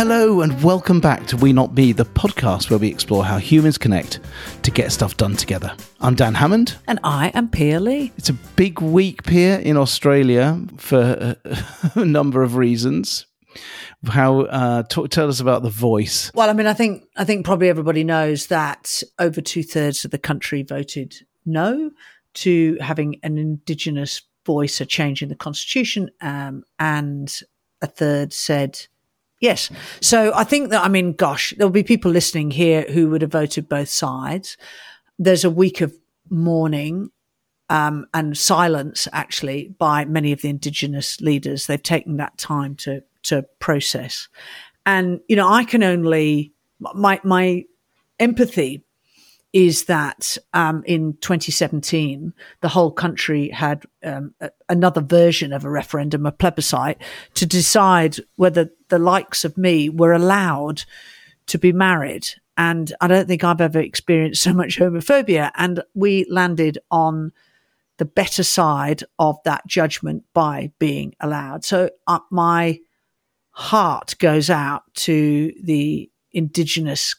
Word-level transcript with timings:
Hello 0.00 0.40
and 0.40 0.64
welcome 0.64 0.98
back 0.98 1.26
to 1.26 1.36
We 1.36 1.52
Not 1.52 1.74
Me, 1.74 1.92
the 1.92 2.06
podcast 2.06 2.70
where 2.70 2.78
we 2.78 2.88
explore 2.88 3.22
how 3.22 3.36
humans 3.36 3.76
connect 3.76 4.20
to 4.62 4.70
get 4.70 4.92
stuff 4.92 5.18
done 5.18 5.36
together. 5.36 5.76
I'm 6.00 6.14
Dan 6.14 6.32
Hammond. 6.32 6.78
And 6.88 6.98
I 7.04 7.30
am 7.34 7.50
Pia 7.50 7.80
Lee. 7.80 8.10
It's 8.16 8.30
a 8.30 8.38
big 8.56 8.80
week, 8.80 9.24
Pia, 9.24 9.58
in 9.58 9.76
Australia 9.76 10.58
for 10.78 11.36
a, 11.94 12.02
number 12.02 12.42
of 12.42 12.56
reasons. 12.56 13.26
How 14.06 14.40
uh, 14.44 14.84
talk, 14.84 15.10
tell 15.10 15.28
us 15.28 15.38
about 15.38 15.62
the 15.62 15.68
voice? 15.68 16.32
Well, 16.34 16.48
I 16.48 16.54
mean, 16.54 16.66
I 16.66 16.72
think 16.72 17.04
I 17.18 17.24
think 17.24 17.44
probably 17.44 17.68
everybody 17.68 18.02
knows 18.02 18.46
that 18.46 19.02
over 19.18 19.42
two 19.42 19.62
thirds 19.62 20.06
of 20.06 20.12
the 20.12 20.18
country 20.18 20.62
voted 20.62 21.14
no 21.44 21.90
to 22.36 22.78
having 22.80 23.20
an 23.22 23.36
Indigenous 23.36 24.22
voice, 24.46 24.80
a 24.80 24.86
change 24.86 25.22
in 25.22 25.28
the 25.28 25.36
constitution, 25.36 26.08
um, 26.22 26.64
and 26.78 27.40
a 27.82 27.86
third 27.86 28.32
said 28.32 28.86
yes. 29.40 29.70
So 30.00 30.32
I 30.34 30.44
think 30.44 30.70
that 30.70 30.84
I 30.84 30.88
mean, 30.88 31.12
gosh, 31.12 31.54
there'll 31.56 31.70
be 31.70 31.82
people 31.82 32.10
listening 32.10 32.50
here 32.50 32.82
who 32.82 33.10
would 33.10 33.22
have 33.22 33.32
voted 33.32 33.68
both 33.68 33.88
sides. 33.88 34.56
There's 35.18 35.44
a 35.44 35.50
week 35.50 35.80
of 35.80 35.92
mourning 36.28 37.10
um, 37.68 38.06
and 38.14 38.36
silence 38.36 39.08
actually 39.12 39.74
by 39.78 40.04
many 40.04 40.32
of 40.32 40.42
the 40.42 40.48
indigenous 40.48 41.20
leaders. 41.20 41.66
They've 41.66 41.82
taken 41.82 42.16
that 42.18 42.38
time 42.38 42.74
to 42.76 43.02
to 43.22 43.42
process. 43.58 44.28
And, 44.86 45.20
you 45.28 45.36
know, 45.36 45.48
I 45.48 45.64
can 45.64 45.82
only, 45.82 46.54
my, 46.80 47.20
my 47.22 47.64
empathy 48.18 48.82
is 49.52 49.84
that 49.84 50.38
um, 50.54 50.82
in 50.86 51.14
2017, 51.20 52.32
the 52.60 52.68
whole 52.68 52.92
country 52.92 53.48
had 53.48 53.84
um, 54.04 54.34
a, 54.40 54.50
another 54.68 55.00
version 55.00 55.52
of 55.52 55.64
a 55.64 55.70
referendum, 55.70 56.24
a 56.24 56.32
plebiscite, 56.32 56.98
to 57.34 57.46
decide 57.46 58.16
whether 58.36 58.70
the 58.88 58.98
likes 58.98 59.44
of 59.44 59.58
me 59.58 59.88
were 59.88 60.12
allowed 60.12 60.84
to 61.46 61.58
be 61.58 61.72
married. 61.72 62.28
And 62.56 62.92
I 63.00 63.08
don't 63.08 63.26
think 63.26 63.42
I've 63.42 63.60
ever 63.60 63.80
experienced 63.80 64.42
so 64.44 64.52
much 64.52 64.78
homophobia. 64.78 65.50
And 65.56 65.82
we 65.94 66.26
landed 66.28 66.78
on 66.90 67.32
the 67.98 68.04
better 68.04 68.42
side 68.42 69.02
of 69.18 69.36
that 69.44 69.66
judgment 69.66 70.24
by 70.32 70.72
being 70.78 71.14
allowed. 71.20 71.64
So 71.64 71.90
uh, 72.06 72.20
my 72.30 72.80
heart 73.50 74.14
goes 74.18 74.48
out 74.48 74.84
to 74.94 75.52
the 75.62 76.10
indigenous 76.32 77.14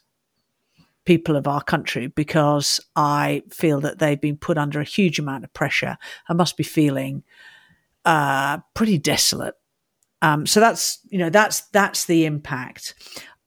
people 1.06 1.36
of 1.36 1.48
our 1.48 1.62
country 1.62 2.08
because 2.08 2.80
I 2.96 3.44
feel 3.50 3.82
that 3.82 4.00
they've 4.00 4.20
been 4.20 4.38
put 4.38 4.58
under 4.58 4.80
a 4.80 4.86
huge 4.86 5.20
amount 5.20 5.44
of 5.44 5.54
pressure 5.54 5.98
and 6.28 6.38
must 6.38 6.58
be 6.58 6.64
feeling 6.64 7.24
uh, 8.06 8.60
pretty 8.74 8.98
desolate. 8.98 9.56
Um, 10.22 10.46
so 10.46 10.60
that's 10.60 11.00
you 11.10 11.18
know 11.18 11.30
that's 11.30 11.62
that's 11.70 12.06
the 12.06 12.26
impact. 12.26 12.94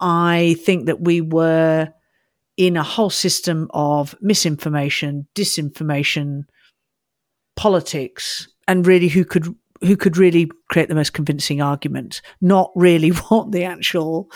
I 0.01 0.57
think 0.65 0.87
that 0.87 1.01
we 1.01 1.21
were 1.21 1.93
in 2.57 2.77
a 2.77 2.83
whole 2.83 3.11
system 3.11 3.69
of 3.73 4.15
misinformation, 4.21 5.27
disinformation, 5.35 6.43
politics, 7.57 8.49
and 8.67 8.87
really 8.87 9.09
who 9.09 9.25
could 9.25 9.55
who 9.81 9.97
could 9.97 10.17
really 10.17 10.51
create 10.71 10.89
the 10.89 10.95
most 10.95 11.13
convincing 11.13 11.61
argument, 11.61 12.23
not 12.41 12.73
really 12.75 13.09
what 13.29 13.53
the 13.53 13.65
actual 13.65 14.31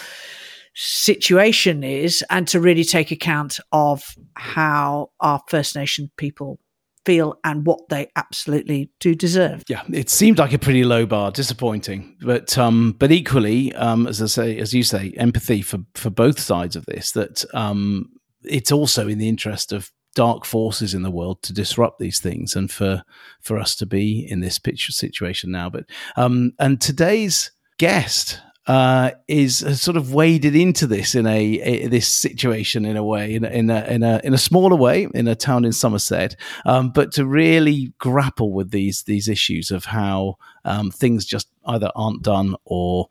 situation 0.81 1.83
is, 1.83 2.25
and 2.31 2.47
to 2.49 2.61
really 2.61 2.85
take 2.85 3.11
account 3.11 3.59
of 3.73 4.15
how 4.35 5.11
our 5.19 5.43
First 5.49 5.75
Nation 5.75 6.11
people 6.17 6.61
feel 7.05 7.39
and 7.43 7.67
what 7.67 7.89
they 7.89 8.07
absolutely 8.15 8.91
do 9.01 9.15
deserve. 9.15 9.65
Yeah, 9.67 9.83
it 9.93 10.09
seemed 10.09 10.39
like 10.39 10.53
a 10.53 10.59
pretty 10.59 10.85
low 10.85 11.05
bar, 11.05 11.33
disappointing, 11.33 12.17
but 12.21 12.57
um, 12.57 12.95
but 12.99 13.11
equally, 13.11 13.75
um, 13.75 14.07
as 14.07 14.23
I 14.23 14.27
say, 14.27 14.59
as 14.59 14.73
you 14.73 14.85
say, 14.85 15.13
empathy 15.17 15.63
for 15.63 15.81
for 15.95 16.11
both 16.11 16.39
sides 16.39 16.77
of 16.77 16.87
this. 16.87 17.11
That 17.13 17.45
um, 17.55 18.11
it's 18.45 18.71
also 18.71 19.09
in 19.09 19.19
the 19.19 19.29
interest 19.29 19.73
of 19.73 19.91
dark 20.15 20.45
forces 20.45 20.95
in 20.95 21.03
the 21.03 21.11
world 21.11 21.43
to 21.43 21.53
disrupt 21.53 21.99
these 21.99 22.21
things 22.21 22.55
and 22.55 22.71
for 22.71 23.03
for 23.41 23.59
us 23.59 23.75
to 23.77 23.87
be 23.87 24.27
in 24.29 24.41
this 24.41 24.59
picture 24.59 24.91
situation 24.91 25.51
now 25.53 25.71
but 25.71 25.85
um 26.17 26.51
and 26.59 26.81
today's 26.81 27.53
guest 27.79 28.41
uh, 28.69 29.13
is 29.27 29.59
sort 29.81 29.97
of 29.97 30.13
waded 30.13 30.55
into 30.55 30.87
this 30.87 31.15
in 31.15 31.27
a, 31.27 31.41
a 31.61 31.87
this 31.89 32.07
situation 32.07 32.85
in 32.85 32.97
a 32.97 33.03
way, 33.03 33.35
in 33.35 33.45
a, 33.45 33.49
in 33.49 33.71
a, 33.71 33.85
in 33.87 34.03
a 34.03 34.21
in 34.23 34.35
a 34.35 34.39
smaller 34.39 34.77
way, 34.77 35.09
in 35.15 35.27
a 35.27 35.35
town 35.35 35.65
in 35.65 35.73
Somerset, 35.73 36.37
um, 36.67 36.91
but 36.91 37.11
to 37.13 37.25
really 37.25 37.95
grapple 37.99 38.53
with 38.53 38.71
these 38.71 39.05
these 39.05 39.27
issues 39.27 39.71
of 39.71 39.87
how 39.87 40.37
um, 40.67 40.91
things 40.91 41.25
just 41.25 41.49
either 41.67 41.91
aren't 41.97 42.23
done 42.23 42.55
or 42.65 43.09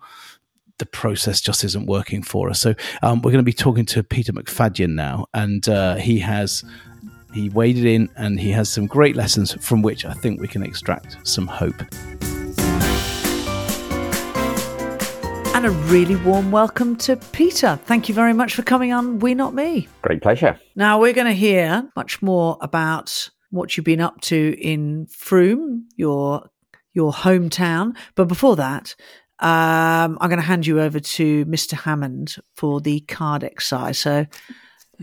the 0.78 0.86
process 0.86 1.42
just 1.42 1.64
isn't 1.64 1.88
working 1.88 2.22
for 2.22 2.52
us. 2.52 2.62
So 2.62 2.76
um, 3.02 3.24
we're 3.24 3.32
going 3.32 3.44
to 3.44 3.44
be 3.44 3.52
talking 3.52 3.86
to 3.88 4.04
Peter 4.04 4.32
Macfadyen 4.32 4.94
now, 4.94 5.26
and 5.34 5.68
uh, 5.68 5.96
he 5.96 6.20
has 6.20 6.64
he 7.34 7.50
waded 7.50 7.86
in 7.86 8.10
and 8.16 8.40
he 8.40 8.52
has 8.52 8.70
some 8.70 8.86
great 8.86 9.16
lessons 9.16 9.54
from 9.66 9.82
which 9.82 10.06
I 10.06 10.14
think 10.14 10.40
we 10.40 10.48
can 10.48 10.62
extract 10.62 11.18
some 11.28 11.48
hope. 11.48 11.82
And 15.58 15.66
a 15.66 15.72
really 15.72 16.16
warm 16.18 16.52
welcome 16.52 16.96
to 16.98 17.16
Peter. 17.16 17.80
Thank 17.86 18.08
you 18.08 18.14
very 18.14 18.34
much 18.34 18.54
for 18.54 18.62
coming 18.62 18.94
on 18.94 19.18
We 19.18 19.34
Not 19.34 19.56
Me. 19.56 19.88
Great 20.04 20.22
pleasure. 20.22 20.60
Now 20.76 21.00
we're 21.02 21.14
going 21.14 21.26
to 21.26 21.34
hear 21.34 21.90
much 21.96 22.22
more 22.22 22.60
about 22.62 23.32
what 23.50 23.76
you've 23.76 23.84
been 23.84 24.00
up 24.00 24.22
to 24.22 24.56
in 24.62 25.08
Frome, 25.08 25.90
your 25.96 26.48
your 26.94 27.12
hometown. 27.12 27.98
But 28.14 28.28
before 28.28 28.56
that, 28.58 28.94
um, 29.40 30.20
I'm 30.22 30.30
going 30.30 30.40
to 30.40 30.46
hand 30.46 30.68
you 30.68 30.80
over 30.80 31.00
to 31.00 31.46
Mr. 31.48 31.74
Hammond 31.74 32.36
for 32.54 32.80
the 32.80 33.00
card 33.00 33.44
exercise. 33.44 33.98
So 33.98 34.28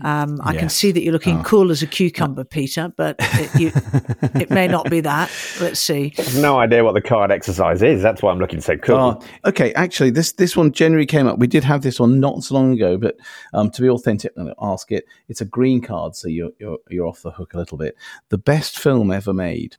um, 0.01 0.41
I 0.43 0.51
yes. 0.51 0.59
can 0.59 0.69
see 0.69 0.91
that 0.91 1.01
you're 1.01 1.13
looking 1.13 1.39
oh. 1.39 1.43
cool 1.43 1.71
as 1.71 1.81
a 1.81 1.87
cucumber, 1.87 2.43
Peter, 2.43 2.91
but 2.95 3.15
it, 3.19 3.59
you, 3.59 3.71
it, 4.41 4.49
may 4.49 4.67
not 4.67 4.89
be 4.89 4.99
that. 5.01 5.31
Let's 5.61 5.79
see. 5.79 6.13
I 6.17 6.21
have 6.21 6.41
no 6.41 6.59
idea 6.59 6.83
what 6.83 6.95
the 6.95 7.01
card 7.01 7.31
exercise 7.31 7.81
is. 7.81 8.01
That's 8.01 8.21
why 8.21 8.31
I'm 8.31 8.39
looking 8.39 8.59
so 8.59 8.75
cool. 8.77 8.95
Oh, 8.95 9.21
okay, 9.45 9.73
actually, 9.73 10.09
this 10.09 10.33
this 10.33 10.57
one 10.57 10.73
generally 10.73 11.05
came 11.05 11.27
up. 11.27 11.39
We 11.39 11.47
did 11.47 11.63
have 11.63 11.81
this 11.81 11.99
one 11.99 12.19
not 12.19 12.43
so 12.43 12.55
long 12.55 12.73
ago, 12.73 12.97
but 12.97 13.15
um, 13.53 13.71
to 13.71 13.81
be 13.81 13.89
authentic 13.89 14.33
and 14.35 14.53
ask 14.61 14.91
it, 14.91 15.05
it's 15.29 15.39
a 15.39 15.45
green 15.45 15.81
card, 15.81 16.15
so 16.15 16.27
you're, 16.27 16.51
you're 16.59 16.77
you're 16.89 17.07
off 17.07 17.21
the 17.21 17.31
hook 17.31 17.53
a 17.53 17.57
little 17.57 17.77
bit. 17.77 17.95
The 18.29 18.37
best 18.37 18.77
film 18.77 19.11
ever 19.11 19.33
made. 19.33 19.77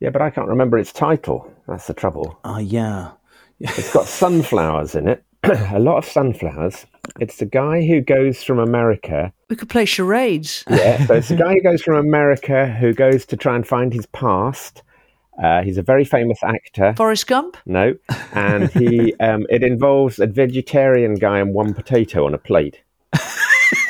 Yeah, 0.00 0.10
but 0.10 0.22
I 0.22 0.30
can't 0.30 0.48
remember 0.48 0.78
its 0.78 0.92
title. 0.92 1.52
That's 1.68 1.86
the 1.86 1.94
trouble. 1.94 2.38
Ah, 2.44 2.56
uh, 2.56 2.58
yeah. 2.58 3.10
it's 3.60 3.92
got 3.92 4.06
sunflowers 4.06 4.94
in 4.94 5.06
it. 5.06 5.22
a 5.72 5.78
lot 5.78 5.96
of 5.96 6.04
sunflowers. 6.04 6.86
It's 7.18 7.38
the 7.38 7.46
guy 7.46 7.86
who 7.86 8.00
goes 8.00 8.42
from 8.42 8.58
America. 8.58 9.32
We 9.48 9.56
could 9.56 9.70
play 9.70 9.84
charades. 9.84 10.64
Yeah, 10.70 11.06
so 11.06 11.14
it's 11.14 11.28
the 11.28 11.36
guy 11.36 11.54
who 11.54 11.62
goes 11.62 11.82
from 11.82 11.96
America 11.96 12.66
who 12.66 12.92
goes 12.92 13.26
to 13.26 13.36
try 13.36 13.56
and 13.56 13.66
find 13.66 13.92
his 13.92 14.06
past. 14.06 14.82
Uh, 15.42 15.62
he's 15.62 15.78
a 15.78 15.82
very 15.82 16.04
famous 16.04 16.38
actor. 16.42 16.94
Forrest 16.96 17.26
Gump? 17.26 17.56
No, 17.64 17.94
and 18.32 18.70
he 18.72 19.14
um, 19.20 19.46
it 19.48 19.62
involves 19.62 20.18
a 20.18 20.26
vegetarian 20.26 21.14
guy 21.14 21.38
and 21.38 21.54
one 21.54 21.72
potato 21.72 22.26
on 22.26 22.34
a 22.34 22.38
plate. 22.38 22.82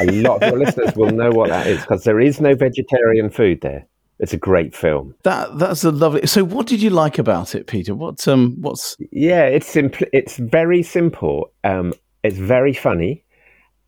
a 0.01 0.07
lot 0.07 0.43
of 0.43 0.51
your 0.51 0.59
listeners 0.59 0.95
will 0.95 1.11
know 1.11 1.31
what 1.31 1.49
that 1.49 1.67
is 1.67 1.81
because 1.81 2.05
there 2.05 2.21
is 2.21 2.41
no 2.41 2.55
vegetarian 2.55 3.29
food 3.29 3.61
there. 3.61 3.87
It's 4.21 4.35
a 4.35 4.37
great 4.37 4.77
film. 4.77 5.15
That 5.23 5.59
that's 5.59 5.83
a 5.83 5.91
lovely. 5.91 6.27
So, 6.27 6.45
what 6.45 6.67
did 6.67 6.83
you 6.83 6.91
like 6.91 7.19
about 7.19 7.55
it, 7.55 7.67
Peter? 7.67 7.95
What 7.95 8.29
um, 8.29 8.57
what's? 8.61 8.97
Yeah, 9.11 9.45
it's 9.45 9.67
simple. 9.67 10.07
It's 10.13 10.37
very 10.37 10.83
simple. 10.83 11.51
Um, 11.65 11.95
it's 12.23 12.37
very 12.37 12.75
funny, 12.75 13.25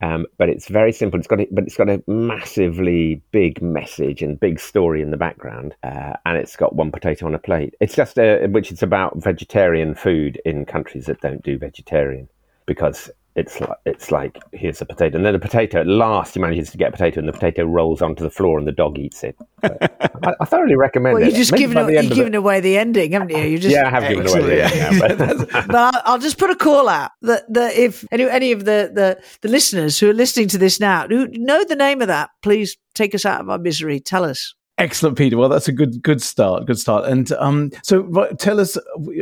um, 0.01 0.25
but 0.39 0.49
it's 0.49 0.69
very 0.69 0.91
simple. 0.91 1.19
It's 1.21 1.29
got 1.29 1.41
a, 1.41 1.49
but 1.53 1.65
it's 1.65 1.77
got 1.77 1.91
a 1.91 2.03
massively 2.07 3.23
big 3.31 3.61
message 3.61 4.23
and 4.23 4.41
big 4.41 4.59
story 4.59 5.03
in 5.03 5.11
the 5.11 5.19
background, 5.19 5.75
uh, 5.83 6.15
and 6.25 6.39
it's 6.39 6.57
got 6.57 6.75
one 6.75 6.91
potato 6.91 7.27
on 7.27 7.35
a 7.35 7.39
plate. 7.39 7.75
It's 7.81 7.95
just 7.95 8.19
a, 8.19 8.47
which 8.47 8.73
it's 8.73 8.83
about 8.83 9.23
vegetarian 9.23 9.95
food 9.95 10.41
in 10.47 10.65
countries 10.65 11.07
that 11.07 11.21
don't 11.21 11.43
do 11.43 11.59
vegetarian 11.59 12.27
because 12.65 13.11
it's 13.35 13.61
like 13.61 13.79
it's 13.87 14.11
like 14.11 14.39
here's 14.53 14.81
a 14.83 14.85
potato, 14.85 15.17
and 15.17 15.25
then 15.25 15.33
the 15.33 15.39
potato 15.39 15.81
at 15.81 15.87
last 15.87 16.35
he 16.35 16.41
manages 16.41 16.71
to 16.71 16.77
get 16.77 16.89
a 16.89 16.93
potato, 16.93 17.21
and 17.21 17.29
the 17.29 17.33
potato 17.33 17.65
rolls 17.65 18.03
onto 18.03 18.23
the 18.23 18.31
floor, 18.31 18.59
and 18.59 18.69
the 18.69 18.73
dog 18.73 18.99
eats 18.99 19.25
it. 19.25 19.37
I, 19.63 20.35
I, 20.41 20.45
thoroughly 20.45 20.77
recommend 20.77 21.15
well, 21.15 21.23
it. 21.23 21.29
You're 21.29 21.39
just 21.39 21.53
giving, 21.53 21.77
you're 21.89 22.03
giving 22.03 22.35
away 22.35 22.61
the 22.61 22.77
ending, 22.77 23.13
haven't 23.13 23.31
you? 23.31 23.39
You 23.39 23.59
just 23.59 23.75
yeah, 23.75 23.87
I 23.87 23.91
have 23.91 24.09
given 24.09 24.27
away 24.27 24.43
the 24.43 24.65
ending. 24.65 25.17
but, 25.17 25.67
but 25.69 26.03
I'll 26.05 26.19
just 26.19 26.37
put 26.37 26.51
a 26.51 26.57
call 26.57 26.89
out 26.89 27.13
that, 27.23 27.51
that 27.53 27.75
if 27.75 28.05
any 28.13 28.29
any 28.29 28.53
of 28.53 28.67
the, 28.67 28.91
the 28.93 29.23
the 29.41 29.49
listeners 29.49 29.99
who 29.99 30.11
are 30.11 30.15
listening 30.15 30.49
to 30.49 30.59
this 30.59 30.79
now 30.79 31.07
who 31.09 31.29
know 31.29 31.65
the 31.65 31.77
name 31.77 32.03
of 32.03 32.09
that, 32.09 32.31
please 32.43 32.77
take 32.95 33.15
us 33.15 33.25
out 33.25 33.41
of 33.41 33.49
our 33.49 33.59
misery. 33.59 33.99
Tell 33.99 34.25
us. 34.25 34.55
Excellent, 34.83 35.17
Peter. 35.17 35.37
Well, 35.37 35.49
that's 35.49 35.69
a 35.69 35.73
good 35.73 36.03
good 36.03 36.21
start. 36.21 36.67
Good 36.67 36.79
start. 36.79 37.05
And 37.09 37.31
um, 37.35 37.71
so, 37.85 38.01
right, 38.01 38.37
tell 38.37 38.59
us 38.59 38.77
uh, 38.77 38.81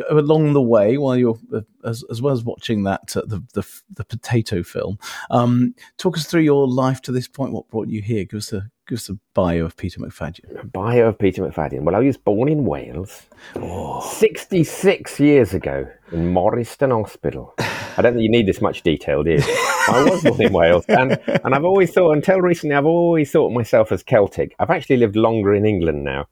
along 0.09 0.55
the 0.55 0.63
way 0.63 0.97
while 0.97 1.19
you're 1.19 1.39
uh, 1.55 1.61
as, 1.85 2.03
as 2.11 2.23
well 2.23 2.33
as 2.33 2.43
watching 2.43 2.85
that 2.85 3.15
uh, 3.15 3.25
the, 3.27 3.45
the, 3.53 3.63
the 3.93 4.05
potato 4.05 4.63
film. 4.63 4.99
Um, 5.31 5.75
talk 5.99 6.17
us 6.17 6.25
through 6.25 6.41
your 6.43 6.67
life 6.67 7.03
to 7.03 7.13
this 7.13 7.29
point. 7.29 7.53
What 7.53 7.69
brought 7.69 7.89
you 7.89 8.01
here? 8.01 8.25
Give 8.25 8.39
us 8.39 8.55
a 8.55 8.71
give 8.89 8.97
us 8.97 9.11
a 9.11 9.19
bio 9.35 9.67
of 9.67 9.77
Peter 9.77 10.01
Macfadyen. 10.01 10.63
A 10.63 10.65
bio 10.65 11.09
of 11.09 11.19
Peter 11.19 11.43
Macfadyen. 11.43 11.83
Well, 11.83 11.95
I 11.95 11.99
was 11.99 12.17
born 12.17 12.49
in 12.49 12.65
Wales, 12.65 13.27
oh. 13.57 14.01
sixty 14.01 14.65
six 14.65 15.21
years 15.21 15.53
ago 15.53 15.87
in 16.11 16.33
Morriston 16.33 16.91
Hospital. 16.91 17.55
I 17.97 18.03
don't 18.03 18.15
think 18.15 18.23
you 18.23 18.31
need 18.31 18.47
this 18.47 18.61
much 18.61 18.83
detail, 18.83 19.23
do 19.23 19.33
you? 19.33 19.43
I 19.43 20.07
was 20.09 20.23
born 20.23 20.43
in 20.43 20.53
Wales, 20.53 20.85
and, 20.89 21.19
and 21.45 21.55
I've 21.55 21.65
always 21.65 21.93
thought, 21.93 22.13
until 22.13 22.41
recently, 22.41 22.77
I've 22.77 22.87
always 22.87 23.31
thought 23.31 23.47
of 23.47 23.53
myself 23.53 23.93
as 23.93 24.03
Celtic. 24.03 24.55
I've 24.59 24.71
actually 24.71 24.99
lived 24.99 25.17
longer 25.17 25.55
in 25.55 25.65
England 25.67 26.05
now. 26.05 26.29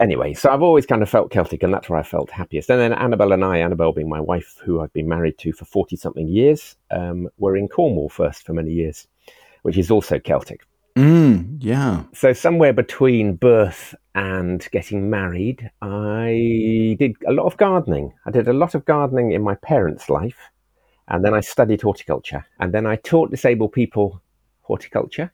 Anyway, 0.00 0.32
so 0.32 0.50
I've 0.50 0.62
always 0.62 0.86
kind 0.86 1.02
of 1.02 1.10
felt 1.10 1.30
Celtic, 1.30 1.62
and 1.62 1.74
that's 1.74 1.90
where 1.90 1.98
I 1.98 2.02
felt 2.02 2.30
happiest. 2.30 2.70
And 2.70 2.80
then 2.80 2.92
Annabelle 2.92 3.32
and 3.32 3.44
I, 3.44 3.58
Annabelle 3.58 3.92
being 3.92 4.08
my 4.08 4.20
wife, 4.20 4.56
who 4.64 4.80
I've 4.80 4.92
been 4.92 5.08
married 5.08 5.36
to 5.38 5.52
for 5.52 5.66
40 5.66 5.96
something 5.96 6.26
years, 6.26 6.76
um, 6.90 7.28
were 7.38 7.56
in 7.56 7.68
Cornwall 7.68 8.08
first 8.08 8.46
for 8.46 8.54
many 8.54 8.72
years, 8.72 9.06
which 9.62 9.76
is 9.76 9.90
also 9.90 10.18
Celtic. 10.18 10.62
Mm, 10.96 11.58
yeah. 11.60 12.04
So 12.12 12.32
somewhere 12.32 12.72
between 12.72 13.36
birth 13.36 13.94
and 14.14 14.66
getting 14.72 15.10
married, 15.10 15.70
I 15.82 16.96
did 16.98 17.16
a 17.26 17.32
lot 17.32 17.46
of 17.46 17.56
gardening. 17.56 18.12
I 18.26 18.30
did 18.30 18.48
a 18.48 18.52
lot 18.52 18.74
of 18.74 18.84
gardening 18.84 19.32
in 19.32 19.42
my 19.42 19.54
parents' 19.56 20.08
life, 20.08 20.50
and 21.10 21.24
then 21.24 21.34
I 21.34 21.40
studied 21.40 21.82
horticulture, 21.82 22.46
and 22.60 22.72
then 22.72 22.86
I 22.86 22.96
taught 22.96 23.30
disabled 23.30 23.72
people 23.72 24.22
horticulture. 24.62 25.32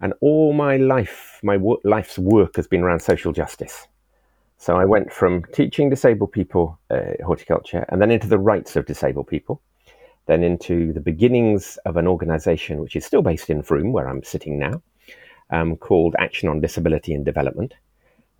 And 0.00 0.14
all 0.22 0.54
my 0.54 0.78
life, 0.78 1.38
my 1.42 1.58
wo- 1.58 1.80
life's 1.84 2.18
work 2.18 2.56
has 2.56 2.66
been 2.66 2.80
around 2.80 3.00
social 3.00 3.32
justice. 3.32 3.86
So 4.56 4.76
I 4.76 4.86
went 4.86 5.12
from 5.12 5.44
teaching 5.52 5.90
disabled 5.90 6.32
people 6.32 6.78
uh, 6.90 7.22
horticulture, 7.24 7.84
and 7.90 8.00
then 8.00 8.10
into 8.10 8.26
the 8.26 8.38
rights 8.38 8.76
of 8.76 8.86
disabled 8.86 9.26
people, 9.26 9.60
then 10.26 10.42
into 10.42 10.92
the 10.94 11.00
beginnings 11.00 11.78
of 11.84 11.96
an 11.96 12.06
organisation 12.06 12.80
which 12.80 12.96
is 12.96 13.04
still 13.04 13.22
based 13.22 13.50
in 13.50 13.62
Frome, 13.62 13.92
where 13.92 14.08
I'm 14.08 14.22
sitting 14.22 14.58
now, 14.58 14.82
um, 15.50 15.76
called 15.76 16.14
Action 16.18 16.48
on 16.48 16.60
Disability 16.60 17.12
and 17.12 17.24
Development, 17.24 17.74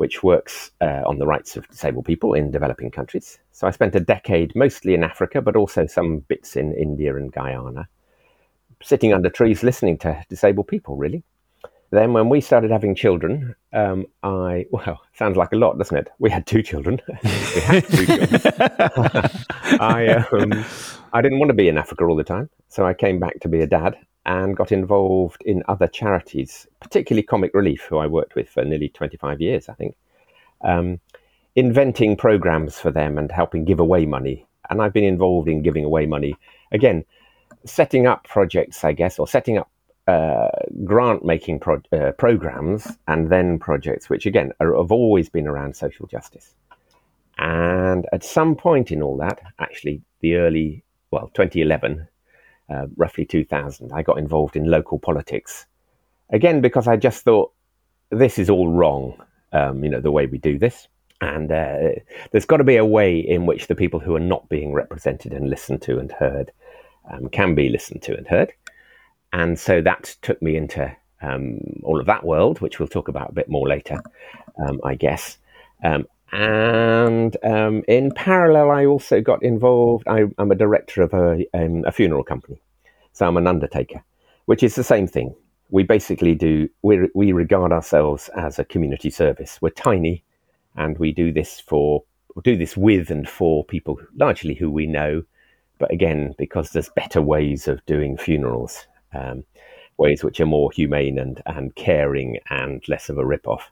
which 0.00 0.22
works 0.22 0.70
uh, 0.80 1.02
on 1.04 1.18
the 1.18 1.26
rights 1.26 1.58
of 1.58 1.68
disabled 1.68 2.06
people 2.06 2.32
in 2.32 2.50
developing 2.50 2.90
countries. 2.90 3.38
So 3.52 3.66
I 3.66 3.70
spent 3.70 3.94
a 3.94 4.00
decade 4.00 4.56
mostly 4.56 4.94
in 4.94 5.04
Africa, 5.04 5.42
but 5.42 5.56
also 5.56 5.84
some 5.84 6.20
bits 6.20 6.56
in 6.56 6.72
India 6.72 7.14
and 7.16 7.30
Guyana, 7.30 7.86
sitting 8.82 9.12
under 9.12 9.28
trees 9.28 9.62
listening 9.62 9.98
to 9.98 10.24
disabled 10.30 10.68
people, 10.68 10.96
really. 10.96 11.22
Then, 11.90 12.14
when 12.14 12.30
we 12.30 12.40
started 12.40 12.70
having 12.70 12.94
children, 12.94 13.54
um, 13.74 14.06
I 14.22 14.64
well, 14.70 15.02
sounds 15.12 15.36
like 15.36 15.52
a 15.52 15.56
lot, 15.56 15.76
doesn't 15.76 15.98
it? 15.98 16.08
We 16.18 16.30
had 16.30 16.46
two 16.46 16.62
children. 16.62 17.02
we 17.22 17.60
had 17.60 17.86
two 17.86 18.06
children. 18.06 18.40
I 19.80 20.24
um, 20.32 20.64
I 21.12 21.20
didn't 21.20 21.40
want 21.40 21.50
to 21.50 21.54
be 21.54 21.68
in 21.68 21.76
Africa 21.76 22.04
all 22.04 22.16
the 22.16 22.24
time, 22.24 22.48
so 22.68 22.86
I 22.86 22.94
came 22.94 23.20
back 23.20 23.38
to 23.40 23.48
be 23.48 23.60
a 23.60 23.66
dad 23.66 23.98
and 24.26 24.56
got 24.56 24.72
involved 24.72 25.42
in 25.46 25.62
other 25.68 25.86
charities, 25.86 26.66
particularly 26.80 27.22
Comic 27.22 27.52
Relief, 27.54 27.82
who 27.82 27.98
I 27.98 28.06
worked 28.06 28.34
with 28.34 28.48
for 28.48 28.64
nearly 28.64 28.88
25 28.88 29.40
years, 29.40 29.68
I 29.68 29.74
think, 29.74 29.96
um, 30.62 31.00
inventing 31.56 32.16
programs 32.16 32.78
for 32.78 32.90
them 32.90 33.18
and 33.18 33.32
helping 33.32 33.64
give 33.64 33.80
away 33.80 34.06
money. 34.06 34.46
And 34.68 34.82
I've 34.82 34.92
been 34.92 35.04
involved 35.04 35.48
in 35.48 35.62
giving 35.62 35.84
away 35.84 36.06
money 36.06 36.36
again, 36.70 37.04
setting 37.64 38.06
up 38.06 38.24
projects, 38.24 38.84
I 38.84 38.92
guess, 38.92 39.18
or 39.18 39.26
setting 39.26 39.58
up 39.58 39.70
uh, 40.06 40.48
grant 40.84 41.24
making 41.24 41.60
pro- 41.60 41.82
uh, 41.92 42.12
programs 42.12 42.96
and 43.06 43.30
then 43.30 43.58
projects, 43.58 44.08
which 44.10 44.26
again 44.26 44.52
are, 44.60 44.76
have 44.76 44.92
always 44.92 45.28
been 45.28 45.46
around 45.46 45.76
social 45.76 46.06
justice. 46.06 46.54
And 47.38 48.06
at 48.12 48.24
some 48.24 48.54
point 48.54 48.90
in 48.90 49.02
all 49.02 49.16
that, 49.18 49.40
actually, 49.58 50.02
the 50.20 50.36
early, 50.36 50.84
well, 51.10 51.30
2011, 51.34 52.06
uh, 52.70 52.86
roughly 52.96 53.24
2000, 53.24 53.92
I 53.92 54.02
got 54.02 54.18
involved 54.18 54.56
in 54.56 54.70
local 54.70 54.98
politics. 54.98 55.66
Again, 56.30 56.60
because 56.60 56.86
I 56.86 56.96
just 56.96 57.24
thought 57.24 57.52
this 58.10 58.38
is 58.38 58.48
all 58.48 58.68
wrong, 58.68 59.20
um, 59.52 59.82
you 59.82 59.90
know, 59.90 60.00
the 60.00 60.12
way 60.12 60.26
we 60.26 60.38
do 60.38 60.58
this. 60.58 60.88
And 61.20 61.52
uh, 61.52 61.90
there's 62.30 62.46
got 62.46 62.58
to 62.58 62.64
be 62.64 62.76
a 62.76 62.84
way 62.84 63.18
in 63.18 63.44
which 63.44 63.66
the 63.66 63.74
people 63.74 64.00
who 64.00 64.16
are 64.16 64.20
not 64.20 64.48
being 64.48 64.72
represented 64.72 65.32
and 65.32 65.50
listened 65.50 65.82
to 65.82 65.98
and 65.98 66.10
heard 66.12 66.50
um, 67.10 67.28
can 67.28 67.54
be 67.54 67.68
listened 67.68 68.02
to 68.02 68.16
and 68.16 68.26
heard. 68.26 68.52
And 69.32 69.58
so 69.58 69.80
that 69.82 70.16
took 70.22 70.40
me 70.40 70.56
into 70.56 70.90
um, 71.22 71.60
all 71.82 72.00
of 72.00 72.06
that 72.06 72.24
world, 72.24 72.60
which 72.60 72.78
we'll 72.78 72.88
talk 72.88 73.08
about 73.08 73.30
a 73.30 73.34
bit 73.34 73.48
more 73.48 73.68
later, 73.68 74.00
um, 74.66 74.80
I 74.82 74.94
guess. 74.94 75.38
And 76.32 77.36
um, 77.42 77.82
in 77.88 78.12
parallel, 78.12 78.70
I 78.70 78.86
also 78.86 79.20
got 79.20 79.42
involved. 79.42 80.06
I, 80.06 80.26
am 80.38 80.50
a 80.50 80.54
director 80.54 81.02
of 81.02 81.12
a, 81.12 81.44
um, 81.54 81.84
a, 81.86 81.92
funeral 81.92 82.22
company, 82.22 82.62
so 83.12 83.26
I'm 83.26 83.36
an 83.36 83.48
undertaker, 83.48 84.04
which 84.46 84.62
is 84.62 84.76
the 84.76 84.84
same 84.84 85.08
thing. 85.08 85.34
We 85.70 85.82
basically 85.82 86.36
do. 86.36 86.68
We 86.82 87.08
we 87.14 87.32
regard 87.32 87.72
ourselves 87.72 88.30
as 88.36 88.58
a 88.58 88.64
community 88.64 89.10
service. 89.10 89.58
We're 89.60 89.70
tiny, 89.70 90.22
and 90.76 90.96
we 90.98 91.12
do 91.12 91.32
this 91.32 91.58
for 91.58 92.04
do 92.44 92.56
this 92.56 92.76
with 92.76 93.10
and 93.10 93.28
for 93.28 93.64
people 93.64 93.98
largely 94.14 94.54
who 94.54 94.70
we 94.70 94.86
know, 94.86 95.24
but 95.78 95.92
again 95.92 96.34
because 96.38 96.70
there's 96.70 96.90
better 96.90 97.20
ways 97.20 97.66
of 97.66 97.84
doing 97.86 98.16
funerals, 98.16 98.86
um, 99.12 99.44
ways 99.98 100.22
which 100.22 100.40
are 100.40 100.46
more 100.46 100.70
humane 100.70 101.18
and 101.18 101.42
and 101.46 101.74
caring 101.74 102.38
and 102.50 102.84
less 102.88 103.08
of 103.08 103.18
a 103.18 103.26
rip 103.26 103.48
off. 103.48 103.68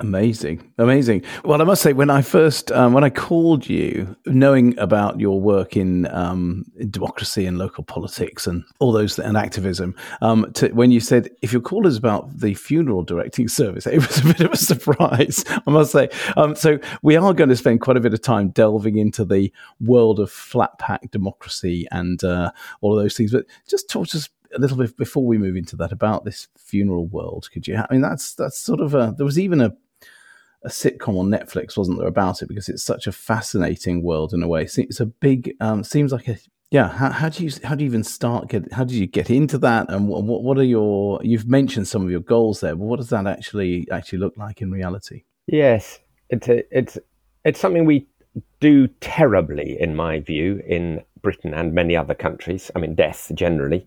Amazing, 0.00 0.72
amazing. 0.78 1.24
Well, 1.44 1.60
I 1.60 1.64
must 1.64 1.82
say, 1.82 1.92
when 1.92 2.08
I 2.08 2.22
first 2.22 2.70
um, 2.70 2.92
when 2.92 3.02
I 3.02 3.10
called 3.10 3.68
you, 3.68 4.14
knowing 4.26 4.78
about 4.78 5.18
your 5.18 5.40
work 5.40 5.76
in, 5.76 6.06
um, 6.14 6.66
in 6.76 6.92
democracy 6.92 7.46
and 7.46 7.58
local 7.58 7.82
politics 7.82 8.46
and 8.46 8.62
all 8.78 8.92
those 8.92 9.18
and 9.18 9.36
activism, 9.36 9.96
um, 10.22 10.52
to, 10.52 10.68
when 10.68 10.92
you 10.92 11.00
said 11.00 11.30
if 11.42 11.52
your 11.52 11.60
call 11.60 11.84
is 11.84 11.96
about 11.96 12.38
the 12.38 12.54
funeral 12.54 13.02
directing 13.02 13.48
service, 13.60 13.88
it 13.88 13.96
was 13.96 14.18
a 14.18 14.24
bit 14.26 14.40
of 14.42 14.52
a 14.52 14.56
surprise, 14.56 15.44
I 15.66 15.70
must 15.70 15.90
say. 15.90 16.10
Um, 16.36 16.54
so 16.54 16.78
we 17.02 17.16
are 17.16 17.34
going 17.34 17.50
to 17.50 17.56
spend 17.56 17.80
quite 17.80 17.96
a 17.96 18.00
bit 18.00 18.14
of 18.14 18.22
time 18.22 18.50
delving 18.50 18.98
into 18.98 19.24
the 19.24 19.52
world 19.80 20.20
of 20.20 20.30
Flatpack 20.30 21.10
Democracy 21.10 21.88
and 21.90 22.22
uh, 22.22 22.52
all 22.82 22.96
of 22.96 23.02
those 23.02 23.16
things. 23.16 23.32
But 23.32 23.46
just 23.66 23.90
talk 23.90 24.06
to 24.08 24.18
us 24.18 24.28
a 24.54 24.60
little 24.60 24.76
bit 24.76 24.96
before 24.96 25.26
we 25.26 25.38
move 25.38 25.56
into 25.56 25.74
that 25.74 25.90
about 25.90 26.24
this 26.24 26.46
funeral 26.56 27.06
world. 27.06 27.48
Could 27.52 27.66
you? 27.66 27.78
I 27.78 27.86
mean, 27.90 28.00
that's 28.00 28.34
that's 28.34 28.60
sort 28.60 28.78
of 28.78 28.94
a. 28.94 29.12
There 29.16 29.26
was 29.26 29.40
even 29.40 29.60
a 29.60 29.74
a 30.64 30.68
sitcom 30.68 31.18
on 31.18 31.30
Netflix, 31.30 31.76
wasn't 31.76 31.98
there, 31.98 32.08
about 32.08 32.42
it? 32.42 32.48
Because 32.48 32.68
it's 32.68 32.82
such 32.82 33.06
a 33.06 33.12
fascinating 33.12 34.02
world 34.02 34.32
in 34.32 34.42
a 34.42 34.48
way. 34.48 34.62
It's 34.62 35.00
a 35.00 35.06
big, 35.06 35.54
um, 35.60 35.84
seems 35.84 36.12
like 36.12 36.28
a 36.28 36.38
yeah. 36.70 36.88
How, 36.88 37.10
how, 37.10 37.28
do 37.30 37.44
you 37.44 37.50
how 37.64 37.74
do 37.74 37.84
you 37.84 37.88
even 37.88 38.04
start? 38.04 38.48
Get 38.48 38.70
how 38.72 38.84
do 38.84 38.94
you 38.94 39.06
get 39.06 39.30
into 39.30 39.56
that? 39.58 39.90
And 39.90 40.06
what 40.06 40.22
what 40.24 40.58
are 40.58 40.64
your? 40.64 41.18
You've 41.22 41.48
mentioned 41.48 41.88
some 41.88 42.04
of 42.04 42.10
your 42.10 42.20
goals 42.20 42.60
there, 42.60 42.76
but 42.76 42.84
what 42.84 42.98
does 42.98 43.08
that 43.08 43.26
actually 43.26 43.88
actually 43.90 44.18
look 44.18 44.36
like 44.36 44.60
in 44.60 44.70
reality? 44.70 45.24
Yes, 45.46 45.98
it's 46.28 46.48
a, 46.48 46.76
it's 46.76 46.98
it's 47.44 47.58
something 47.58 47.86
we 47.86 48.06
do 48.60 48.86
terribly, 49.00 49.80
in 49.80 49.96
my 49.96 50.20
view, 50.20 50.62
in 50.66 51.02
Britain 51.22 51.54
and 51.54 51.72
many 51.72 51.96
other 51.96 52.14
countries. 52.14 52.70
I 52.76 52.80
mean, 52.80 52.94
death 52.94 53.30
generally 53.34 53.86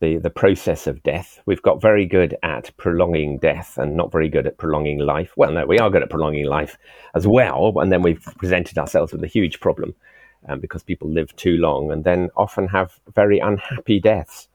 the, 0.00 0.18
the 0.18 0.30
process 0.30 0.86
of 0.86 1.02
death. 1.02 1.40
We've 1.46 1.62
got 1.62 1.80
very 1.80 2.06
good 2.06 2.36
at 2.42 2.76
prolonging 2.76 3.38
death 3.38 3.78
and 3.78 3.96
not 3.96 4.12
very 4.12 4.28
good 4.28 4.46
at 4.46 4.58
prolonging 4.58 4.98
life. 4.98 5.32
Well, 5.36 5.52
no, 5.52 5.66
we 5.66 5.78
are 5.78 5.90
good 5.90 6.02
at 6.02 6.10
prolonging 6.10 6.46
life 6.46 6.76
as 7.14 7.26
well. 7.26 7.72
And 7.76 7.90
then 7.90 8.02
we've 8.02 8.22
presented 8.38 8.78
ourselves 8.78 9.12
with 9.12 9.24
a 9.24 9.28
huge 9.28 9.60
problem 9.60 9.94
um, 10.48 10.60
because 10.60 10.82
people 10.82 11.08
live 11.10 11.34
too 11.36 11.56
long 11.56 11.90
and 11.90 12.04
then 12.04 12.30
often 12.36 12.68
have 12.68 13.00
very 13.14 13.38
unhappy 13.38 14.00
deaths. 14.00 14.48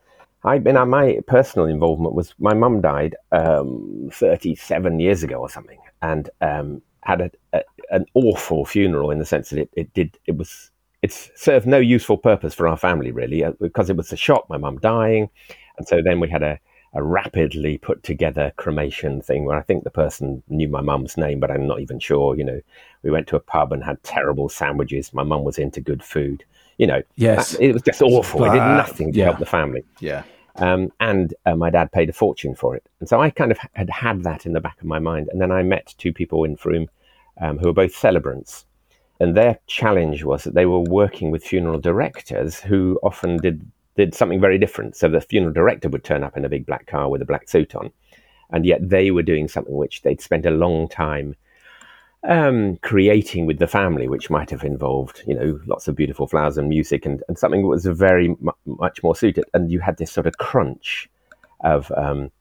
I 0.43 0.59
mean, 0.59 0.75
my 0.89 1.19
personal 1.27 1.67
involvement 1.67 2.15
was 2.15 2.33
my 2.39 2.53
mum 2.53 2.81
died 2.81 3.15
um, 3.31 4.09
37 4.11 4.99
years 4.99 5.23
ago 5.23 5.35
or 5.35 5.49
something 5.49 5.79
and 6.01 6.29
um, 6.41 6.81
had 7.03 7.21
a, 7.21 7.31
a, 7.53 7.61
an 7.91 8.05
awful 8.15 8.65
funeral 8.65 9.11
in 9.11 9.19
the 9.19 9.25
sense 9.25 9.49
that 9.49 9.59
it, 9.59 9.69
it 9.73 9.93
did, 9.93 10.17
it 10.25 10.37
was 10.37 10.71
it's 11.01 11.31
served 11.35 11.65
no 11.65 11.79
useful 11.79 12.17
purpose 12.17 12.53
for 12.53 12.67
our 12.67 12.77
family 12.77 13.11
really 13.11 13.43
uh, 13.43 13.53
because 13.59 13.89
it 13.89 13.97
was 13.97 14.11
a 14.13 14.17
shock 14.17 14.49
my 14.49 14.57
mum 14.57 14.77
dying. 14.79 15.29
And 15.77 15.87
so 15.87 16.01
then 16.01 16.19
we 16.19 16.29
had 16.29 16.43
a, 16.43 16.59
a 16.93 17.01
rapidly 17.01 17.77
put 17.77 18.03
together 18.03 18.51
cremation 18.57 19.21
thing 19.21 19.45
where 19.45 19.57
i 19.57 19.61
think 19.61 19.83
the 19.83 19.89
person 19.89 20.43
knew 20.49 20.67
my 20.67 20.81
mum's 20.81 21.15
name 21.15 21.39
but 21.39 21.49
i'm 21.49 21.65
not 21.65 21.79
even 21.79 21.99
sure 21.99 22.35
you 22.35 22.43
know. 22.43 22.61
We 23.03 23.09
went 23.09 23.27
to 23.27 23.35
a 23.35 23.39
pub 23.39 23.73
and 23.73 23.83
had 23.83 24.03
terrible 24.03 24.47
sandwiches. 24.47 25.11
My 25.11 25.23
mum 25.23 25.43
was 25.43 25.57
into 25.57 25.81
good 25.81 26.03
food 26.03 26.43
you 26.77 26.87
know. 26.87 27.01
Yes. 27.15 27.51
That, 27.51 27.61
it 27.61 27.73
was 27.73 27.81
just 27.83 28.01
awful. 28.01 28.43
It 28.45 28.51
did 28.51 28.57
nothing 28.57 29.11
to 29.11 29.17
yeah. 29.19 29.25
help 29.25 29.39
the 29.39 29.45
family. 29.45 29.83
Yeah. 29.99 30.23
Um, 30.55 30.91
and 30.99 31.33
uh, 31.45 31.55
my 31.55 31.69
dad 31.69 31.91
paid 31.91 32.09
a 32.09 32.13
fortune 32.13 32.55
for 32.55 32.75
it. 32.75 32.83
And 32.99 33.07
so 33.07 33.21
i 33.21 33.29
kind 33.29 33.51
of 33.51 33.59
had 33.73 33.89
had 33.89 34.23
that 34.23 34.45
in 34.45 34.53
the 34.53 34.59
back 34.59 34.79
of 34.81 34.85
my 34.85 34.99
mind. 34.99 35.29
And 35.31 35.39
then 35.39 35.51
i 35.51 35.63
met 35.63 35.93
two 35.97 36.11
people 36.11 36.43
in 36.43 36.57
Frome 36.57 36.89
um, 37.39 37.57
who 37.57 37.67
were 37.67 37.73
both 37.73 37.95
celebrants 37.95 38.65
and 39.21 39.37
their 39.37 39.59
challenge 39.67 40.23
was 40.23 40.43
that 40.43 40.55
they 40.55 40.65
were 40.65 40.79
working 40.79 41.29
with 41.29 41.43
funeral 41.43 41.79
directors 41.79 42.59
who 42.59 42.99
often 43.03 43.37
did 43.37 43.61
did 43.95 44.15
something 44.15 44.41
very 44.41 44.57
different. 44.57 44.95
So 44.95 45.09
the 45.09 45.21
funeral 45.21 45.53
director 45.53 45.89
would 45.89 46.03
turn 46.03 46.23
up 46.23 46.37
in 46.37 46.45
a 46.45 46.49
big 46.49 46.65
black 46.65 46.87
car 46.87 47.07
with 47.09 47.21
a 47.21 47.25
black 47.25 47.47
suit 47.47 47.75
on, 47.75 47.91
and 48.49 48.65
yet 48.65 48.89
they 48.89 49.11
were 49.11 49.21
doing 49.21 49.47
something 49.47 49.75
which 49.75 50.01
they'd 50.01 50.21
spent 50.21 50.45
a 50.45 50.51
long 50.51 50.87
time 50.87 51.35
um, 52.23 52.77
creating 52.77 53.45
with 53.45 53.59
the 53.59 53.67
family, 53.67 54.07
which 54.07 54.29
might 54.29 54.49
have 54.49 54.63
involved, 54.63 55.21
you 55.27 55.35
know, 55.35 55.59
lots 55.67 55.87
of 55.87 55.95
beautiful 55.95 56.25
flowers 56.25 56.57
and 56.57 56.69
music, 56.69 57.05
and, 57.05 57.21
and 57.27 57.37
something 57.37 57.61
that 57.61 57.67
was 57.67 57.85
very 57.85 58.29
m- 58.29 58.49
much 58.65 59.03
more 59.03 59.15
suited. 59.15 59.45
And 59.53 59.71
you 59.71 59.79
had 59.81 59.97
this 59.97 60.11
sort 60.11 60.25
of 60.25 60.37
crunch 60.37 61.09
of 61.59 61.91
um, 61.95 62.31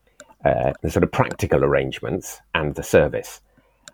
uh, 0.47 0.73
the 0.81 0.91
sort 0.91 1.03
of 1.03 1.13
practical 1.13 1.63
arrangements 1.63 2.41
and 2.55 2.75
the 2.75 2.83
service. 2.83 3.41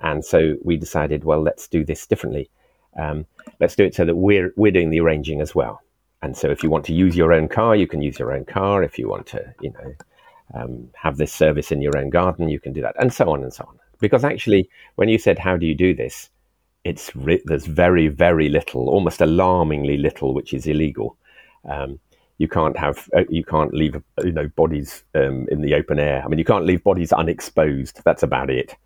And 0.02 0.24
so 0.24 0.56
we 0.62 0.76
decided, 0.76 1.24
well, 1.24 1.42
let's 1.42 1.66
do 1.66 1.84
this 1.84 2.06
differently 2.06 2.48
um, 2.98 3.26
let's 3.60 3.76
do 3.76 3.84
it 3.84 3.94
so 3.94 4.04
that 4.04 4.16
we're 4.16 4.52
we're 4.56 4.72
doing 4.72 4.90
the 4.90 5.00
arranging 5.00 5.40
as 5.40 5.54
well. 5.54 5.82
and 6.22 6.36
so 6.36 6.50
if 6.50 6.62
you 6.62 6.70
want 6.70 6.84
to 6.86 6.94
use 6.94 7.16
your 7.16 7.32
own 7.32 7.48
car, 7.48 7.76
you 7.76 7.86
can 7.86 8.02
use 8.02 8.18
your 8.18 8.32
own 8.32 8.44
car. 8.44 8.82
If 8.82 8.98
you 8.98 9.08
want 9.08 9.26
to, 9.28 9.54
you 9.60 9.72
know, 9.72 9.94
um, 10.54 10.88
have 10.94 11.16
this 11.16 11.32
service 11.32 11.70
in 11.72 11.82
your 11.82 11.96
own 11.96 12.10
garden, 12.10 12.48
you 12.48 12.60
can 12.60 12.72
do 12.72 12.82
that, 12.82 12.96
and 12.98 13.12
so 13.12 13.30
on 13.30 13.42
and 13.42 13.52
so 13.52 13.64
on. 13.68 13.78
Because 14.00 14.24
actually, 14.24 14.68
when 14.96 15.08
you 15.08 15.18
said, 15.18 15.38
"How 15.38 15.56
do 15.56 15.66
you 15.66 15.74
do 15.74 15.94
this?" 15.94 16.30
it's 16.86 17.10
there's 17.44 17.66
very 17.66 18.06
very 18.08 18.48
little, 18.48 18.88
almost 18.88 19.20
alarmingly 19.20 19.96
little, 19.96 20.32
which 20.34 20.54
is 20.54 20.66
illegal. 20.66 21.16
Um, 21.68 21.98
you 22.38 22.48
can't 22.48 22.76
have 22.76 23.08
uh, 23.16 23.24
you 23.28 23.44
can't 23.44 23.74
leave 23.74 24.00
you 24.22 24.32
know 24.32 24.48
bodies 24.48 25.02
um, 25.14 25.48
in 25.50 25.62
the 25.62 25.74
open 25.74 25.98
air. 25.98 26.22
I 26.24 26.28
mean, 26.28 26.38
you 26.38 26.44
can't 26.44 26.64
leave 26.64 26.84
bodies 26.84 27.12
unexposed. 27.12 28.02
That's 28.04 28.22
about 28.22 28.50
it. 28.50 28.76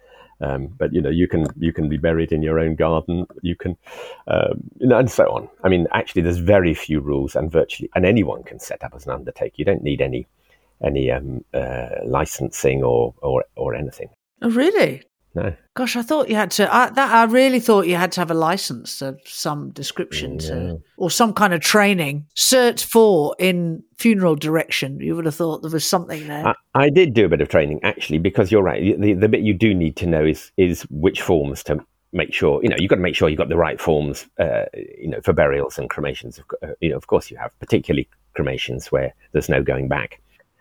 Um, 0.41 0.69
but 0.79 0.93
you 0.93 1.01
know, 1.01 1.11
you 1.11 1.29
can 1.29 1.47
you 1.59 1.73
can 1.73 1.89
be 1.89 1.99
buried 1.99 2.33
in 2.33 2.43
your 2.43 2.59
own 2.59 2.75
garden. 2.75 3.27
You 3.43 3.57
can, 3.57 3.77
um, 4.27 4.63
you 4.79 4.87
know, 4.87 4.99
and 4.99 5.11
so 5.11 5.25
on. 5.25 5.49
I 5.65 5.69
mean, 5.69 5.87
actually, 5.93 6.23
there's 6.23 6.39
very 6.39 6.75
few 6.75 7.01
rules, 7.01 7.37
and 7.37 7.51
virtually, 7.51 7.91
and 7.95 8.07
anyone 8.07 8.43
can 8.43 8.59
set 8.59 8.83
up 8.83 8.93
as 8.95 9.07
an 9.07 9.13
undertaker. 9.13 9.55
You 9.57 9.65
don't 9.65 9.83
need 9.83 10.01
any 10.01 10.27
any 10.83 11.11
um, 11.11 11.45
uh, 11.53 11.89
licensing 12.05 12.83
or, 12.83 13.15
or 13.23 13.45
or 13.57 13.75
anything. 13.75 14.09
Oh, 14.43 14.51
really? 14.51 15.03
No. 15.35 15.55
Gosh, 15.75 15.95
I 15.95 16.03
thought 16.03 16.29
you 16.29 16.35
had 16.35 16.51
to. 16.53 16.75
I, 16.75 16.91
that 16.91 17.11
I 17.13 17.25
really 17.25 17.61
thought 17.61 17.87
you 17.87 17.95
had 17.95 18.11
to 18.13 18.21
have 18.21 18.33
a 18.33 18.35
license 18.35 19.01
of 19.01 19.21
some 19.25 19.71
description 19.71 20.39
to, 20.39 20.81
or 20.97 21.09
some 21.09 21.33
kind 21.33 21.55
of 21.55 21.61
training. 21.61 22.27
Cert 22.37 22.83
four 22.83 23.37
in 23.39 23.85
funeral 23.97 24.35
direction. 24.35 24.99
You 24.99 25.15
would 25.15 25.27
have 25.27 25.37
thought 25.37 25.63
there 25.63 25.71
was 25.71 25.85
something 25.85 26.27
there. 26.27 26.49
I, 26.49 26.55
I 26.75 26.91
did 26.91 27.15
do 27.15 27.27
a 27.27 27.29
bit 27.29 27.41
of 27.41 27.49
training 27.49 27.79
actually, 27.85 28.19
because 28.19 28.51
you're 28.51 28.63
right. 28.63 29.01
The, 29.01 29.13
the 29.13 29.29
bit 29.29 29.43
you 29.43 29.55
do 29.55 29.73
need 29.73 29.97
to 29.97 30.07
know 30.07 30.25
is 30.25 30.51
is 30.57 30.83
which 30.91 31.23
forms 31.23 31.63
to 31.65 31.79
make 32.13 32.35
sure. 32.35 32.61
You 32.65 32.71
know, 32.71 32.77
you've 32.81 32.91
got 32.91 32.97
to 32.97 33.03
make 33.03 33.15
sure 33.15 33.29
you've 33.29 33.39
got 33.39 33.49
the 33.49 33.57
right 33.57 33.81
forms. 33.81 34.27
Uh, 34.39 34.65
you 34.75 35.11
know, 35.11 35.21
for 35.21 35.33
burials 35.33 35.79
and 35.79 35.89
cremations. 35.89 36.41
Uh, 36.63 36.69
you 36.81 36.91
know, 36.91 36.97
of 36.97 37.07
course 37.07 37.31
you 37.31 37.37
have, 37.37 37.57
particularly 37.61 38.09
cremations 38.35 38.91
where 38.91 39.15
there's 39.31 39.49
no 39.49 39.63
going 39.63 39.87
back. 39.87 40.21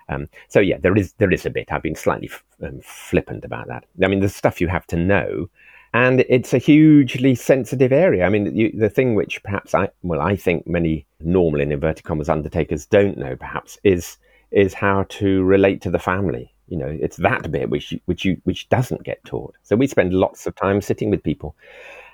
Um, 0.10 0.28
so 0.48 0.60
yeah, 0.60 0.78
there 0.80 0.98
is 0.98 1.14
there 1.14 1.32
is 1.32 1.46
a 1.46 1.50
bit. 1.50 1.72
I've 1.72 1.84
been 1.84 1.96
slightly 1.96 2.30
f- 2.32 2.44
um, 2.64 2.82
flippant 2.84 3.46
about 3.46 3.68
that. 3.68 3.86
I 4.04 4.08
mean, 4.08 4.20
there's 4.20 4.36
stuff 4.36 4.60
you 4.60 4.68
have 4.68 4.88
to 4.88 4.98
know, 4.98 5.50
and 5.94 6.26
it's 6.28 6.54
a 6.54 6.58
hugely 6.58 7.36
sensitive 7.36 7.92
area. 7.92 8.26
I 8.26 8.30
mean, 8.30 8.56
you, 8.56 8.72
the 8.78 8.90
thing 8.90 9.16
which 9.16 9.42
perhaps 9.44 9.74
I 9.74 9.90
well, 10.04 10.22
I 10.22 10.36
think 10.36 10.68
many 10.68 11.06
normal 11.20 11.62
in 11.62 11.72
inverted 11.72 12.04
commas 12.04 12.30
undertakers 12.30 12.86
don't 12.86 13.18
know 13.18 13.36
perhaps 13.36 13.78
is 13.84 14.18
is 14.52 14.74
how 14.74 15.06
to 15.10 15.44
relate 15.44 15.82
to 15.82 15.92
the 15.92 16.00
family. 16.00 16.52
You 16.68 16.78
know, 16.78 16.98
it's 17.02 17.18
that 17.18 17.52
bit 17.52 17.70
which 17.70 17.94
which 18.06 18.26
you 18.26 18.42
which 18.44 18.68
doesn't 18.70 19.04
get 19.04 19.24
taught. 19.26 19.56
So 19.64 19.76
we 19.76 19.88
spend 19.88 20.14
lots 20.14 20.48
of 20.48 20.56
time 20.56 20.82
sitting 20.82 21.12
with 21.12 21.24
people, 21.24 21.56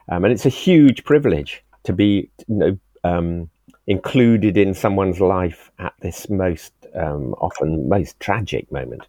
um, 0.10 0.26
and 0.26 0.34
it's 0.34 0.46
a 0.46 0.50
huge 0.50 1.04
privilege 1.06 1.64
to 1.84 1.94
be 1.94 2.30
you 2.48 2.56
know 2.56 2.78
um, 3.06 3.50
included 3.88 4.58
in 4.58 4.74
someone's 4.74 5.20
life 5.20 5.72
at 5.80 5.94
this 6.02 6.30
most 6.30 6.74
um, 6.96 7.34
often 7.40 7.90
most 7.90 8.20
tragic 8.20 8.72
moment. 8.72 9.08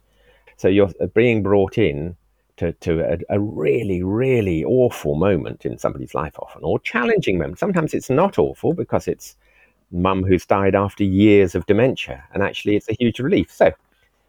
So 0.57 0.67
you're 0.67 0.91
being 1.13 1.43
brought 1.43 1.77
in 1.77 2.15
to, 2.57 2.73
to 2.73 3.01
a, 3.01 3.17
a, 3.29 3.39
really, 3.39 4.03
really 4.03 4.63
awful 4.63 5.15
moment 5.15 5.65
in 5.65 5.77
somebody's 5.77 6.15
life, 6.15 6.33
often, 6.39 6.63
or 6.63 6.79
challenging 6.79 7.37
moment. 7.37 7.59
Sometimes 7.59 7.93
it's 7.93 8.09
not 8.09 8.39
awful 8.39 8.73
because 8.73 9.07
it's 9.07 9.35
mum 9.91 10.23
who's 10.23 10.45
died 10.45 10.75
after 10.75 11.03
years 11.03 11.55
of 11.55 11.65
dementia, 11.67 12.23
and 12.33 12.43
actually 12.43 12.75
it's 12.75 12.89
a 12.89 12.95
huge 12.99 13.19
relief. 13.19 13.51
So, 13.51 13.71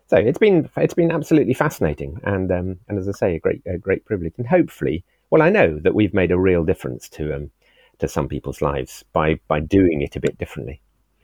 so 0.07 0.17
it's 0.17 0.39
been 0.39 0.69
it's 0.77 0.95
been 0.95 1.11
absolutely 1.11 1.55
fascinating, 1.55 2.21
and 2.25 2.53
um, 2.53 2.79
and 2.89 2.99
as 2.99 3.09
I 3.09 3.13
say, 3.13 3.35
a 3.37 3.41
great 3.41 3.63
a 3.67 3.79
great 3.79 4.05
privilege, 4.05 4.35
and 4.37 4.47
hopefully, 4.47 5.03
well, 5.31 5.43
I 5.43 5.51
know 5.51 5.79
that 5.79 5.95
we've 5.95 6.15
made 6.15 6.31
a 6.31 6.39
real 6.39 6.65
difference 6.65 7.09
to 7.11 7.35
um, 7.35 7.51
to 7.99 8.09
some 8.09 8.29
people's 8.29 8.63
lives 8.63 9.05
by 9.13 9.39
by 9.49 9.61
doing 9.61 10.03
it 10.03 10.17
a 10.17 10.21
bit 10.21 10.39
differently. 10.39 10.81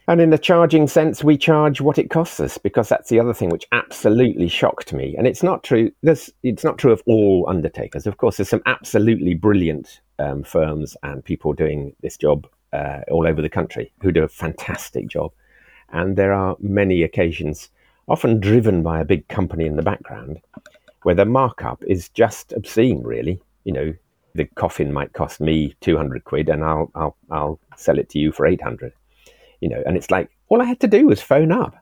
And 0.07 0.21
in 0.21 0.29
the 0.29 0.39
charging 0.39 0.87
sense, 0.87 1.25
we 1.25 1.39
charge 1.39 1.81
what 1.81 1.99
it 1.99 2.11
costs 2.11 2.39
us 2.39 2.59
because 2.59 2.91
that's 2.91 3.09
the 3.09 3.19
other 3.19 3.33
thing 3.33 3.49
which 3.49 3.67
absolutely 3.73 4.49
shocked 4.49 4.93
me. 4.93 5.15
And 5.17 5.27
it's 5.27 5.43
not 5.43 5.65
true. 5.65 5.91
There's, 6.03 6.31
it's 6.43 6.63
not 6.63 6.77
true 6.77 6.93
of 6.93 7.03
all 7.07 7.47
undertakers. 7.49 8.07
Of 8.07 8.19
course, 8.19 8.37
there's 8.37 8.51
some 8.51 8.63
absolutely 8.67 9.33
brilliant 9.33 10.03
um, 10.19 10.43
firms 10.43 10.95
and 11.03 11.25
people 11.25 11.55
doing 11.55 11.97
this 12.03 12.19
job 12.19 12.47
uh, 12.75 13.01
all 13.11 13.27
over 13.27 13.41
the 13.41 13.49
country 13.49 13.93
who 14.03 14.13
do 14.13 14.23
a 14.23 14.29
fantastic 14.29 15.09
job. 15.09 15.33
And 15.91 16.17
there 16.17 16.35
are 16.35 16.57
many 16.61 17.03
occasions, 17.03 17.71
often 18.07 18.41
driven 18.41 18.83
by 18.83 19.01
a 19.01 19.07
big 19.07 19.27
company 19.29 19.65
in 19.65 19.77
the 19.77 19.83
background, 19.83 20.39
where 21.05 21.15
the 21.15 21.25
markup 21.25 21.83
is 21.85 22.11
just 22.11 22.53
obscene. 22.53 23.03
Really, 23.03 23.41
you 23.65 23.73
know, 23.73 23.95
the 24.35 24.47
coffin 24.57 24.93
might 24.93 25.13
cost 25.13 25.41
me 25.41 25.75
two 25.81 25.97
hundred 25.97 26.25
quid, 26.25 26.49
and 26.49 26.65
I'll 26.65 26.91
I'll 26.95 27.17
I'll 27.31 27.61
sell 27.77 27.99
it 27.99 28.09
to 28.11 28.19
you 28.19 28.33
for 28.33 28.47
eight 28.47 28.63
hundred 28.63 28.93
you 29.65 29.71
know, 29.71 29.83
and 29.87 29.97
it's 29.97 30.11
like 30.11 30.29
all 30.49 30.61
I 30.61 30.67
had 30.67 30.79
to 30.81 30.87
do 30.87 31.07
was 31.07 31.23
phone 31.23 31.51
up. 31.51 31.75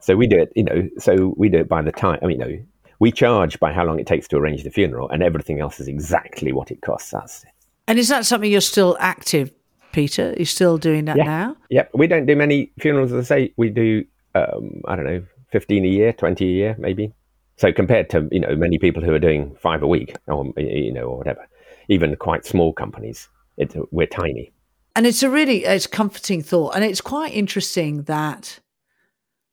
So 0.00 0.16
we 0.16 0.26
do 0.26 0.38
it, 0.38 0.52
you 0.56 0.64
know, 0.64 0.88
so 0.98 1.34
we 1.36 1.50
do 1.50 1.58
it 1.58 1.68
by 1.68 1.82
the 1.82 1.92
time, 1.92 2.18
I 2.22 2.26
mean, 2.26 2.40
you 2.40 2.46
know, 2.46 2.58
we 3.00 3.12
charge 3.12 3.60
by 3.60 3.70
how 3.70 3.84
long 3.84 4.00
it 4.00 4.06
takes 4.06 4.26
to 4.28 4.38
arrange 4.38 4.64
the 4.64 4.70
funeral, 4.70 5.10
and 5.10 5.22
everything 5.22 5.60
else 5.60 5.78
is 5.78 5.88
exactly 5.88 6.52
what 6.52 6.70
it 6.70 6.80
costs 6.80 7.12
us. 7.12 7.44
And 7.86 7.98
is 7.98 8.08
that 8.08 8.24
something 8.24 8.50
you're 8.50 8.62
still 8.62 8.96
active, 8.98 9.52
Peter? 9.92 10.32
You're 10.38 10.46
still 10.46 10.78
doing 10.78 11.04
that 11.04 11.18
yeah. 11.18 11.24
now? 11.24 11.56
Yeah, 11.68 11.84
we 11.92 12.06
don't 12.06 12.24
do 12.24 12.34
many 12.34 12.72
funerals, 12.80 13.12
as 13.12 13.30
I 13.30 13.36
say. 13.36 13.54
We 13.58 13.68
do, 13.68 14.06
um, 14.34 14.80
I 14.88 14.96
don't 14.96 15.04
know, 15.04 15.22
15 15.52 15.84
a 15.84 15.88
year, 15.88 16.12
20 16.14 16.46
a 16.46 16.48
year, 16.48 16.76
maybe. 16.78 17.12
So 17.58 17.72
compared 17.72 18.08
to, 18.10 18.26
you 18.32 18.40
know, 18.40 18.56
many 18.56 18.78
people 18.78 19.02
who 19.02 19.12
are 19.12 19.18
doing 19.18 19.54
five 19.60 19.82
a 19.82 19.86
week 19.86 20.16
or, 20.26 20.50
you 20.56 20.92
know, 20.92 21.02
or 21.02 21.18
whatever, 21.18 21.46
even 21.88 22.16
quite 22.16 22.44
small 22.44 22.72
companies, 22.72 23.28
it's, 23.56 23.74
we're 23.90 24.06
tiny. 24.06 24.52
And 24.94 25.06
it's 25.06 25.22
a 25.22 25.30
really 25.30 25.64
it's 25.64 25.86
comforting 25.86 26.42
thought. 26.42 26.74
And 26.74 26.84
it's 26.84 27.00
quite 27.00 27.34
interesting 27.34 28.04
that 28.04 28.60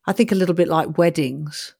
i 0.06 0.12
think 0.12 0.32
a 0.32 0.34
little 0.34 0.54
bit 0.54 0.68
like 0.68 0.98
weddings 0.98 1.74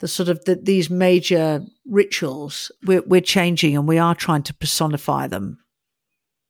the 0.00 0.08
sort 0.08 0.28
of 0.28 0.44
the, 0.44 0.56
these 0.56 0.90
major 0.90 1.62
rituals 1.86 2.72
we're, 2.84 3.02
we're 3.02 3.20
changing 3.20 3.76
and 3.76 3.86
we 3.86 3.98
are 3.98 4.14
trying 4.14 4.42
to 4.42 4.54
personify 4.54 5.26
them 5.26 5.58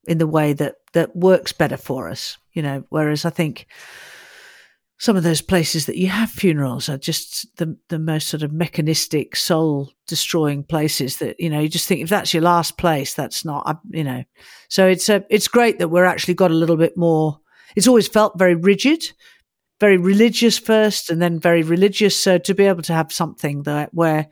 in 0.05 0.17
the 0.17 0.27
way 0.27 0.53
that 0.53 0.75
that 0.93 1.15
works 1.15 1.51
better 1.51 1.77
for 1.77 2.09
us 2.09 2.37
you 2.53 2.61
know? 2.61 2.83
Whereas 2.89 3.25
i 3.25 3.29
think 3.29 3.67
some 4.99 5.17
of 5.17 5.23
those 5.23 5.41
places 5.41 5.85
that 5.85 5.97
you 5.97 6.07
have 6.07 6.29
funerals 6.29 6.87
are 6.87 6.97
just 6.97 7.57
the 7.57 7.77
the 7.89 7.99
most 7.99 8.27
sort 8.27 8.43
of 8.43 8.51
mechanistic, 8.51 9.35
soul 9.35 9.91
destroying 10.07 10.63
places 10.63 11.17
that 11.17 11.39
you 11.39 11.49
know 11.49 11.59
you 11.59 11.69
just 11.69 11.87
think 11.87 12.01
if 12.01 12.09
that's 12.09 12.33
your 12.33 12.43
last 12.43 12.77
place, 12.77 13.13
that's 13.13 13.43
not 13.43 13.81
you 13.89 14.03
know. 14.03 14.23
So 14.69 14.87
it's 14.87 15.09
a 15.09 15.25
it's 15.29 15.47
great 15.47 15.79
that 15.79 15.89
we're 15.89 16.05
actually 16.05 16.35
got 16.35 16.51
a 16.51 16.55
little 16.55 16.77
bit 16.77 16.95
more. 16.95 17.39
It's 17.75 17.87
always 17.87 18.07
felt 18.07 18.37
very 18.37 18.55
rigid, 18.55 19.11
very 19.79 19.97
religious 19.97 20.59
first, 20.59 21.09
and 21.09 21.21
then 21.21 21.39
very 21.39 21.63
religious. 21.63 22.15
So 22.15 22.37
to 22.37 22.53
be 22.53 22.65
able 22.65 22.83
to 22.83 22.93
have 22.93 23.11
something 23.11 23.63
that 23.63 23.93
where 23.93 24.27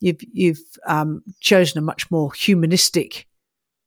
you've 0.00 0.20
you've 0.32 0.60
um, 0.86 1.22
chosen 1.40 1.78
a 1.78 1.82
much 1.82 2.10
more 2.10 2.32
humanistic 2.32 3.26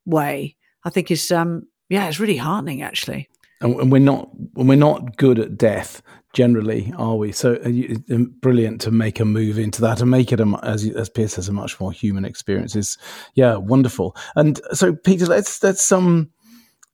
way, 0.05 0.57
I 0.83 0.89
think 0.89 1.11
is 1.11 1.31
um 1.31 1.67
yeah, 1.87 2.07
it's 2.07 2.19
really 2.19 2.37
heartening 2.37 2.81
actually 2.81 3.29
and 3.61 3.91
we're 3.91 3.99
not 3.99 4.29
we're 4.53 4.75
not 4.75 5.17
good 5.17 5.39
at 5.39 5.57
death 5.57 6.01
generally, 6.33 6.93
are 6.97 7.15
we? 7.15 7.31
So 7.31 7.55
uh, 7.55 8.13
um, 8.13 8.35
brilliant 8.41 8.81
to 8.81 8.91
make 8.91 9.19
a 9.19 9.25
move 9.25 9.57
into 9.57 9.81
that 9.81 10.01
and 10.01 10.11
make 10.11 10.31
it 10.31 10.39
a, 10.39 10.59
as 10.63 10.87
as 10.89 11.09
Pierce 11.09 11.33
says 11.33 11.49
a 11.49 11.53
much 11.53 11.79
more 11.79 11.91
human 11.91 12.25
experience 12.25 12.75
is 12.75 12.97
yeah 13.35 13.55
wonderful. 13.55 14.15
And 14.35 14.59
so 14.73 14.93
Peter, 14.93 15.25
let's 15.25 15.61
let's 15.63 15.91
um 15.91 16.29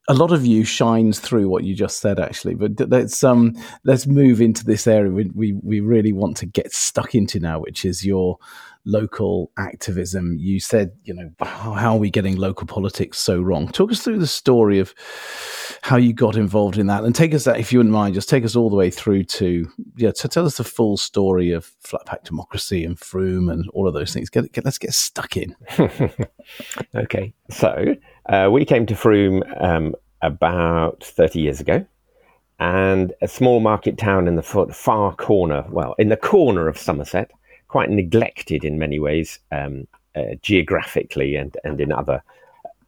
a 0.07 0.13
lot 0.13 0.31
of 0.31 0.45
you 0.45 0.63
shines 0.63 1.19
through 1.19 1.49
what 1.49 1.63
you 1.63 1.75
just 1.75 1.99
said 1.99 2.19
actually, 2.19 2.55
but 2.55 2.89
let's 2.89 3.23
um 3.23 3.53
let's 3.83 4.07
move 4.07 4.41
into 4.41 4.63
this 4.63 4.87
area 4.87 5.11
we 5.11 5.29
we, 5.33 5.53
we 5.63 5.79
really 5.79 6.13
want 6.13 6.37
to 6.37 6.45
get 6.45 6.73
stuck 6.73 7.13
into 7.15 7.39
now, 7.39 7.59
which 7.59 7.85
is 7.85 8.05
your 8.05 8.37
local 8.85 9.51
activism. 9.57 10.37
You 10.37 10.59
said, 10.59 10.91
you 11.03 11.13
know, 11.13 11.31
how 11.41 11.95
are 11.95 11.99
we 11.99 12.09
getting 12.09 12.35
local 12.37 12.67
politics 12.67 13.19
so 13.19 13.41
wrong? 13.41 13.67
Talk 13.67 13.91
us 13.91 14.01
through 14.01 14.19
the 14.19 14.27
story 14.27 14.79
of 14.79 14.93
how 15.81 15.97
you 15.97 16.13
got 16.13 16.35
involved 16.35 16.77
in 16.77 16.87
that, 16.87 17.03
and 17.03 17.13
take 17.13 17.33
us, 17.33 17.43
that, 17.45 17.59
if 17.59 17.71
you 17.71 17.79
wouldn't 17.79 17.93
mind, 17.93 18.13
just 18.13 18.29
take 18.29 18.45
us 18.45 18.55
all 18.55 18.69
the 18.69 18.75
way 18.75 18.89
through 18.89 19.23
to 19.23 19.67
yeah, 19.97 20.11
to 20.11 20.27
tell 20.27 20.45
us 20.45 20.57
the 20.57 20.63
full 20.63 20.97
story 20.97 21.51
of 21.51 21.71
Flatpack 21.83 22.23
Democracy 22.23 22.83
and 22.83 22.99
Frome 22.99 23.49
and 23.49 23.69
all 23.73 23.87
of 23.87 23.93
those 23.93 24.13
things. 24.13 24.29
Get, 24.29 24.51
get 24.51 24.65
let's 24.65 24.77
get 24.77 24.93
stuck 24.93 25.37
in. 25.37 25.55
okay, 26.95 27.33
so 27.49 27.95
uh, 28.27 28.49
we 28.51 28.65
came 28.65 28.85
to 28.85 28.95
Frome 28.95 29.43
um, 29.59 29.95
about 30.21 31.03
thirty 31.03 31.39
years 31.39 31.59
ago 31.59 31.85
and 32.59 33.13
a 33.21 33.27
small 33.27 33.59
market 33.59 33.97
town 33.97 34.27
in 34.27 34.35
the 34.35 34.41
far 34.41 35.15
corner, 35.15 35.65
well, 35.69 35.93
in 35.99 36.09
the 36.09 36.17
corner 36.17 36.67
of 36.67 36.77
Somerset, 36.77 37.31
quite 37.75 37.89
neglected 37.89 38.63
in 38.63 38.79
many 38.79 38.99
ways, 38.99 39.39
um, 39.51 39.85
uh, 40.15 40.35
geographically 40.41 41.35
and, 41.35 41.57
and 41.65 41.81
in 41.81 41.91
other 41.91 42.23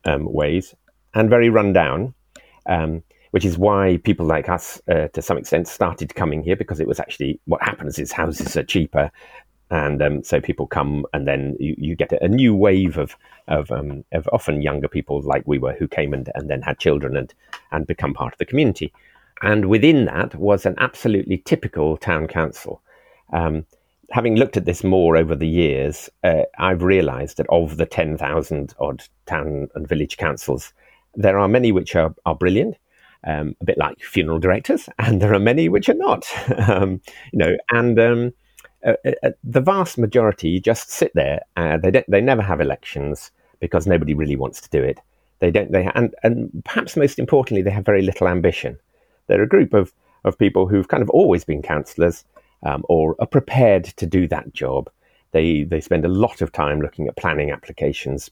um, 0.05 0.23
ways, 0.31 0.73
and 1.13 1.29
very 1.29 1.49
run 1.49 1.73
down. 1.73 2.13
Um, 2.67 3.03
which 3.31 3.43
is 3.43 3.57
why 3.57 3.99
people 4.05 4.25
like 4.25 4.47
us, 4.47 4.81
uh, 4.89 5.09
to 5.09 5.21
some 5.21 5.37
extent, 5.37 5.67
started 5.67 6.15
coming 6.15 6.41
here 6.41 6.55
because 6.55 6.79
it 6.79 6.87
was 6.87 7.01
actually 7.01 7.37
what 7.43 7.61
happens 7.61 7.99
is 7.99 8.13
houses 8.13 8.55
are 8.55 8.63
cheaper, 8.63 9.11
and 9.71 10.01
um, 10.01 10.23
so 10.23 10.39
people 10.39 10.65
come, 10.65 11.05
and 11.13 11.27
then 11.27 11.57
you, 11.59 11.75
you 11.77 11.93
get 11.93 12.13
a 12.13 12.29
new 12.29 12.55
wave 12.55 12.97
of 12.97 13.17
of, 13.49 13.69
um, 13.69 14.05
of 14.13 14.29
often 14.31 14.61
younger 14.61 14.87
people 14.87 15.21
like 15.21 15.43
we 15.45 15.57
were 15.57 15.73
who 15.73 15.87
came 15.89 16.13
and, 16.13 16.31
and 16.35 16.49
then 16.49 16.61
had 16.61 16.79
children 16.79 17.17
and 17.17 17.33
and 17.73 17.85
become 17.87 18.13
part 18.13 18.31
of 18.33 18.39
the 18.39 18.45
community. 18.45 18.93
And 19.41 19.65
within 19.65 20.05
that 20.05 20.33
was 20.35 20.65
an 20.65 20.75
absolutely 20.77 21.39
typical 21.39 21.97
town 21.97 22.27
council. 22.27 22.81
Um, 23.33 23.65
having 24.11 24.35
looked 24.35 24.57
at 24.57 24.65
this 24.65 24.83
more 24.83 25.17
over 25.17 25.35
the 25.35 25.47
years, 25.47 26.09
uh, 26.23 26.43
I've 26.57 26.83
realised 26.83 27.37
that 27.37 27.47
of 27.49 27.77
the 27.77 27.85
10,000 27.85 28.73
odd 28.79 29.03
town 29.25 29.69
and 29.75 29.87
village 29.87 30.17
councils, 30.17 30.73
there 31.15 31.37
are 31.37 31.47
many 31.47 31.71
which 31.71 31.95
are, 31.95 32.13
are 32.25 32.35
brilliant, 32.35 32.77
um, 33.25 33.55
a 33.59 33.65
bit 33.65 33.77
like 33.77 33.99
funeral 33.99 34.39
directors, 34.39 34.87
and 34.99 35.21
there 35.21 35.33
are 35.33 35.39
many 35.39 35.69
which 35.69 35.89
are 35.89 35.93
not. 35.93 36.25
um, 36.69 37.01
you 37.33 37.39
know, 37.39 37.57
and 37.71 37.99
um, 37.99 38.33
uh, 38.85 38.93
uh, 39.05 39.11
uh, 39.23 39.31
the 39.43 39.61
vast 39.61 39.97
majority 39.97 40.59
just 40.59 40.89
sit 40.91 41.11
there. 41.13 41.41
Uh, 41.55 41.77
they 41.77 41.91
don't, 41.91 42.09
they 42.09 42.21
never 42.21 42.41
have 42.41 42.61
elections 42.61 43.31
because 43.59 43.87
nobody 43.87 44.13
really 44.13 44.35
wants 44.35 44.61
to 44.61 44.69
do 44.69 44.83
it. 44.83 44.99
They 45.39 45.51
don't. 45.51 45.71
They 45.71 45.89
and 45.93 46.15
and 46.23 46.63
perhaps 46.63 46.95
most 46.95 47.19
importantly, 47.19 47.61
they 47.61 47.71
have 47.71 47.85
very 47.85 48.01
little 48.01 48.27
ambition. 48.27 48.79
They're 49.27 49.43
a 49.43 49.47
group 49.47 49.73
of 49.73 49.93
of 50.23 50.37
people 50.37 50.67
who've 50.67 50.87
kind 50.87 51.03
of 51.03 51.09
always 51.09 51.43
been 51.43 51.61
councillors 51.61 52.23
um, 52.63 52.83
or 52.89 53.15
are 53.19 53.27
prepared 53.27 53.85
to 53.85 54.05
do 54.05 54.27
that 54.27 54.53
job. 54.53 54.89
They 55.31 55.63
they 55.63 55.81
spend 55.81 56.05
a 56.05 56.09
lot 56.09 56.41
of 56.41 56.51
time 56.51 56.81
looking 56.81 57.07
at 57.07 57.17
planning 57.17 57.51
applications, 57.51 58.29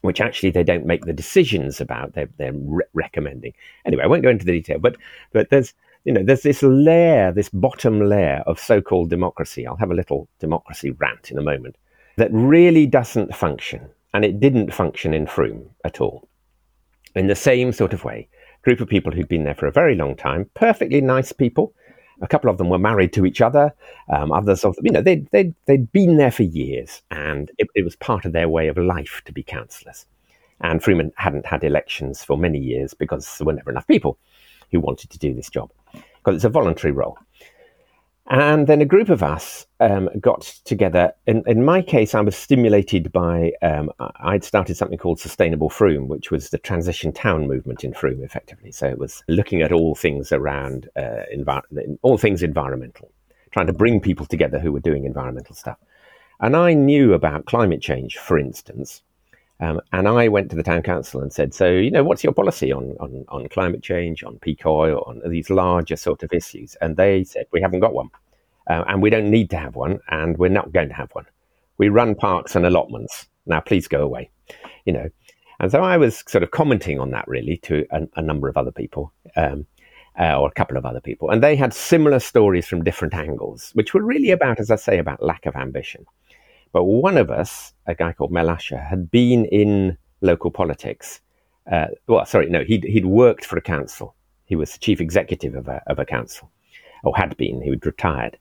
which 0.00 0.20
actually 0.20 0.50
they 0.50 0.64
don't 0.64 0.86
make 0.86 1.04
the 1.04 1.12
decisions 1.12 1.80
about. 1.80 2.14
They're 2.14 2.30
they're 2.38 2.52
re- 2.54 2.84
recommending. 2.94 3.52
Anyway, 3.84 4.02
I 4.02 4.06
won't 4.06 4.22
go 4.22 4.30
into 4.30 4.46
the 4.46 4.52
detail, 4.52 4.78
but 4.78 4.96
but 5.32 5.50
there's 5.50 5.74
you 6.04 6.12
know 6.12 6.22
there's 6.22 6.42
this 6.42 6.62
layer, 6.62 7.32
this 7.32 7.48
bottom 7.50 8.08
layer 8.08 8.42
of 8.46 8.58
so-called 8.58 9.10
democracy. 9.10 9.66
I'll 9.66 9.76
have 9.76 9.90
a 9.90 9.94
little 9.94 10.28
democracy 10.38 10.90
rant 10.92 11.30
in 11.30 11.38
a 11.38 11.42
moment 11.42 11.76
that 12.16 12.30
really 12.32 12.86
doesn't 12.86 13.34
function, 13.34 13.88
and 14.14 14.24
it 14.24 14.40
didn't 14.40 14.74
function 14.74 15.14
in 15.14 15.26
Frome 15.26 15.70
at 15.84 16.00
all. 16.00 16.28
In 17.14 17.26
the 17.26 17.34
same 17.34 17.72
sort 17.72 17.92
of 17.92 18.04
way, 18.04 18.28
group 18.62 18.80
of 18.80 18.88
people 18.88 19.12
who'd 19.12 19.28
been 19.28 19.44
there 19.44 19.54
for 19.54 19.66
a 19.66 19.72
very 19.72 19.94
long 19.94 20.16
time, 20.16 20.48
perfectly 20.54 21.00
nice 21.00 21.32
people 21.32 21.74
a 22.20 22.28
couple 22.28 22.50
of 22.50 22.58
them 22.58 22.68
were 22.68 22.78
married 22.78 23.12
to 23.14 23.26
each 23.26 23.40
other. 23.40 23.74
Um, 24.08 24.32
others 24.32 24.64
of 24.64 24.76
them, 24.76 24.86
you 24.86 24.92
know, 24.92 25.02
they'd, 25.02 25.28
they'd, 25.30 25.54
they'd 25.66 25.90
been 25.92 26.16
there 26.16 26.30
for 26.30 26.42
years 26.42 27.02
and 27.10 27.50
it, 27.58 27.68
it 27.74 27.84
was 27.84 27.96
part 27.96 28.24
of 28.24 28.32
their 28.32 28.48
way 28.48 28.68
of 28.68 28.76
life 28.76 29.22
to 29.24 29.32
be 29.32 29.42
councillors. 29.42 30.06
And 30.60 30.82
Frome 30.82 31.10
hadn't 31.16 31.46
had 31.46 31.64
elections 31.64 32.22
for 32.22 32.36
many 32.36 32.58
years 32.58 32.92
because 32.92 33.38
there 33.38 33.46
were 33.46 33.52
never 33.52 33.70
enough 33.70 33.86
people 33.86 34.18
who 34.70 34.80
wanted 34.80 35.10
to 35.10 35.18
do 35.18 35.34
this 35.34 35.48
job 35.48 35.70
because 35.92 36.36
it's 36.36 36.44
a 36.44 36.50
voluntary 36.50 36.92
role. 36.92 37.16
And 38.30 38.68
then 38.68 38.80
a 38.80 38.84
group 38.84 39.08
of 39.08 39.24
us 39.24 39.66
um, 39.80 40.08
got 40.20 40.42
together. 40.64 41.12
In, 41.26 41.42
in, 41.48 41.64
my 41.64 41.82
case, 41.82 42.14
I 42.14 42.20
was 42.20 42.36
stimulated 42.36 43.10
by, 43.10 43.50
um, 43.60 43.90
I'd 44.20 44.44
started 44.44 44.76
something 44.76 44.98
called 44.98 45.18
Sustainable 45.18 45.68
Frome, 45.68 46.06
which 46.06 46.30
was 46.30 46.50
the 46.50 46.58
transition 46.58 47.10
town 47.10 47.48
movement 47.48 47.82
in 47.82 47.92
Frome, 47.92 48.22
effectively. 48.22 48.70
So 48.70 48.86
it 48.86 48.98
was 48.98 49.24
looking 49.26 49.62
at 49.62 49.72
all 49.72 49.96
things 49.96 50.30
around, 50.30 50.88
uh, 50.94 51.22
all 52.02 52.18
things 52.18 52.44
environmental, 52.44 53.10
trying 53.50 53.66
to 53.66 53.72
bring 53.72 54.00
people 54.00 54.26
together 54.26 54.60
who 54.60 54.70
were 54.70 54.78
doing 54.78 55.06
environmental 55.06 55.56
stuff. 55.56 55.78
And 56.38 56.54
I 56.54 56.72
knew 56.72 57.14
about 57.14 57.46
climate 57.46 57.82
change, 57.82 58.16
for 58.16 58.38
instance, 58.38 59.02
um, 59.60 59.80
and 59.92 60.08
I 60.08 60.28
went 60.28 60.50
to 60.50 60.56
the 60.56 60.62
town 60.62 60.82
council 60.82 61.20
and 61.20 61.32
said, 61.32 61.52
"So, 61.52 61.70
you 61.70 61.90
know, 61.90 62.02
what's 62.02 62.24
your 62.24 62.32
policy 62.32 62.72
on 62.72 62.96
on, 62.98 63.24
on 63.28 63.48
climate 63.48 63.82
change, 63.82 64.24
on 64.24 64.38
peak 64.38 64.64
oil, 64.64 65.04
on 65.06 65.20
these 65.30 65.50
larger 65.50 65.96
sort 65.96 66.22
of 66.22 66.32
issues?" 66.32 66.76
And 66.80 66.96
they 66.96 67.24
said, 67.24 67.46
"We 67.52 67.60
haven't 67.60 67.80
got 67.80 67.94
one, 67.94 68.10
uh, 68.68 68.84
and 68.88 69.02
we 69.02 69.10
don't 69.10 69.30
need 69.30 69.50
to 69.50 69.58
have 69.58 69.76
one, 69.76 70.00
and 70.08 70.38
we're 70.38 70.48
not 70.48 70.72
going 70.72 70.88
to 70.88 70.94
have 70.94 71.10
one. 71.12 71.26
We 71.78 71.88
run 71.88 72.14
parks 72.14 72.56
and 72.56 72.64
allotments. 72.64 73.26
Now, 73.46 73.60
please 73.60 73.86
go 73.86 74.02
away." 74.02 74.30
You 74.86 74.94
know, 74.94 75.08
and 75.60 75.70
so 75.70 75.82
I 75.82 75.98
was 75.98 76.24
sort 76.26 76.42
of 76.42 76.50
commenting 76.50 76.98
on 76.98 77.10
that 77.10 77.28
really 77.28 77.58
to 77.58 77.86
a, 77.90 78.08
a 78.16 78.22
number 78.22 78.48
of 78.48 78.56
other 78.56 78.72
people. 78.72 79.12
Um, 79.36 79.66
uh, 80.18 80.38
or 80.38 80.48
a 80.48 80.52
couple 80.52 80.76
of 80.76 80.84
other 80.84 81.00
people, 81.00 81.30
and 81.30 81.42
they 81.42 81.54
had 81.54 81.72
similar 81.72 82.18
stories 82.18 82.66
from 82.66 82.82
different 82.82 83.14
angles, 83.14 83.70
which 83.74 83.94
were 83.94 84.02
really 84.02 84.32
about, 84.32 84.58
as 84.58 84.70
I 84.70 84.76
say, 84.76 84.98
about 84.98 85.22
lack 85.22 85.46
of 85.46 85.54
ambition. 85.54 86.04
But 86.72 86.84
one 86.84 87.16
of 87.16 87.30
us, 87.30 87.72
a 87.86 87.94
guy 87.94 88.12
called 88.12 88.32
Mel 88.32 88.48
Usher, 88.48 88.78
had 88.78 89.10
been 89.10 89.44
in 89.46 89.98
local 90.20 90.50
politics. 90.50 91.20
Uh, 91.70 91.86
well, 92.06 92.24
sorry, 92.26 92.48
no, 92.48 92.62
he'd, 92.64 92.84
he'd 92.84 93.06
worked 93.06 93.44
for 93.44 93.56
a 93.56 93.62
council. 93.62 94.14
He 94.44 94.56
was 94.56 94.72
the 94.72 94.78
chief 94.78 95.00
executive 95.00 95.54
of 95.54 95.68
a, 95.68 95.82
of 95.86 95.98
a 95.98 96.04
council, 96.04 96.50
or 97.04 97.16
had 97.16 97.36
been. 97.36 97.60
He 97.60 97.70
had 97.70 97.86
retired. 97.86 98.38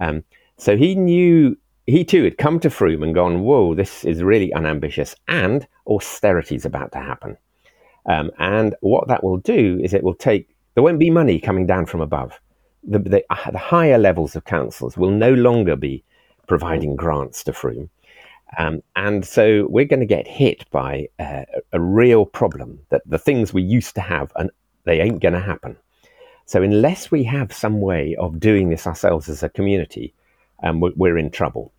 Um, 0.00 0.24
so 0.58 0.76
he 0.76 0.94
knew, 0.94 1.56
he 1.86 2.04
too 2.04 2.24
had 2.24 2.38
come 2.38 2.60
to 2.60 2.70
Frome 2.70 3.02
and 3.02 3.14
gone, 3.14 3.42
whoa, 3.42 3.74
this 3.74 4.04
is 4.04 4.22
really 4.22 4.52
unambitious, 4.52 5.16
and 5.28 5.66
austerity 5.86 6.54
is 6.54 6.64
about 6.64 6.92
to 6.92 6.98
happen. 6.98 7.36
Um, 8.06 8.30
and 8.38 8.74
what 8.80 9.08
that 9.08 9.22
will 9.22 9.38
do 9.38 9.80
is 9.82 9.94
it 9.94 10.02
will 10.02 10.14
take, 10.14 10.48
there 10.74 10.82
won't 10.82 10.98
be 10.98 11.10
money 11.10 11.38
coming 11.40 11.66
down 11.66 11.86
from 11.86 12.00
above. 12.00 12.40
The, 12.84 12.98
the, 12.98 13.24
the 13.52 13.58
higher 13.58 13.98
levels 13.98 14.34
of 14.34 14.44
councils 14.44 14.96
will 14.96 15.10
no 15.10 15.32
longer 15.34 15.76
be 15.76 16.02
providing 16.46 16.96
grants 16.96 17.44
to 17.44 17.52
Frome. 17.52 17.90
Um, 18.58 18.82
and 18.96 19.24
so 19.24 19.66
we're 19.70 19.86
going 19.86 20.00
to 20.00 20.06
get 20.06 20.26
hit 20.26 20.68
by 20.70 21.08
uh, 21.18 21.44
a 21.72 21.80
real 21.80 22.26
problem 22.26 22.78
that 22.90 23.02
the 23.06 23.18
things 23.18 23.54
we 23.54 23.62
used 23.62 23.94
to 23.94 24.00
have, 24.00 24.32
and 24.36 24.50
they 24.84 25.00
ain't 25.00 25.22
going 25.22 25.34
to 25.34 25.40
happen. 25.40 25.76
So 26.44 26.62
unless 26.62 27.10
we 27.10 27.24
have 27.24 27.52
some 27.52 27.80
way 27.80 28.14
of 28.16 28.40
doing 28.40 28.68
this 28.68 28.86
ourselves 28.86 29.28
as 29.28 29.42
a 29.42 29.48
community, 29.48 30.12
um, 30.62 30.80
we're 30.80 31.16
in 31.16 31.30
trouble. 31.30 31.72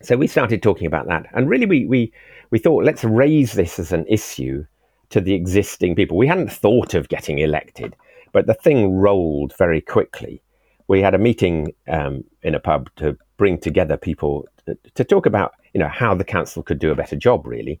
So 0.00 0.16
we 0.16 0.28
started 0.28 0.62
talking 0.62 0.86
about 0.86 1.08
that, 1.08 1.26
and 1.34 1.48
really 1.48 1.66
we 1.66 1.84
we 1.86 2.12
we 2.50 2.58
thought 2.58 2.84
let's 2.84 3.04
raise 3.04 3.52
this 3.52 3.78
as 3.78 3.92
an 3.92 4.06
issue 4.06 4.64
to 5.10 5.20
the 5.20 5.34
existing 5.34 5.96
people. 5.96 6.16
We 6.16 6.26
hadn't 6.26 6.52
thought 6.52 6.94
of 6.94 7.08
getting 7.08 7.38
elected, 7.40 7.96
but 8.32 8.46
the 8.46 8.54
thing 8.54 8.92
rolled 8.94 9.56
very 9.56 9.80
quickly. 9.80 10.40
We 10.86 11.02
had 11.02 11.14
a 11.14 11.18
meeting 11.18 11.74
um, 11.88 12.24
in 12.42 12.54
a 12.54 12.60
pub 12.60 12.88
to 12.96 13.16
bring 13.38 13.56
together 13.56 13.96
people 13.96 14.46
to, 14.94 15.04
talk 15.04 15.24
about, 15.24 15.54
you 15.72 15.80
know, 15.80 15.88
how 15.88 16.14
the 16.14 16.24
council 16.24 16.62
could 16.62 16.78
do 16.78 16.90
a 16.90 16.94
better 16.94 17.16
job, 17.16 17.46
really. 17.46 17.80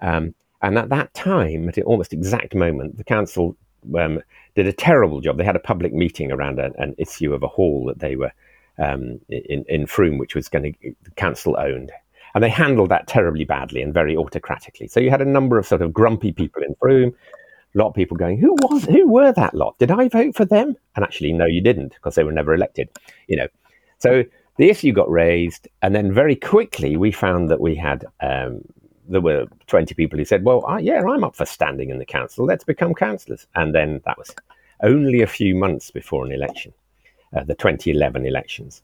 Um, 0.00 0.34
and 0.62 0.78
at 0.78 0.90
that 0.90 1.12
time, 1.14 1.68
at 1.68 1.74
the 1.74 1.82
almost 1.82 2.12
exact 2.12 2.54
moment, 2.54 2.96
the 2.96 3.04
council 3.04 3.56
um, 3.98 4.20
did 4.54 4.68
a 4.68 4.72
terrible 4.72 5.20
job. 5.20 5.36
They 5.36 5.44
had 5.44 5.56
a 5.56 5.60
public 5.60 5.92
meeting 5.92 6.30
around 6.30 6.60
a, 6.60 6.70
an 6.78 6.94
issue 6.98 7.34
of 7.34 7.42
a 7.42 7.48
hall 7.48 7.86
that 7.86 7.98
they 7.98 8.14
were 8.14 8.32
um, 8.78 9.20
in, 9.28 9.64
in 9.68 9.86
Frome, 9.86 10.18
which 10.18 10.34
was 10.34 10.48
going 10.48 10.72
to 10.72 10.94
council 11.16 11.56
owned. 11.58 11.90
And 12.34 12.42
they 12.42 12.48
handled 12.48 12.90
that 12.90 13.06
terribly 13.06 13.44
badly 13.44 13.82
and 13.82 13.92
very 13.92 14.16
autocratically. 14.16 14.88
So 14.88 15.00
you 15.00 15.10
had 15.10 15.22
a 15.22 15.26
number 15.26 15.58
of 15.58 15.66
sort 15.66 15.82
of 15.82 15.92
grumpy 15.92 16.32
people 16.32 16.62
in 16.62 16.74
Frome, 16.80 17.14
a 17.74 17.78
lot 17.78 17.88
of 17.88 17.94
people 17.94 18.16
going, 18.16 18.38
"Who 18.38 18.54
was? 18.54 18.84
Who 18.84 19.08
were 19.08 19.32
that 19.32 19.54
lot? 19.54 19.78
Did 19.78 19.90
I 19.90 20.08
vote 20.08 20.34
for 20.36 20.44
them?" 20.44 20.76
And 20.94 21.04
actually, 21.04 21.32
no, 21.32 21.46
you 21.46 21.60
didn't, 21.60 21.94
because 21.94 22.14
they 22.14 22.24
were 22.24 22.32
never 22.32 22.54
elected. 22.54 22.88
You 23.28 23.36
know, 23.36 23.48
so 23.98 24.24
the 24.56 24.70
issue 24.70 24.92
got 24.92 25.10
raised, 25.10 25.68
and 25.82 25.94
then 25.94 26.12
very 26.12 26.36
quickly 26.36 26.96
we 26.96 27.10
found 27.10 27.50
that 27.50 27.60
we 27.60 27.74
had 27.74 28.04
um, 28.20 28.62
there 29.08 29.20
were 29.20 29.46
20 29.66 29.94
people 29.94 30.18
who 30.18 30.24
said, 30.24 30.44
Well, 30.44 30.64
yeah, 30.80 31.02
I'm 31.02 31.24
up 31.24 31.36
for 31.36 31.46
standing 31.46 31.90
in 31.90 31.98
the 31.98 32.04
council. 32.04 32.44
Let's 32.44 32.64
become 32.64 32.94
councillors. 32.94 33.46
And 33.54 33.74
then 33.74 34.00
that 34.06 34.18
was 34.18 34.34
only 34.82 35.22
a 35.22 35.26
few 35.26 35.54
months 35.54 35.90
before 35.90 36.24
an 36.24 36.32
election, 36.32 36.72
uh, 37.36 37.44
the 37.44 37.54
2011 37.54 38.26
elections. 38.26 38.82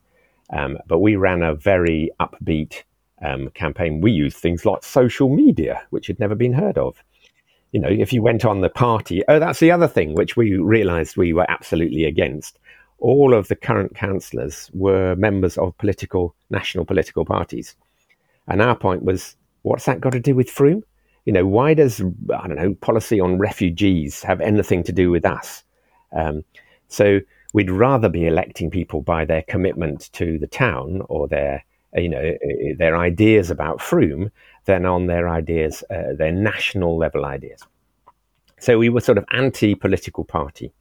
Um, 0.52 0.78
but 0.86 0.98
we 0.98 1.16
ran 1.16 1.42
a 1.42 1.54
very 1.54 2.10
upbeat 2.20 2.82
um, 3.22 3.50
campaign. 3.50 4.00
We 4.00 4.12
used 4.12 4.36
things 4.36 4.64
like 4.64 4.82
social 4.82 5.28
media, 5.28 5.82
which 5.90 6.06
had 6.06 6.18
never 6.18 6.34
been 6.34 6.52
heard 6.52 6.78
of. 6.78 7.02
You 7.72 7.80
know, 7.80 7.88
if 7.88 8.12
you 8.12 8.20
went 8.20 8.44
on 8.44 8.62
the 8.62 8.68
party, 8.68 9.22
oh, 9.28 9.38
that's 9.38 9.60
the 9.60 9.70
other 9.70 9.86
thing 9.86 10.14
which 10.14 10.36
we 10.36 10.56
realised 10.56 11.16
we 11.16 11.32
were 11.32 11.48
absolutely 11.48 12.04
against 12.04 12.58
all 13.00 13.34
of 13.34 13.48
the 13.48 13.56
current 13.56 13.94
councillors 13.94 14.70
were 14.72 15.16
members 15.16 15.58
of 15.58 15.76
political, 15.78 16.34
national 16.50 16.84
political 16.84 17.24
parties. 17.24 17.74
And 18.46 18.62
our 18.62 18.76
point 18.76 19.02
was, 19.04 19.36
what's 19.62 19.86
that 19.86 20.00
got 20.00 20.12
to 20.12 20.20
do 20.20 20.34
with 20.34 20.50
Frome? 20.50 20.84
You 21.24 21.32
know, 21.32 21.46
why 21.46 21.74
does, 21.74 22.00
I 22.00 22.46
don't 22.46 22.56
know, 22.56 22.74
policy 22.74 23.20
on 23.20 23.38
refugees 23.38 24.22
have 24.22 24.40
anything 24.40 24.82
to 24.84 24.92
do 24.92 25.10
with 25.10 25.24
us? 25.24 25.64
Um, 26.12 26.44
so 26.88 27.20
we'd 27.52 27.70
rather 27.70 28.08
be 28.08 28.26
electing 28.26 28.70
people 28.70 29.02
by 29.02 29.24
their 29.24 29.42
commitment 29.42 30.10
to 30.14 30.38
the 30.38 30.46
town 30.46 31.02
or 31.08 31.28
their, 31.28 31.64
you 31.94 32.08
know, 32.08 32.36
their 32.78 32.96
ideas 32.96 33.50
about 33.50 33.80
Frome 33.80 34.30
than 34.64 34.86
on 34.86 35.06
their 35.06 35.28
ideas, 35.28 35.84
uh, 35.90 36.14
their 36.16 36.32
national 36.32 36.96
level 36.96 37.24
ideas. 37.24 37.60
So 38.58 38.78
we 38.78 38.88
were 38.88 39.00
sort 39.00 39.18
of 39.18 39.24
anti-political 39.32 40.24
party 40.24 40.72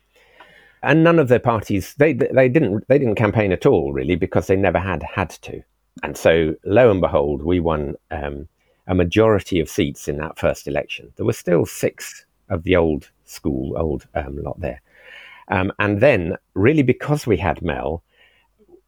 and 0.83 1.03
none 1.03 1.19
of 1.19 1.27
their 1.27 1.39
parties 1.39 1.93
they 1.95 2.13
they 2.13 2.49
didn't 2.49 2.87
they 2.87 2.97
didn't 2.97 3.15
campaign 3.15 3.51
at 3.51 3.65
all 3.65 3.93
really 3.93 4.15
because 4.15 4.47
they 4.47 4.55
never 4.55 4.79
had 4.79 5.03
had 5.03 5.29
to. 5.29 5.61
And 6.03 6.15
so 6.15 6.55
lo 6.63 6.89
and 6.89 7.01
behold, 7.01 7.43
we 7.43 7.59
won 7.59 7.95
um, 8.11 8.47
a 8.87 8.95
majority 8.95 9.59
of 9.59 9.69
seats 9.69 10.07
in 10.07 10.17
that 10.17 10.39
first 10.39 10.67
election. 10.67 11.11
There 11.15 11.25
were 11.25 11.33
still 11.33 11.65
six 11.65 12.25
of 12.49 12.63
the 12.63 12.75
old 12.75 13.09
school, 13.25 13.77
old 13.77 14.07
um, 14.15 14.41
lot 14.41 14.59
there. 14.59 14.81
Um, 15.49 15.71
and 15.79 15.99
then, 15.99 16.35
really, 16.53 16.83
because 16.83 17.27
we 17.27 17.37
had 17.37 17.61
Mel, 17.61 18.03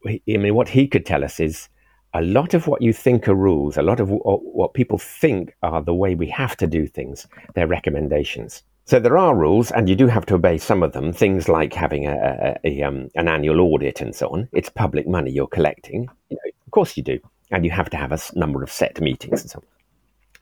I 0.06 0.20
mean, 0.26 0.54
what 0.54 0.68
he 0.68 0.86
could 0.86 1.06
tell 1.06 1.24
us 1.24 1.40
is 1.40 1.68
a 2.14 2.22
lot 2.22 2.54
of 2.54 2.66
what 2.66 2.82
you 2.82 2.92
think 2.92 3.28
are 3.28 3.34
rules, 3.34 3.76
a 3.76 3.82
lot 3.82 4.00
of 4.00 4.08
what 4.10 4.74
people 4.74 4.98
think 4.98 5.54
are 5.62 5.82
the 5.82 5.94
way 5.94 6.14
we 6.14 6.28
have 6.28 6.56
to 6.58 6.66
do 6.66 6.86
things, 6.86 7.26
they're 7.54 7.66
recommendations. 7.66 8.62
So 8.84 8.98
there 8.98 9.16
are 9.16 9.34
rules, 9.34 9.70
and 9.70 9.88
you 9.88 9.94
do 9.94 10.06
have 10.06 10.26
to 10.26 10.34
obey 10.34 10.58
some 10.58 10.82
of 10.82 10.92
them. 10.92 11.12
Things 11.12 11.48
like 11.48 11.72
having 11.72 12.06
a, 12.06 12.58
a, 12.64 12.68
a 12.68 12.82
um, 12.82 13.10
an 13.14 13.28
annual 13.28 13.60
audit 13.60 14.00
and 14.00 14.14
so 14.14 14.28
on. 14.28 14.48
It's 14.52 14.68
public 14.68 15.06
money 15.06 15.30
you're 15.30 15.46
collecting. 15.46 16.08
You 16.30 16.36
know, 16.36 16.50
of 16.66 16.70
course 16.72 16.96
you 16.96 17.02
do, 17.02 17.18
and 17.50 17.64
you 17.64 17.70
have 17.70 17.90
to 17.90 17.96
have 17.96 18.12
a 18.12 18.18
number 18.34 18.62
of 18.62 18.70
set 18.70 19.00
meetings 19.00 19.42
and 19.42 19.50
so 19.50 19.58
on. 19.58 19.64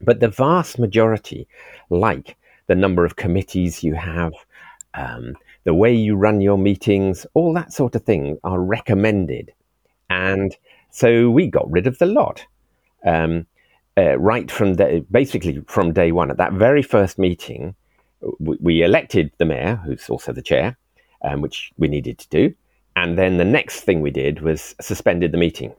But 0.00 0.20
the 0.20 0.28
vast 0.28 0.78
majority, 0.78 1.46
like 1.90 2.36
the 2.66 2.74
number 2.74 3.04
of 3.04 3.16
committees 3.16 3.84
you 3.84 3.94
have, 3.94 4.32
um, 4.94 5.36
the 5.64 5.74
way 5.74 5.94
you 5.94 6.16
run 6.16 6.40
your 6.40 6.56
meetings, 6.56 7.26
all 7.34 7.52
that 7.54 7.72
sort 7.72 7.94
of 7.94 8.04
thing, 8.04 8.38
are 8.44 8.60
recommended. 8.60 9.52
And 10.08 10.56
so 10.90 11.30
we 11.30 11.46
got 11.46 11.70
rid 11.70 11.86
of 11.86 11.98
the 11.98 12.06
lot. 12.06 12.44
Um, 13.04 13.46
uh, 13.96 14.18
right 14.18 14.50
from 14.50 14.74
the, 14.74 15.04
basically 15.10 15.62
from 15.66 15.92
day 15.92 16.12
one, 16.12 16.30
at 16.30 16.38
that 16.38 16.52
very 16.52 16.82
first 16.82 17.18
meeting, 17.18 17.74
we, 18.38 18.56
we 18.60 18.82
elected 18.82 19.32
the 19.38 19.44
mayor, 19.44 19.80
who's 19.84 20.08
also 20.08 20.32
the 20.32 20.42
chair, 20.42 20.76
um, 21.22 21.40
which 21.40 21.72
we 21.78 21.88
needed 21.88 22.18
to 22.18 22.28
do. 22.28 22.54
And 22.96 23.16
then 23.16 23.38
the 23.38 23.44
next 23.44 23.80
thing 23.82 24.00
we 24.00 24.10
did 24.10 24.42
was 24.42 24.74
suspended 24.80 25.32
the 25.32 25.38
meeting. 25.38 25.72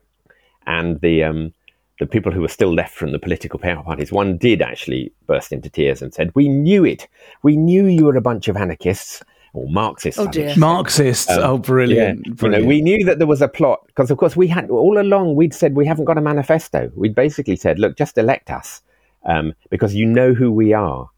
And 0.65 0.99
the 1.01 1.23
um, 1.23 1.54
the 1.99 2.06
people 2.06 2.32
who 2.32 2.41
were 2.41 2.47
still 2.47 2.73
left 2.73 2.95
from 2.95 3.12
the 3.12 3.19
political 3.19 3.60
power 3.60 3.84
parties, 3.84 4.12
one 4.12 4.38
did 4.38 4.62
actually 4.62 5.13
burst 5.27 5.51
into 5.51 5.69
tears 5.69 6.01
and 6.01 6.13
said, 6.13 6.32
"We 6.34 6.49
knew 6.49 6.86
it. 6.86 7.08
We 7.43 7.58
knew 7.58 7.86
you 7.86 8.06
were 8.06 8.15
a 8.15 8.21
bunch 8.21 8.47
of 8.47 8.58
anarchists." 8.58 9.23
Or 9.54 9.69
Marxists. 9.69 10.17
Oh 10.17 10.27
dear. 10.27 10.56
Marxists. 10.56 11.30
Um, 11.30 11.43
oh, 11.43 11.58
brilliant. 11.58 12.25
Yeah. 12.25 12.34
brilliant. 12.34 12.63
You 12.63 12.65
know, 12.65 12.69
we 12.69 12.82
knew 12.82 13.04
that 13.04 13.17
there 13.17 13.27
was 13.27 13.41
a 13.41 13.49
plot 13.49 13.82
because, 13.88 14.10
of 14.10 14.17
course, 14.17 14.34
we 14.34 14.47
had 14.47 14.69
all 14.69 14.97
along. 14.97 15.36
We'd 15.36 15.54
said 15.54 15.75
we 15.75 15.86
haven't 15.86 16.06
got 16.06 16.17
a 16.17 16.21
manifesto. 16.21 16.89
We'd 16.95 17.15
basically 17.15 17.58
said, 17.58 17.77
"Look, 17.77 17.97
just 17.97 18.17
elect 18.17 18.49
us 18.49 18.82
um, 19.25 19.54
because 19.69 19.93
you 19.93 20.06
know 20.06 20.34
who 20.34 20.51
we 20.54 20.71
are." 20.71 21.10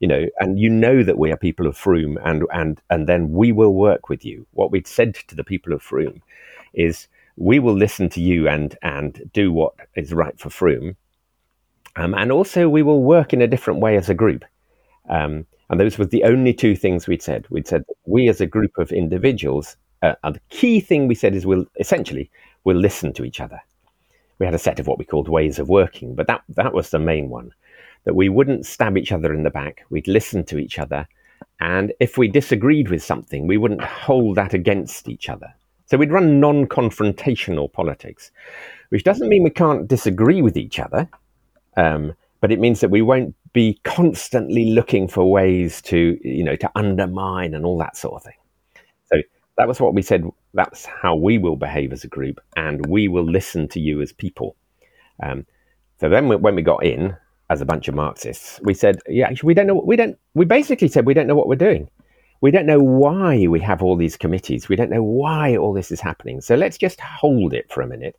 You 0.00 0.06
know, 0.06 0.26
and 0.38 0.58
you 0.58 0.70
know 0.70 1.02
that 1.02 1.18
we 1.18 1.32
are 1.32 1.36
people 1.36 1.66
of 1.66 1.76
Frome, 1.76 2.18
and 2.24 2.44
and 2.52 2.80
and 2.90 3.08
then 3.08 3.30
we 3.30 3.52
will 3.52 3.74
work 3.74 4.08
with 4.08 4.24
you. 4.24 4.46
What 4.52 4.70
we'd 4.70 4.86
said 4.86 5.14
to 5.14 5.34
the 5.34 5.44
people 5.44 5.72
of 5.72 5.82
Frome 5.82 6.22
is, 6.72 7.08
we 7.36 7.58
will 7.58 7.74
listen 7.74 8.08
to 8.10 8.20
you 8.20 8.48
and 8.48 8.76
and 8.82 9.28
do 9.32 9.52
what 9.52 9.74
is 9.96 10.12
right 10.12 10.38
for 10.38 10.50
Frome, 10.50 10.96
um, 11.96 12.14
and 12.14 12.30
also 12.30 12.68
we 12.68 12.82
will 12.82 13.02
work 13.02 13.32
in 13.32 13.42
a 13.42 13.48
different 13.48 13.80
way 13.80 13.96
as 13.96 14.08
a 14.08 14.14
group. 14.14 14.44
Um, 15.08 15.46
and 15.70 15.78
those 15.78 15.98
were 15.98 16.06
the 16.06 16.24
only 16.24 16.54
two 16.54 16.76
things 16.76 17.06
we'd 17.06 17.22
said. 17.22 17.46
We'd 17.50 17.68
said 17.68 17.84
we 18.06 18.28
as 18.28 18.40
a 18.40 18.46
group 18.46 18.78
of 18.78 18.92
individuals, 18.92 19.76
uh, 20.02 20.14
and 20.22 20.36
the 20.36 20.40
key 20.48 20.80
thing 20.80 21.08
we 21.08 21.14
said 21.14 21.34
is 21.34 21.44
we'll 21.44 21.66
essentially 21.80 22.30
we'll 22.64 22.76
listen 22.76 23.12
to 23.14 23.24
each 23.24 23.40
other. 23.40 23.60
We 24.38 24.46
had 24.46 24.54
a 24.54 24.58
set 24.58 24.78
of 24.78 24.86
what 24.86 24.98
we 24.98 25.04
called 25.04 25.28
ways 25.28 25.58
of 25.58 25.68
working, 25.68 26.14
but 26.14 26.28
that 26.28 26.42
that 26.50 26.72
was 26.72 26.90
the 26.90 27.00
main 27.00 27.30
one 27.30 27.50
that 28.04 28.14
we 28.14 28.28
wouldn't 28.28 28.66
stab 28.66 28.96
each 28.96 29.12
other 29.12 29.32
in 29.32 29.42
the 29.42 29.50
back. 29.50 29.84
We'd 29.90 30.08
listen 30.08 30.44
to 30.44 30.58
each 30.58 30.78
other. 30.78 31.06
And 31.60 31.92
if 32.00 32.16
we 32.16 32.28
disagreed 32.28 32.88
with 32.88 33.02
something, 33.02 33.46
we 33.46 33.56
wouldn't 33.56 33.82
hold 33.82 34.36
that 34.36 34.54
against 34.54 35.08
each 35.08 35.28
other. 35.28 35.52
So 35.86 35.96
we'd 35.96 36.12
run 36.12 36.38
non 36.38 36.66
confrontational 36.66 37.72
politics, 37.72 38.30
which 38.90 39.04
doesn't 39.04 39.28
mean 39.28 39.42
we 39.42 39.50
can't 39.50 39.88
disagree 39.88 40.42
with 40.42 40.56
each 40.56 40.78
other, 40.78 41.08
um, 41.76 42.14
but 42.40 42.52
it 42.52 42.60
means 42.60 42.80
that 42.80 42.90
we 42.90 43.02
won't 43.02 43.34
be 43.52 43.80
constantly 43.84 44.66
looking 44.66 45.08
for 45.08 45.30
ways 45.30 45.80
to, 45.82 46.18
you 46.22 46.44
know, 46.44 46.56
to 46.56 46.70
undermine 46.74 47.54
and 47.54 47.64
all 47.64 47.78
that 47.78 47.96
sort 47.96 48.14
of 48.14 48.22
thing. 48.22 48.36
So 49.06 49.22
that 49.56 49.66
was 49.66 49.80
what 49.80 49.94
we 49.94 50.02
said. 50.02 50.24
That's 50.54 50.84
how 50.84 51.16
we 51.16 51.38
will 51.38 51.56
behave 51.56 51.92
as 51.92 52.04
a 52.04 52.08
group, 52.08 52.40
and 52.56 52.84
we 52.86 53.08
will 53.08 53.24
listen 53.24 53.66
to 53.68 53.80
you 53.80 54.02
as 54.02 54.12
people. 54.12 54.56
Um, 55.22 55.46
so 56.00 56.08
then, 56.08 56.28
when 56.28 56.54
we 56.54 56.62
got 56.62 56.84
in, 56.84 57.16
as 57.50 57.60
a 57.60 57.66
bunch 57.66 57.88
of 57.88 57.94
Marxists, 57.94 58.60
we 58.62 58.74
said, 58.74 59.00
yeah, 59.08 59.26
actually, 59.26 59.48
we 59.48 59.54
don't 59.54 59.66
know. 59.66 59.74
What, 59.74 59.86
We 59.86 59.96
don't. 59.96 60.18
We 60.34 60.44
basically 60.44 60.88
said 60.88 61.06
we 61.06 61.14
don't 61.14 61.26
know 61.26 61.36
what 61.36 61.48
we're 61.48 61.56
doing. 61.56 61.88
We 62.40 62.50
don't 62.50 62.66
know 62.66 62.78
why 62.78 63.46
we 63.48 63.60
have 63.60 63.82
all 63.82 63.96
these 63.96 64.16
committees. 64.16 64.68
We 64.68 64.76
don't 64.76 64.90
know 64.90 65.02
why 65.02 65.56
all 65.56 65.72
this 65.72 65.90
is 65.90 66.00
happening. 66.00 66.40
So 66.40 66.54
let's 66.54 66.78
just 66.78 67.00
hold 67.00 67.52
it 67.52 67.70
for 67.72 67.80
a 67.80 67.86
minute. 67.86 68.16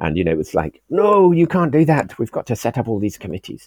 And 0.00 0.18
you 0.18 0.24
know, 0.24 0.38
it's 0.38 0.54
like, 0.54 0.82
no, 0.90 1.32
you 1.32 1.46
can't 1.46 1.72
do 1.72 1.84
that. 1.84 2.18
We've 2.18 2.32
got 2.32 2.46
to 2.46 2.56
set 2.56 2.76
up 2.76 2.88
all 2.88 2.98
these 2.98 3.16
committees. 3.16 3.66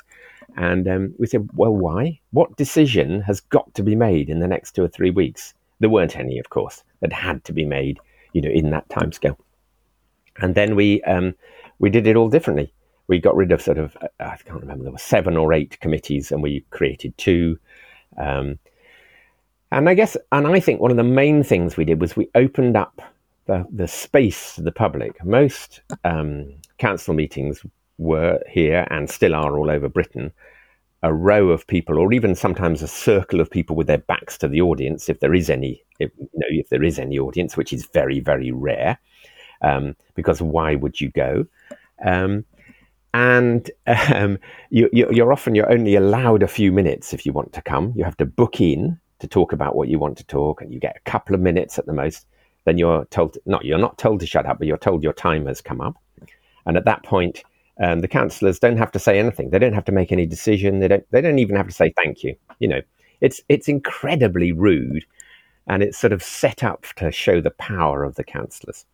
And 0.55 0.87
um, 0.87 1.15
we 1.17 1.25
said, 1.25 1.49
well, 1.53 1.75
why? 1.75 2.19
What 2.31 2.57
decision 2.57 3.21
has 3.21 3.39
got 3.39 3.73
to 3.75 3.83
be 3.83 3.95
made 3.95 4.29
in 4.29 4.39
the 4.39 4.47
next 4.47 4.73
two 4.73 4.83
or 4.83 4.87
three 4.87 5.09
weeks? 5.09 5.53
There 5.79 5.89
weren't 5.89 6.17
any, 6.17 6.37
of 6.37 6.49
course, 6.49 6.83
that 6.99 7.13
had 7.13 7.43
to 7.45 7.53
be 7.53 7.65
made, 7.65 7.99
you 8.33 8.41
know, 8.41 8.49
in 8.49 8.71
that 8.71 8.89
timescale. 8.89 9.37
And 10.39 10.53
then 10.53 10.75
we 10.75 11.01
um, 11.03 11.33
we 11.79 11.89
did 11.89 12.07
it 12.07 12.15
all 12.15 12.29
differently 12.29 12.73
we 13.07 13.19
got 13.19 13.35
rid 13.35 13.51
of 13.51 13.61
sort 13.61 13.77
of 13.77 13.97
I 14.19 14.35
can't 14.37 14.61
remember 14.61 14.83
there 14.83 14.91
were 14.91 14.97
seven 14.97 15.37
or 15.37 15.53
eight 15.53 15.79
committees, 15.79 16.31
and 16.31 16.43
we 16.43 16.65
created 16.69 17.17
two. 17.17 17.57
Um, 18.17 18.59
and 19.71 19.89
I 19.89 19.93
guess, 19.93 20.15
and 20.31 20.47
I 20.47 20.59
think 20.59 20.79
one 20.79 20.91
of 20.91 20.97
the 20.97 21.03
main 21.03 21.43
things 21.43 21.75
we 21.75 21.85
did 21.85 21.99
was 21.99 22.15
we 22.15 22.29
opened 22.35 22.77
up 22.77 23.01
the 23.45 23.65
the 23.71 23.87
space 23.87 24.55
to 24.55 24.61
the 24.61 24.71
public. 24.71 25.23
Most 25.25 25.81
um, 26.03 26.53
council 26.77 27.13
meetings 27.13 27.65
were 27.97 28.39
here 28.49 28.87
and 28.89 29.09
still 29.09 29.35
are 29.35 29.57
all 29.57 29.69
over 29.69 29.89
Britain. 29.89 30.31
A 31.03 31.13
row 31.13 31.49
of 31.49 31.67
people, 31.67 31.99
or 31.99 32.11
even 32.11 32.33
sometimes 32.33 32.81
a 32.81 32.87
circle 32.87 33.39
of 33.39 33.51
people 33.51 33.75
with 33.75 33.87
their 33.87 33.99
backs 33.99 34.37
to 34.39 34.47
the 34.47 34.61
audience, 34.61 35.09
if 35.09 35.19
there 35.19 35.35
is 35.35 35.47
any, 35.49 35.83
if, 35.99 36.11
you 36.17 36.27
know, 36.33 36.47
if 36.49 36.69
there 36.69 36.83
is 36.83 36.97
any 36.97 37.19
audience, 37.19 37.55
which 37.55 37.71
is 37.71 37.87
very, 37.93 38.19
very 38.19 38.51
rare, 38.51 38.97
um, 39.61 39.95
because 40.15 40.41
why 40.41 40.73
would 40.73 40.99
you 40.99 41.11
go? 41.11 41.45
Um, 42.03 42.45
and 43.17 43.71
um, 44.13 44.37
you, 44.69 44.87
you're 44.93 45.33
often 45.33 45.55
you're 45.55 45.71
only 45.71 45.95
allowed 45.95 46.43
a 46.43 46.47
few 46.47 46.71
minutes 46.71 47.13
if 47.13 47.25
you 47.25 47.33
want 47.33 47.51
to 47.53 47.63
come. 47.63 47.91
You 47.95 48.03
have 48.03 48.17
to 48.17 48.25
book 48.25 48.61
in 48.61 48.99
to 49.19 49.27
talk 49.27 49.53
about 49.53 49.75
what 49.75 49.87
you 49.87 49.97
want 49.97 50.19
to 50.19 50.23
talk, 50.23 50.61
and 50.61 50.71
you 50.71 50.79
get 50.79 50.97
a 50.97 51.09
couple 51.09 51.33
of 51.33 51.41
minutes 51.41 51.79
at 51.79 51.87
the 51.87 51.93
most. 51.93 52.27
Then 52.65 52.77
you're 52.77 53.05
told 53.05 53.37
not 53.47 53.65
you're 53.65 53.79
not 53.79 53.97
told 53.97 54.19
to 54.19 54.27
shut 54.27 54.45
up, 54.45 54.59
but 54.59 54.67
you're 54.67 54.77
told 54.77 55.01
your 55.01 55.13
time 55.13 55.47
has 55.47 55.61
come 55.61 55.81
up. 55.81 55.95
And 56.67 56.77
at 56.77 56.85
that 56.85 57.03
point, 57.03 57.43
um, 57.81 58.01
the 58.01 58.07
councillors 58.07 58.59
don't 58.59 58.77
have 58.77 58.91
to 58.91 58.99
say 58.99 59.17
anything. 59.17 59.49
They 59.49 59.59
don't 59.59 59.73
have 59.73 59.85
to 59.85 59.91
make 59.91 60.11
any 60.11 60.27
decision. 60.27 60.79
They 60.79 60.87
don't. 60.87 61.05
They 61.09 61.21
don't 61.21 61.39
even 61.39 61.55
have 61.55 61.67
to 61.67 61.73
say 61.73 61.93
thank 61.97 62.23
you. 62.23 62.35
You 62.59 62.67
know, 62.67 62.81
it's 63.21 63.41
it's 63.49 63.67
incredibly 63.67 64.51
rude, 64.51 65.05
and 65.65 65.81
it's 65.81 65.97
sort 65.97 66.13
of 66.13 66.21
set 66.21 66.63
up 66.63 66.85
to 66.97 67.11
show 67.11 67.41
the 67.41 67.51
power 67.51 68.03
of 68.03 68.13
the 68.13 68.23
councillors. 68.23 68.85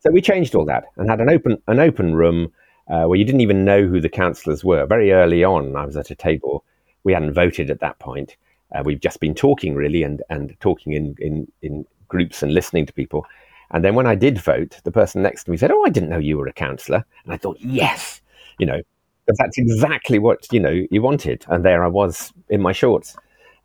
So 0.00 0.10
we 0.10 0.20
changed 0.20 0.54
all 0.54 0.66
that 0.66 0.84
and 0.98 1.08
had 1.08 1.22
an 1.22 1.30
open 1.30 1.56
an 1.66 1.78
open 1.78 2.14
room 2.14 2.52
uh, 2.88 3.04
where 3.04 3.18
you 3.18 3.24
didn't 3.24 3.40
even 3.40 3.64
know 3.64 3.86
who 3.86 4.00
the 4.00 4.08
councillors 4.08 4.64
were. 4.64 4.86
Very 4.86 5.12
early 5.12 5.44
on, 5.44 5.76
I 5.76 5.84
was 5.84 5.96
at 5.96 6.10
a 6.10 6.14
table. 6.14 6.64
We 7.04 7.12
hadn't 7.12 7.34
voted 7.34 7.70
at 7.70 7.80
that 7.80 7.98
point. 7.98 8.36
Uh, 8.74 8.82
we've 8.84 9.00
just 9.00 9.20
been 9.20 9.34
talking 9.34 9.74
really 9.74 10.02
and, 10.02 10.22
and 10.30 10.56
talking 10.60 10.92
in, 10.92 11.14
in, 11.18 11.50
in 11.62 11.86
groups 12.08 12.42
and 12.42 12.52
listening 12.52 12.86
to 12.86 12.92
people. 12.92 13.26
And 13.70 13.84
then 13.84 13.94
when 13.94 14.06
I 14.06 14.14
did 14.14 14.38
vote, 14.38 14.80
the 14.84 14.90
person 14.90 15.22
next 15.22 15.44
to 15.44 15.50
me 15.50 15.56
said, 15.56 15.70
Oh, 15.70 15.84
I 15.84 15.90
didn't 15.90 16.08
know 16.08 16.18
you 16.18 16.38
were 16.38 16.46
a 16.46 16.52
councillor. 16.52 17.04
And 17.24 17.32
I 17.32 17.36
thought, 17.36 17.58
Yes, 17.60 18.20
you 18.58 18.66
know, 18.66 18.80
that's 19.26 19.58
exactly 19.58 20.18
what, 20.18 20.46
you 20.50 20.60
know, 20.60 20.86
you 20.90 21.02
wanted. 21.02 21.44
And 21.48 21.64
there 21.64 21.84
I 21.84 21.88
was 21.88 22.32
in 22.48 22.62
my 22.62 22.72
shorts, 22.72 23.16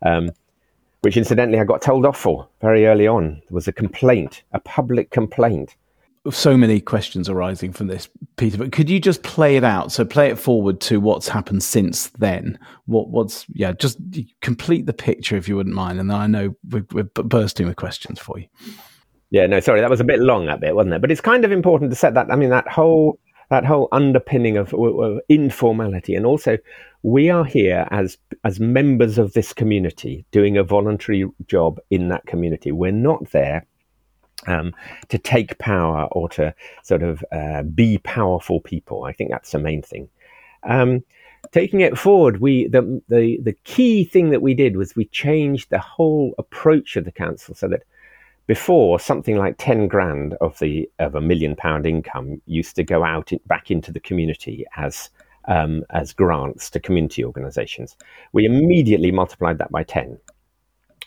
um, 0.02 0.30
which 1.00 1.16
incidentally 1.16 1.58
I 1.58 1.64
got 1.64 1.80
told 1.80 2.04
off 2.04 2.18
for 2.18 2.46
very 2.60 2.86
early 2.86 3.06
on. 3.06 3.40
There 3.48 3.54
was 3.54 3.68
a 3.68 3.72
complaint, 3.72 4.42
a 4.52 4.60
public 4.60 5.10
complaint 5.10 5.74
so 6.30 6.56
many 6.56 6.80
questions 6.80 7.28
arising 7.28 7.72
from 7.72 7.88
this, 7.88 8.08
Peter. 8.36 8.56
But 8.56 8.72
could 8.72 8.88
you 8.88 8.98
just 8.98 9.22
play 9.22 9.56
it 9.56 9.64
out? 9.64 9.92
So 9.92 10.04
play 10.04 10.30
it 10.30 10.38
forward 10.38 10.80
to 10.82 10.98
what's 11.00 11.28
happened 11.28 11.62
since 11.62 12.08
then. 12.08 12.58
What 12.86 13.08
what's 13.08 13.44
yeah? 13.52 13.72
Just 13.72 13.98
complete 14.40 14.86
the 14.86 14.92
picture 14.92 15.36
if 15.36 15.48
you 15.48 15.56
wouldn't 15.56 15.74
mind, 15.74 16.00
and 16.00 16.10
then 16.10 16.16
I 16.16 16.26
know 16.26 16.56
we're, 16.70 16.86
we're 16.92 17.04
bursting 17.04 17.66
with 17.66 17.76
questions 17.76 18.18
for 18.18 18.38
you. 18.38 18.46
Yeah, 19.30 19.46
no, 19.46 19.60
sorry, 19.60 19.80
that 19.80 19.90
was 19.90 20.00
a 20.00 20.04
bit 20.04 20.20
long, 20.20 20.46
that 20.46 20.60
bit, 20.60 20.76
wasn't 20.76 20.94
it? 20.94 21.00
But 21.00 21.10
it's 21.10 21.20
kind 21.20 21.44
of 21.44 21.52
important 21.52 21.90
to 21.90 21.96
set 21.96 22.14
that. 22.14 22.30
I 22.30 22.36
mean, 22.36 22.50
that 22.50 22.68
whole 22.68 23.18
that 23.50 23.64
whole 23.64 23.88
underpinning 23.92 24.56
of, 24.56 24.72
of 24.72 25.20
informality, 25.28 26.14
and 26.14 26.24
also 26.24 26.56
we 27.02 27.28
are 27.28 27.44
here 27.44 27.86
as 27.90 28.16
as 28.44 28.60
members 28.60 29.18
of 29.18 29.34
this 29.34 29.52
community 29.52 30.24
doing 30.30 30.56
a 30.56 30.64
voluntary 30.64 31.28
job 31.46 31.78
in 31.90 32.08
that 32.08 32.24
community. 32.26 32.72
We're 32.72 32.92
not 32.92 33.30
there 33.30 33.66
um, 34.46 34.74
to 35.08 35.18
take 35.18 35.58
power 35.58 36.06
or 36.12 36.28
to 36.30 36.54
sort 36.82 37.02
of 37.02 37.24
uh, 37.32 37.62
be 37.62 37.98
powerful 37.98 38.60
people. 38.60 39.04
I 39.04 39.12
think 39.12 39.30
that's 39.30 39.52
the 39.52 39.58
main 39.58 39.82
thing. 39.82 40.08
Um, 40.62 41.04
taking 41.52 41.80
it 41.80 41.98
forward, 41.98 42.40
we 42.40 42.68
the, 42.68 43.02
the 43.08 43.38
the 43.42 43.56
key 43.64 44.04
thing 44.04 44.30
that 44.30 44.42
we 44.42 44.54
did 44.54 44.76
was 44.76 44.96
we 44.96 45.06
changed 45.06 45.70
the 45.70 45.78
whole 45.78 46.34
approach 46.38 46.96
of 46.96 47.04
the 47.04 47.12
council 47.12 47.54
so 47.54 47.68
that 47.68 47.82
before 48.46 49.00
something 49.00 49.36
like 49.36 49.56
10 49.58 49.88
grand 49.88 50.34
of 50.40 50.58
the 50.58 50.88
of 50.98 51.14
a 51.14 51.20
million 51.20 51.56
pound 51.56 51.86
income 51.86 52.40
used 52.46 52.76
to 52.76 52.84
go 52.84 53.02
out 53.02 53.32
in, 53.32 53.40
back 53.46 53.70
into 53.70 53.92
the 53.92 54.00
community 54.00 54.64
as 54.76 55.10
um, 55.46 55.84
as 55.90 56.12
grants 56.12 56.70
to 56.70 56.80
community 56.80 57.24
organizations 57.24 57.96
we 58.32 58.44
immediately 58.44 59.10
multiplied 59.10 59.58
that 59.58 59.70
by 59.70 59.82
10 59.82 60.18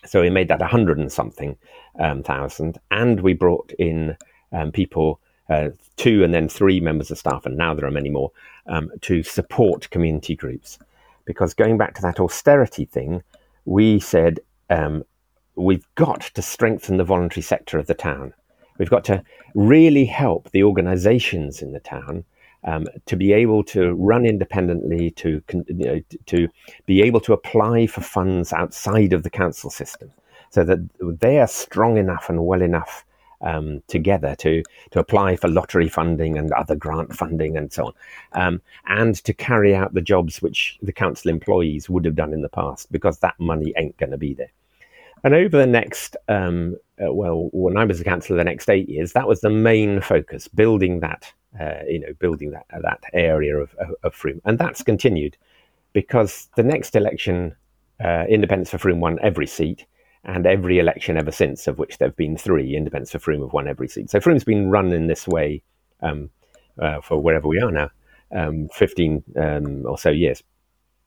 so 0.04 0.20
we 0.20 0.30
made 0.30 0.48
that 0.48 0.62
a 0.62 0.66
hundred 0.66 0.98
and 0.98 1.10
something 1.10 1.56
um, 1.98 2.22
thousand, 2.22 2.78
and 2.90 3.20
we 3.20 3.34
brought 3.34 3.72
in 3.78 4.16
um, 4.52 4.72
people, 4.72 5.20
uh, 5.48 5.70
two 5.96 6.24
and 6.24 6.32
then 6.32 6.48
three 6.48 6.80
members 6.80 7.10
of 7.10 7.18
staff, 7.18 7.46
and 7.46 7.56
now 7.56 7.74
there 7.74 7.86
are 7.86 7.90
many 7.90 8.10
more 8.10 8.30
um, 8.66 8.90
to 9.02 9.22
support 9.22 9.90
community 9.90 10.36
groups. 10.36 10.78
Because 11.24 11.52
going 11.52 11.76
back 11.76 11.94
to 11.94 12.02
that 12.02 12.20
austerity 12.20 12.86
thing, 12.86 13.22
we 13.64 14.00
said 14.00 14.40
um, 14.70 15.04
we've 15.56 15.86
got 15.94 16.22
to 16.34 16.42
strengthen 16.42 16.96
the 16.96 17.04
voluntary 17.04 17.42
sector 17.42 17.78
of 17.78 17.86
the 17.86 17.94
town. 17.94 18.32
We've 18.78 18.90
got 18.90 19.04
to 19.06 19.22
really 19.54 20.04
help 20.04 20.50
the 20.50 20.62
organisations 20.62 21.60
in 21.60 21.72
the 21.72 21.80
town 21.80 22.24
um, 22.64 22.86
to 23.06 23.16
be 23.16 23.32
able 23.32 23.62
to 23.64 23.94
run 23.94 24.26
independently, 24.26 25.10
to 25.12 25.42
you 25.52 25.64
know, 25.68 26.00
to 26.26 26.48
be 26.86 27.02
able 27.02 27.20
to 27.20 27.32
apply 27.32 27.86
for 27.86 28.00
funds 28.00 28.52
outside 28.52 29.12
of 29.12 29.22
the 29.22 29.30
council 29.30 29.70
system, 29.70 30.10
so 30.50 30.64
that 30.64 30.78
they 31.20 31.38
are 31.38 31.46
strong 31.46 31.96
enough 31.96 32.28
and 32.28 32.44
well 32.44 32.62
enough 32.62 33.04
um, 33.40 33.82
together 33.86 34.34
to 34.36 34.62
to 34.90 34.98
apply 34.98 35.36
for 35.36 35.48
lottery 35.48 35.88
funding 35.88 36.36
and 36.36 36.50
other 36.52 36.74
grant 36.74 37.14
funding 37.14 37.56
and 37.56 37.72
so 37.72 37.86
on, 37.86 37.92
um, 38.32 38.62
and 38.86 39.16
to 39.24 39.32
carry 39.32 39.74
out 39.74 39.94
the 39.94 40.00
jobs 40.00 40.42
which 40.42 40.78
the 40.82 40.92
council 40.92 41.30
employees 41.30 41.88
would 41.88 42.04
have 42.04 42.16
done 42.16 42.32
in 42.32 42.42
the 42.42 42.48
past, 42.48 42.90
because 42.90 43.18
that 43.18 43.38
money 43.38 43.72
ain't 43.76 43.96
going 43.98 44.10
to 44.10 44.18
be 44.18 44.34
there. 44.34 44.50
And 45.24 45.34
over 45.34 45.56
the 45.56 45.66
next, 45.66 46.16
um, 46.28 46.76
uh, 47.04 47.12
well, 47.12 47.48
when 47.52 47.76
I 47.76 47.84
was 47.84 48.00
a 48.00 48.04
councillor, 48.04 48.36
the 48.36 48.44
next 48.44 48.70
eight 48.70 48.88
years, 48.88 49.12
that 49.12 49.26
was 49.26 49.40
the 49.40 49.50
main 49.50 50.00
focus: 50.00 50.48
building 50.48 51.00
that, 51.00 51.32
uh, 51.58 51.80
you 51.88 52.00
know, 52.00 52.12
building 52.18 52.50
that 52.50 52.66
that 52.70 53.00
area 53.12 53.56
of, 53.56 53.74
of, 54.02 54.14
Frome, 54.14 54.40
and 54.44 54.58
that's 54.58 54.82
continued 54.82 55.36
because 55.92 56.48
the 56.56 56.62
next 56.62 56.94
election, 56.94 57.54
uh, 58.04 58.24
Independence 58.28 58.70
for 58.70 58.78
Frome 58.78 59.00
won 59.00 59.18
every 59.22 59.46
seat, 59.46 59.86
and 60.24 60.46
every 60.46 60.78
election 60.78 61.16
ever 61.16 61.32
since, 61.32 61.66
of 61.66 61.78
which 61.78 61.98
there 61.98 62.08
have 62.08 62.16
been 62.16 62.36
three, 62.36 62.76
Independence 62.76 63.12
for 63.12 63.18
Frome 63.18 63.40
have 63.40 63.52
won 63.52 63.68
every 63.68 63.88
seat. 63.88 64.10
So 64.10 64.20
Frome's 64.20 64.44
been 64.44 64.70
run 64.70 64.92
in 64.92 65.06
this 65.06 65.26
way 65.26 65.62
um, 66.02 66.30
uh, 66.78 67.00
for 67.00 67.20
wherever 67.20 67.48
we 67.48 67.60
are 67.60 67.70
now, 67.70 67.90
um, 68.34 68.68
15 68.74 69.22
um, 69.36 69.86
or 69.86 69.98
so 69.98 70.10
years 70.10 70.42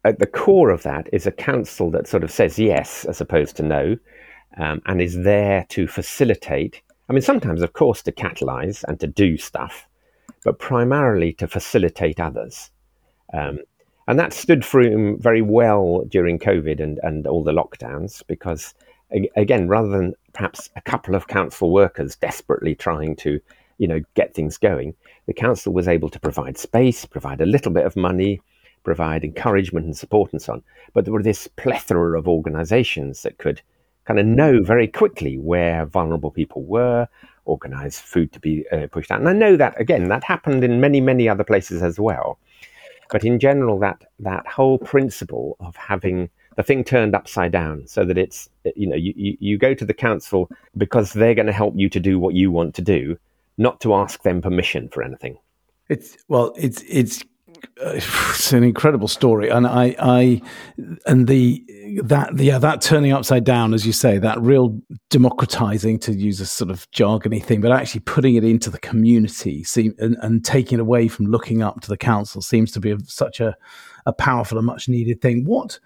at 0.04 0.20
the 0.20 0.28
core 0.28 0.70
of 0.70 0.84
that 0.84 1.08
is 1.14 1.28
a 1.28 1.32
council 1.32 1.92
that 1.92 2.08
sort 2.08 2.24
of 2.24 2.32
says 2.32 2.58
yes 2.58 3.06
as 3.06 3.22
opposed 3.22 3.56
to 3.58 3.64
no, 3.64 3.98
um, 4.58 4.82
and 4.86 5.02
is 5.02 5.20
there 5.24 5.66
to 5.70 5.88
facilitate. 5.88 6.82
I 7.10 7.14
mean, 7.14 7.22
sometimes, 7.22 7.62
of 7.62 7.74
course, 7.74 8.02
to 8.04 8.12
catalyze 8.12 8.84
and 8.88 9.00
to 9.00 9.08
do 9.08 9.38
stuff, 9.38 9.88
but 10.44 10.60
primarily 10.60 11.34
to 11.34 11.48
facilitate 11.48 12.20
others. 12.20 12.72
Um, 13.34 13.60
and 14.08 14.20
that 14.20 14.34
stood 14.34 14.66
Frome 14.66 15.20
very 15.20 15.42
well 15.42 16.04
during 16.10 16.40
COVID 16.40 16.82
and, 16.82 17.00
and 17.04 17.28
all 17.28 17.44
the 17.44 17.54
lockdowns 17.54 18.24
because, 18.28 18.74
again, 19.36 19.68
rather 19.68 19.90
than 19.90 20.14
perhaps 20.34 20.70
a 20.76 20.82
couple 20.82 21.16
of 21.16 21.28
council 21.28 21.72
workers 21.72 22.16
desperately 22.16 22.76
trying 22.76 23.16
to, 23.18 23.40
you 23.78 23.88
know, 23.88 24.02
get 24.16 24.34
things 24.34 24.58
going, 24.58 24.96
the 25.28 25.34
council 25.34 25.72
was 25.72 25.88
able 25.88 26.10
to 26.10 26.20
provide 26.20 26.58
space, 26.58 27.06
provide 27.06 27.42
a 27.42 27.46
little 27.46 27.72
bit 27.72 27.86
of 27.86 27.96
money, 27.96 28.42
provide 28.84 29.24
encouragement 29.24 29.86
and 29.86 29.96
support 29.96 30.32
and 30.34 30.42
so 30.42 30.54
on. 30.54 30.64
But 30.94 31.06
there 31.06 31.14
were 31.14 31.24
this 31.24 31.48
plethora 31.48 32.18
of 32.18 32.28
organizations 32.28 33.22
that 33.22 33.38
could 33.38 33.62
kind 34.06 34.20
of 34.20 34.26
know 34.26 34.64
very 34.64 34.88
quickly 34.88 35.38
where 35.38 35.86
vulnerable 35.86 36.32
people 36.32 36.64
were, 36.64 37.08
organize 37.46 38.00
food 38.00 38.32
to 38.34 38.40
be 38.40 38.66
uh, 38.72 38.88
pushed 38.92 39.12
out. 39.12 39.20
And 39.20 39.30
I 39.30 39.34
know 39.34 39.56
that, 39.58 39.80
again, 39.80 40.08
that 40.10 40.24
happened 40.24 40.64
in 40.64 40.80
many, 40.80 41.02
many 41.02 41.28
other 41.28 41.44
places 41.44 41.82
as 41.82 42.00
well. 42.00 42.38
But 43.10 43.24
in 43.26 43.40
general, 43.40 43.80
that, 43.80 44.04
that 44.20 44.48
whole 44.48 44.78
principle 44.78 45.58
of 45.60 45.76
having 45.76 46.30
the 46.56 46.64
thing 46.64 46.84
turned 46.84 47.16
upside 47.16 47.52
down 47.52 47.88
so 47.88 48.06
that 48.06 48.18
it's, 48.18 48.50
you 48.76 48.88
know, 48.88 48.96
you, 48.96 49.14
you, 49.16 49.38
you 49.40 49.58
go 49.58 49.74
to 49.74 49.86
the 49.86 49.94
council 49.94 50.50
because 50.78 51.14
they're 51.14 51.36
going 51.36 51.48
to 51.48 51.54
help 51.54 51.74
you 51.78 51.90
to 51.90 52.00
do 52.00 52.20
what 52.20 52.36
you 52.36 52.52
want 52.52 52.76
to 52.76 52.82
do, 52.82 53.18
not 53.58 53.80
to 53.82 53.94
ask 53.94 54.24
them 54.24 54.42
permission 54.42 54.90
for 54.90 55.04
anything. 55.04 55.38
It's 55.90 56.18
well, 56.30 56.54
it's 56.58 56.82
it's 56.88 57.22
it's 57.78 58.54
an 58.54 58.64
incredible 58.64 59.08
story, 59.08 59.50
and 59.50 59.66
I, 59.68 59.96
I, 60.00 60.42
and 61.06 61.28
the 61.28 61.64
that 62.04 62.38
yeah 62.38 62.58
that 62.58 62.82
turning 62.82 63.12
upside 63.12 63.44
down, 63.44 63.74
as 63.74 63.86
you 63.86 63.94
say, 63.94 64.18
that 64.18 64.40
real 64.42 64.80
democratizing 65.10 66.00
to 66.00 66.14
use 66.14 66.40
a 66.40 66.46
sort 66.46 66.72
of 66.72 66.90
jargony 66.92 67.44
thing, 67.44 67.62
but 67.62 67.72
actually 67.72 68.02
putting 68.02 68.36
it 68.36 68.44
into 68.44 68.70
the 68.70 68.80
community, 68.80 69.64
seem, 69.64 69.94
and, 70.00 70.16
and 70.22 70.46
taking 70.46 70.78
it 70.78 70.82
away 70.82 71.08
from 71.08 71.26
looking 71.26 71.62
up 71.62 71.82
to 71.82 71.90
the 71.90 71.98
council 71.98 72.42
seems 72.42 72.72
to 72.72 72.80
be 72.80 72.92
a, 72.92 73.00
such 73.06 73.40
a, 73.40 73.56
a 74.06 74.14
powerful 74.14 74.58
and 74.58 74.68
much 74.68 74.88
needed 74.88 75.22
thing. 75.22 75.44
What? 75.46 75.80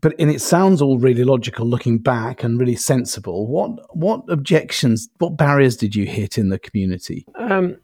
But 0.00 0.14
and 0.18 0.30
it 0.30 0.42
sounds 0.42 0.82
all 0.82 0.98
really 0.98 1.24
logical 1.24 1.66
looking 1.66 1.98
back 1.98 2.44
and 2.44 2.60
really 2.60 2.76
sensible. 2.76 3.46
What 3.46 3.96
what 3.96 4.22
objections, 4.28 5.08
what 5.18 5.36
barriers 5.36 5.76
did 5.76 5.96
you 5.96 6.06
hit 6.06 6.38
in 6.38 6.50
the 6.50 6.58
community? 6.58 7.26
Um, 7.34 7.78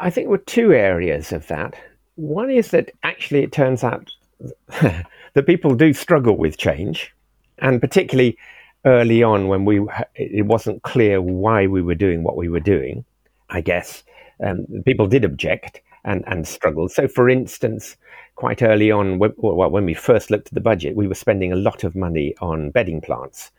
I 0.00 0.10
think 0.10 0.26
there 0.26 0.30
were 0.30 0.38
two 0.38 0.72
areas 0.72 1.32
of 1.32 1.46
that. 1.48 1.74
One 2.18 2.50
is 2.50 2.72
that 2.72 2.90
actually 3.04 3.44
it 3.44 3.52
turns 3.52 3.84
out 3.84 4.10
that 4.80 5.46
people 5.46 5.76
do 5.76 5.92
struggle 5.92 6.36
with 6.36 6.58
change, 6.58 7.14
and 7.58 7.80
particularly 7.80 8.36
early 8.84 9.22
on 9.22 9.46
when 9.46 9.64
we 9.64 9.86
it 10.16 10.44
wasn't 10.46 10.82
clear 10.82 11.22
why 11.22 11.68
we 11.68 11.80
were 11.80 11.94
doing 11.94 12.24
what 12.24 12.36
we 12.36 12.48
were 12.48 12.58
doing. 12.58 13.04
I 13.50 13.60
guess 13.60 14.02
um, 14.44 14.66
people 14.84 15.06
did 15.06 15.24
object 15.24 15.80
and 16.04 16.24
and 16.26 16.44
struggle. 16.48 16.88
So, 16.88 17.06
for 17.06 17.28
instance, 17.28 17.96
quite 18.34 18.62
early 18.62 18.90
on, 18.90 19.20
when, 19.20 19.32
well, 19.36 19.70
when 19.70 19.84
we 19.84 19.94
first 19.94 20.28
looked 20.28 20.48
at 20.48 20.54
the 20.54 20.60
budget, 20.60 20.96
we 20.96 21.06
were 21.06 21.14
spending 21.14 21.52
a 21.52 21.56
lot 21.56 21.84
of 21.84 21.94
money 21.94 22.34
on 22.40 22.72
bedding 22.72 23.00
plants. 23.00 23.52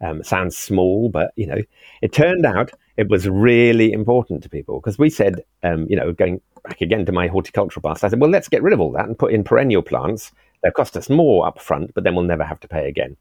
Um, 0.00 0.22
sounds 0.22 0.56
small, 0.56 1.10
but 1.10 1.32
you 1.36 1.46
know, 1.46 1.60
it 2.00 2.14
turned 2.14 2.46
out 2.46 2.72
it 2.96 3.10
was 3.10 3.28
really 3.28 3.92
important 3.92 4.42
to 4.42 4.48
people 4.48 4.80
because 4.80 4.98
we 4.98 5.10
said, 5.10 5.44
um, 5.62 5.86
you 5.90 5.96
know, 5.96 6.12
going 6.14 6.40
back 6.66 6.80
again 6.80 7.06
to 7.06 7.12
my 7.12 7.26
horticultural 7.28 7.82
past, 7.82 8.04
I 8.04 8.08
said, 8.08 8.20
well, 8.20 8.30
let's 8.30 8.48
get 8.48 8.62
rid 8.62 8.72
of 8.72 8.80
all 8.80 8.92
that 8.92 9.06
and 9.06 9.18
put 9.18 9.32
in 9.32 9.44
perennial 9.44 9.82
plants. 9.82 10.32
They'll 10.62 10.72
cost 10.72 10.96
us 10.96 11.08
more 11.08 11.46
up 11.46 11.60
front, 11.60 11.94
but 11.94 12.04
then 12.04 12.14
we'll 12.14 12.24
never 12.24 12.44
have 12.44 12.60
to 12.60 12.68
pay 12.68 12.88
again. 12.88 13.16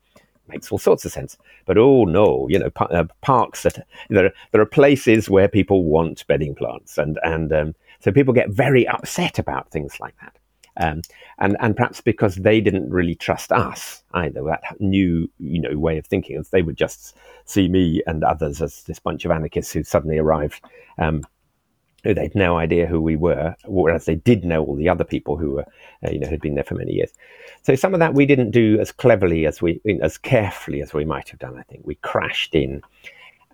Makes 0.48 0.72
all 0.72 0.78
sorts 0.78 1.06
of 1.06 1.12
sense. 1.12 1.38
But 1.66 1.78
oh 1.78 2.06
no, 2.06 2.48
you 2.50 2.60
know, 2.60 2.70
pa- 2.70 2.86
uh, 2.86 3.06
parks 3.22 3.64
that 3.64 3.86
there, 4.10 4.32
there 4.52 4.62
are 4.62 4.66
places 4.66 5.28
where 5.30 5.48
people 5.48 5.84
want 5.84 6.26
bedding 6.28 6.54
plants, 6.54 7.00
and 7.00 7.20
and 7.24 7.52
um, 7.52 7.76
so 8.00 8.12
people 8.12 8.34
get 8.34 8.50
very 8.50 8.88
upset 8.88 9.40
about 9.40 9.72
things 9.72 10.00
like 10.00 10.16
that. 10.22 10.38
Um, 10.78 11.02
and 11.40 11.58
and 11.60 11.76
perhaps 11.76 12.00
because 12.00 12.36
they 12.36 12.62
didn't 12.62 12.90
really 12.90 13.16
trust 13.16 13.52
us 13.52 14.04
either, 14.14 14.44
that 14.44 14.80
new 14.80 15.30
you 15.40 15.60
know 15.60 15.78
way 15.80 15.98
of 15.98 16.06
thinking, 16.06 16.44
they 16.52 16.62
would 16.62 16.78
just 16.78 17.16
see 17.46 17.68
me 17.68 18.04
and 18.06 18.24
others 18.24 18.62
as 18.62 18.84
this 18.84 19.00
bunch 19.00 19.26
of 19.26 19.32
anarchists 19.32 19.74
who 19.74 19.84
suddenly 19.84 20.20
arrived, 20.20 20.62
um, 21.00 21.24
they'd 22.14 22.36
no 22.36 22.58
idea 22.58 22.86
who 22.86 23.02
we 23.02 23.16
were, 23.16 23.56
whereas 23.66 24.06
they 24.06 24.16
did 24.16 24.44
know 24.44 24.64
all 24.64 24.76
the 24.76 24.90
other 24.90 25.04
people 25.04 25.38
who 25.38 25.52
were 25.52 25.66
uh, 26.06 26.12
you 26.12 26.20
know 26.20 26.28
had 26.28 26.42
been 26.42 26.56
there 26.56 26.64
for 26.64 26.76
many 26.76 26.94
years. 26.94 27.12
So 27.64 27.76
some 27.76 27.94
of 27.94 28.00
that 28.00 28.14
we 28.14 28.26
didn't 28.26 28.52
do 28.52 28.80
as 28.80 28.92
cleverly 28.92 29.46
as 29.46 29.62
we 29.62 29.82
as 30.02 30.18
carefully 30.18 30.82
as 30.82 30.94
we 30.94 31.06
might 31.06 31.30
have 31.30 31.40
done. 31.40 31.58
I 31.58 31.64
think 31.64 31.82
we 31.86 31.96
crashed 31.96 32.56
in, 32.56 32.82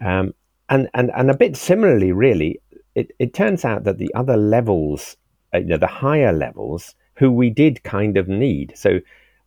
um, 0.04 0.34
and 0.70 0.90
and 0.94 1.12
and 1.16 1.30
a 1.30 1.38
bit 1.38 1.56
similarly, 1.56 2.12
really. 2.12 2.60
It, 2.94 3.12
it 3.20 3.34
turns 3.34 3.64
out 3.64 3.86
that 3.86 4.00
the 4.00 4.14
other 4.16 4.36
levels, 4.36 5.16
uh, 5.54 5.60
you 5.60 5.68
know, 5.68 5.78
the 5.78 5.88
higher 5.88 6.34
levels, 6.34 6.94
who 7.16 7.32
we 7.32 7.50
did 7.50 7.84
kind 7.84 8.18
of 8.18 8.28
need. 8.28 8.74
So 8.76 9.00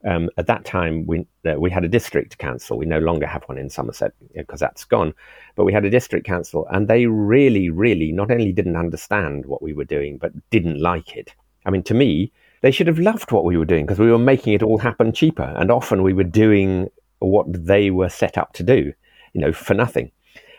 um, 0.07 0.29
at 0.37 0.47
that 0.47 0.65
time, 0.65 1.07
we 1.07 1.27
uh, 1.47 1.55
we 1.59 1.71
had 1.71 1.85
a 1.85 1.89
district 1.89 2.37
council. 2.39 2.77
We 2.77 2.85
no 2.85 2.99
longer 2.99 3.27
have 3.27 3.45
one 3.45 3.57
in 3.57 3.71
Somerset 3.71 4.13
because 4.35 4.61
that's 4.61 4.85
gone. 4.85 5.15
But 5.57 5.65
we 5.65 5.73
had 5.73 5.85
a 5.85 5.91
district 5.91 6.27
council, 6.27 6.67
and 6.71 6.89
they 6.89 7.07
really, 7.07 7.71
really 7.71 8.13
not 8.13 8.31
only 8.31 8.53
didn't 8.53 8.77
understand 8.77 9.47
what 9.47 9.63
we 9.63 9.73
were 9.73 9.85
doing, 9.85 10.19
but 10.19 10.33
didn't 10.51 10.81
like 10.81 11.17
it. 11.17 11.35
I 11.65 11.71
mean, 11.71 11.83
to 11.85 11.95
me, 11.95 12.33
they 12.61 12.71
should 12.71 12.87
have 12.87 12.99
loved 12.99 13.33
what 13.33 13.45
we 13.45 13.57
were 13.57 13.65
doing 13.65 13.87
because 13.87 13.99
we 13.99 14.11
were 14.11 14.19
making 14.19 14.53
it 14.53 14.63
all 14.63 14.79
happen 14.79 15.13
cheaper, 15.13 15.55
and 15.57 15.71
often 15.71 16.03
we 16.03 16.13
were 16.13 16.25
doing 16.25 16.91
what 17.21 17.47
they 17.49 17.91
were 17.91 18.11
set 18.11 18.37
up 18.37 18.53
to 18.55 18.63
do, 18.63 18.93
you 19.33 19.41
know, 19.41 19.53
for 19.53 19.73
nothing. 19.73 20.11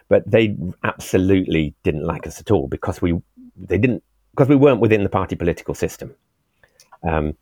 But 0.09 0.29
they 0.29 0.55
absolutely 0.83 1.75
didn't 1.83 2.03
like 2.03 2.25
us 2.25 2.39
at 2.39 2.49
all 2.49 2.67
because 2.67 3.01
we 3.01 3.21
they 3.55 3.77
didn't 3.77 4.03
because 4.31 4.49
we 4.49 4.55
weren't 4.55 4.81
within 4.81 5.03
the 5.03 5.09
party 5.09 5.35
political 5.35 5.75
system. 5.75 6.15
Um, 7.07 7.37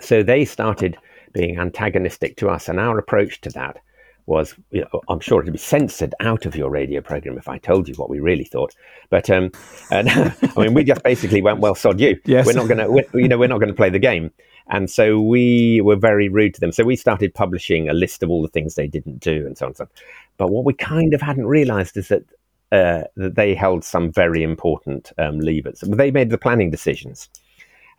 so 0.00 0.22
they 0.22 0.44
started 0.44 0.96
being 1.38 1.58
antagonistic 1.58 2.36
to 2.36 2.48
us, 2.48 2.68
and 2.68 2.80
our 2.80 2.98
approach 2.98 3.40
to 3.42 3.50
that 3.50 3.78
was, 4.26 4.54
you 4.70 4.82
know, 4.82 5.00
I'm 5.08 5.20
sure 5.20 5.40
it'd 5.40 5.52
be 5.52 5.58
censored 5.58 6.14
out 6.20 6.44
of 6.46 6.54
your 6.54 6.68
radio 6.68 7.00
program 7.00 7.38
if 7.38 7.48
I 7.48 7.58
told 7.58 7.88
you 7.88 7.94
what 7.94 8.10
we 8.10 8.20
really 8.20 8.44
thought. 8.44 8.74
But 9.08 9.30
um, 9.30 9.52
and, 9.90 10.10
I 10.10 10.34
mean, 10.56 10.74
we 10.74 10.84
just 10.84 11.02
basically 11.02 11.40
went, 11.40 11.60
well, 11.60 11.74
sod 11.74 12.00
you. 12.00 12.20
Yes. 12.26 12.44
We're 12.44 12.52
not 12.52 12.68
going 12.68 12.78
to, 12.78 13.18
you 13.18 13.28
know, 13.28 13.38
we're 13.38 13.48
not 13.48 13.58
going 13.58 13.70
to 13.70 13.74
play 13.74 13.88
the 13.88 13.98
game. 13.98 14.30
And 14.70 14.90
so 14.90 15.18
we 15.18 15.80
were 15.80 15.96
very 15.96 16.28
rude 16.28 16.52
to 16.54 16.60
them. 16.60 16.72
So 16.72 16.84
we 16.84 16.94
started 16.94 17.32
publishing 17.32 17.88
a 17.88 17.94
list 17.94 18.22
of 18.22 18.28
all 18.28 18.42
the 18.42 18.48
things 18.48 18.74
they 18.74 18.86
didn't 18.86 19.20
do 19.20 19.46
and 19.46 19.56
so 19.56 19.64
on 19.64 19.70
and 19.70 19.76
so 19.78 19.84
on. 19.84 19.90
But 20.36 20.50
what 20.50 20.66
we 20.66 20.74
kind 20.74 21.14
of 21.14 21.22
hadn't 21.22 21.46
realized 21.46 21.96
is 21.96 22.08
that 22.08 22.24
uh, 22.70 23.04
that 23.16 23.34
they 23.34 23.54
held 23.54 23.82
some 23.82 24.12
very 24.12 24.42
important 24.42 25.10
um, 25.16 25.40
levers. 25.40 25.80
They 25.80 26.10
made 26.10 26.28
the 26.28 26.36
planning 26.36 26.70
decisions. 26.70 27.30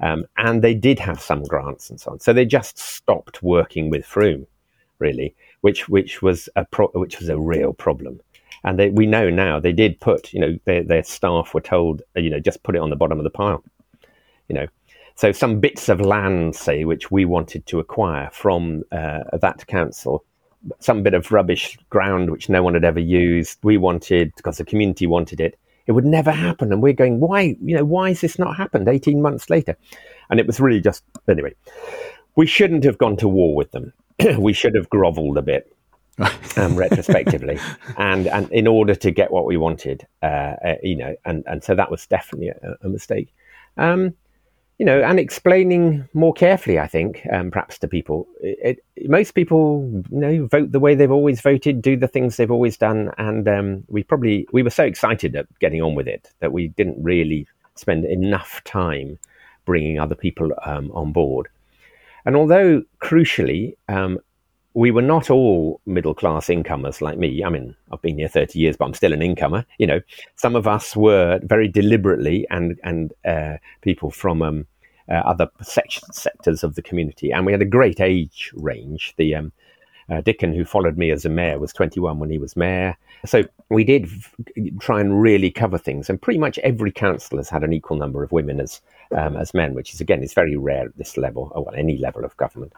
Um, 0.01 0.25
and 0.37 0.61
they 0.61 0.73
did 0.73 0.99
have 0.99 1.19
some 1.21 1.43
grants 1.43 1.89
and 1.89 1.99
so 1.99 2.11
on. 2.11 2.19
So 2.19 2.33
they 2.33 2.45
just 2.45 2.77
stopped 2.77 3.43
working 3.43 3.89
with 3.89 4.05
Frome, 4.05 4.47
really, 4.99 5.35
which 5.61 5.89
which 5.89 6.21
was 6.21 6.47
a 6.55 6.65
pro- 6.65 6.87
which 6.93 7.19
was 7.19 7.29
a 7.29 7.39
real 7.39 7.73
problem. 7.73 8.21
And 8.63 8.77
they, 8.77 8.89
we 8.89 9.05
know 9.05 9.29
now 9.29 9.59
they 9.59 9.71
did 9.71 9.99
put, 9.99 10.33
you 10.33 10.39
know, 10.39 10.59
their, 10.65 10.83
their 10.83 11.03
staff 11.03 11.53
were 11.53 11.61
told, 11.61 12.01
uh, 12.15 12.19
you 12.19 12.29
know, 12.29 12.39
just 12.39 12.63
put 12.63 12.75
it 12.75 12.81
on 12.81 12.89
the 12.89 12.95
bottom 12.95 13.17
of 13.17 13.23
the 13.23 13.29
pile, 13.29 13.63
you 14.49 14.55
know. 14.55 14.67
So 15.15 15.31
some 15.31 15.59
bits 15.59 15.89
of 15.89 16.01
land, 16.01 16.55
say, 16.55 16.85
which 16.85 17.11
we 17.11 17.25
wanted 17.25 17.65
to 17.67 17.79
acquire 17.79 18.29
from 18.31 18.83
uh, 18.91 19.37
that 19.41 19.67
council, 19.67 20.23
some 20.79 21.03
bit 21.03 21.13
of 21.13 21.31
rubbish 21.31 21.77
ground 21.89 22.29
which 22.31 22.49
no 22.49 22.63
one 22.63 22.73
had 22.73 22.85
ever 22.85 22.99
used. 22.99 23.59
We 23.63 23.77
wanted 23.77 24.33
because 24.35 24.57
the 24.57 24.65
community 24.65 25.07
wanted 25.07 25.39
it. 25.39 25.57
It 25.89 25.93
would 25.93 26.05
never 26.05 26.29
happen, 26.29 26.71
and 26.71 26.83
we're 26.83 26.93
going, 26.93 27.19
why? 27.19 27.57
You 27.65 27.77
know, 27.77 27.83
why 27.83 28.09
has 28.09 28.21
this 28.21 28.37
not 28.37 28.55
happened? 28.55 28.87
Eighteen 28.87 29.23
months 29.23 29.49
later, 29.49 29.75
and 30.29 30.39
it 30.39 30.45
was 30.45 30.59
really 30.59 30.81
just 30.81 31.03
anyway. 31.27 31.55
We 32.35 32.45
shouldn't 32.45 32.83
have 32.83 32.99
gone 32.99 33.17
to 33.17 33.27
war 33.27 33.55
with 33.55 33.71
them. 33.71 33.91
we 34.37 34.53
should 34.53 34.75
have 34.75 34.87
grovelled 34.91 35.39
a 35.39 35.41
bit. 35.41 35.75
um, 36.57 36.75
retrospectively, 36.75 37.57
and 37.97 38.27
and 38.27 38.51
in 38.51 38.67
order 38.67 38.93
to 38.93 39.09
get 39.09 39.31
what 39.31 39.45
we 39.45 39.57
wanted, 39.57 40.05
uh, 40.21 40.53
uh, 40.63 40.75
you 40.83 40.95
know, 40.95 41.15
and 41.25 41.43
and 41.47 41.63
so 41.63 41.73
that 41.73 41.89
was 41.89 42.05
definitely 42.05 42.49
a, 42.49 42.75
a 42.83 42.87
mistake. 42.87 43.33
Um, 43.75 44.13
you 44.79 44.85
know, 44.85 45.01
and 45.01 45.19
explaining 45.19 46.07
more 46.13 46.33
carefully, 46.33 46.79
I 46.79 46.87
think, 46.87 47.27
um, 47.33 47.51
perhaps 47.51 47.77
to 47.79 47.87
people. 47.87 48.27
It, 48.39 48.81
it, 48.95 49.09
most 49.09 49.33
people, 49.33 49.87
you 50.09 50.19
know, 50.19 50.45
vote 50.47 50.71
the 50.71 50.79
way 50.79 50.95
they've 50.95 51.11
always 51.11 51.41
voted, 51.41 51.81
do 51.81 51.97
the 51.97 52.07
things 52.07 52.37
they've 52.37 52.49
always 52.49 52.77
done, 52.77 53.11
and 53.17 53.47
um, 53.47 53.83
we 53.89 54.03
probably 54.03 54.47
we 54.53 54.63
were 54.63 54.69
so 54.69 54.85
excited 54.85 55.35
at 55.35 55.47
getting 55.59 55.81
on 55.81 55.95
with 55.95 56.07
it 56.07 56.31
that 56.39 56.53
we 56.53 56.69
didn't 56.69 57.03
really 57.03 57.45
spend 57.75 58.05
enough 58.05 58.63
time 58.63 59.19
bringing 59.65 59.99
other 59.99 60.15
people 60.15 60.51
um, 60.65 60.89
on 60.93 61.11
board. 61.11 61.49
And 62.25 62.37
although 62.37 62.81
crucially, 63.01 63.75
um, 63.89 64.17
we 64.73 64.91
were 64.91 65.01
not 65.01 65.29
all 65.29 65.81
middle 65.85 66.13
class 66.13 66.49
incomers 66.49 67.01
like 67.01 67.17
me. 67.17 67.43
I 67.43 67.49
mean, 67.49 67.75
I've 67.91 68.01
been 68.01 68.17
here 68.17 68.27
30 68.27 68.59
years, 68.59 68.77
but 68.77 68.85
I'm 68.85 68.93
still 68.93 69.13
an 69.13 69.21
incomer. 69.21 69.65
You 69.77 69.87
know, 69.87 70.01
some 70.35 70.55
of 70.55 70.67
us 70.67 70.95
were 70.95 71.39
very 71.43 71.67
deliberately 71.67 72.45
and, 72.51 72.79
and 72.83 73.13
uh, 73.25 73.57
people 73.81 74.11
from 74.11 74.41
um, 74.41 74.67
uh, 75.09 75.15
other 75.25 75.49
sectors 75.61 76.63
of 76.63 76.75
the 76.75 76.83
community. 76.83 77.31
And 77.31 77.45
we 77.45 77.51
had 77.51 77.61
a 77.61 77.65
great 77.65 77.99
age 77.99 78.51
range. 78.55 79.15
The 79.17 79.35
um, 79.35 79.51
uh, 80.09 80.21
Dickon, 80.21 80.53
who 80.53 80.65
followed 80.65 80.97
me 80.97 81.09
as 81.09 81.25
a 81.25 81.29
mayor, 81.29 81.57
was 81.57 81.73
21 81.73 82.19
when 82.19 82.29
he 82.29 82.37
was 82.37 82.55
mayor. 82.55 82.95
So 83.25 83.43
we 83.69 83.83
did 83.83 84.07
try 84.79 85.01
and 85.01 85.19
really 85.19 85.49
cover 85.49 85.79
things. 85.79 86.09
And 86.09 86.21
pretty 86.21 86.39
much 86.39 86.59
every 86.59 86.91
council 86.91 87.37
has 87.37 87.49
had 87.49 87.63
an 87.63 87.73
equal 87.73 87.97
number 87.97 88.23
of 88.23 88.31
women 88.31 88.59
as, 88.59 88.81
um, 89.17 89.35
as 89.35 89.53
men, 89.53 89.73
which 89.73 89.93
is, 89.95 89.99
again, 89.99 90.21
is 90.21 90.33
very 90.33 90.55
rare 90.55 90.85
at 90.85 90.97
this 90.97 91.17
level, 91.17 91.51
or 91.55 91.65
well, 91.65 91.75
any 91.75 91.97
level 91.97 92.23
of 92.23 92.37
government. 92.37 92.73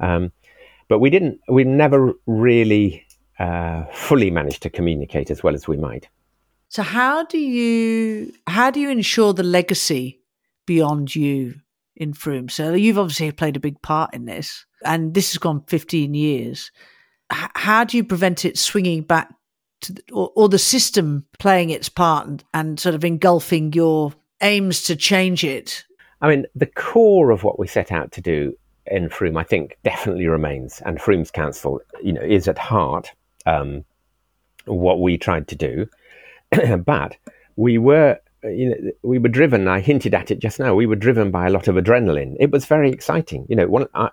Um, 0.00 0.32
but 0.88 0.98
we 0.98 1.10
didn't. 1.10 1.40
We 1.48 1.64
never 1.64 2.12
really 2.26 3.06
uh, 3.38 3.84
fully 3.92 4.30
managed 4.30 4.62
to 4.62 4.70
communicate 4.70 5.30
as 5.30 5.42
well 5.42 5.54
as 5.54 5.68
we 5.68 5.76
might. 5.76 6.08
So 6.68 6.82
how 6.82 7.24
do 7.24 7.38
you 7.38 8.32
how 8.46 8.70
do 8.70 8.80
you 8.80 8.90
ensure 8.90 9.32
the 9.32 9.42
legacy 9.42 10.20
beyond 10.66 11.14
you 11.14 11.54
in 11.96 12.12
Frome? 12.12 12.48
So 12.48 12.74
you've 12.74 12.98
obviously 12.98 13.30
played 13.32 13.56
a 13.56 13.60
big 13.60 13.80
part 13.82 14.14
in 14.14 14.26
this, 14.26 14.66
and 14.84 15.14
this 15.14 15.32
has 15.32 15.38
gone 15.38 15.62
15 15.66 16.14
years. 16.14 16.70
H- 17.32 17.50
how 17.54 17.84
do 17.84 17.96
you 17.96 18.04
prevent 18.04 18.44
it 18.44 18.58
swinging 18.58 19.02
back 19.02 19.32
to 19.82 19.92
the, 19.92 20.02
or, 20.12 20.30
or, 20.34 20.48
the 20.48 20.58
system 20.58 21.26
playing 21.38 21.70
its 21.70 21.88
part 21.88 22.26
and, 22.26 22.44
and 22.52 22.80
sort 22.80 22.94
of 22.94 23.04
engulfing 23.04 23.72
your 23.72 24.12
aims 24.40 24.82
to 24.84 24.96
change 24.96 25.44
it? 25.44 25.84
I 26.20 26.28
mean, 26.28 26.46
the 26.54 26.66
core 26.66 27.30
of 27.30 27.44
what 27.44 27.58
we 27.58 27.66
set 27.66 27.92
out 27.92 28.12
to 28.12 28.20
do 28.20 28.54
in 28.90 29.08
Frome, 29.08 29.36
I 29.36 29.44
think, 29.44 29.76
definitely 29.84 30.26
remains. 30.26 30.82
And 30.84 31.00
Frome's 31.00 31.30
council, 31.30 31.80
you 32.02 32.12
know, 32.12 32.22
is 32.22 32.48
at 32.48 32.58
heart 32.58 33.12
um, 33.46 33.84
what 34.66 35.00
we 35.00 35.18
tried 35.18 35.48
to 35.48 35.56
do. 35.56 35.86
but 36.84 37.16
we 37.56 37.78
were, 37.78 38.18
you 38.44 38.70
know, 38.70 38.76
we 39.02 39.18
were 39.18 39.28
driven. 39.28 39.68
I 39.68 39.80
hinted 39.80 40.14
at 40.14 40.30
it 40.30 40.38
just 40.38 40.58
now. 40.58 40.74
We 40.74 40.86
were 40.86 40.96
driven 40.96 41.30
by 41.30 41.46
a 41.46 41.50
lot 41.50 41.68
of 41.68 41.76
adrenaline. 41.76 42.36
It 42.38 42.50
was 42.50 42.66
very 42.66 42.90
exciting. 42.90 43.46
You 43.48 43.56
know, 43.56 43.68
one, 43.68 43.86
I, 43.94 44.10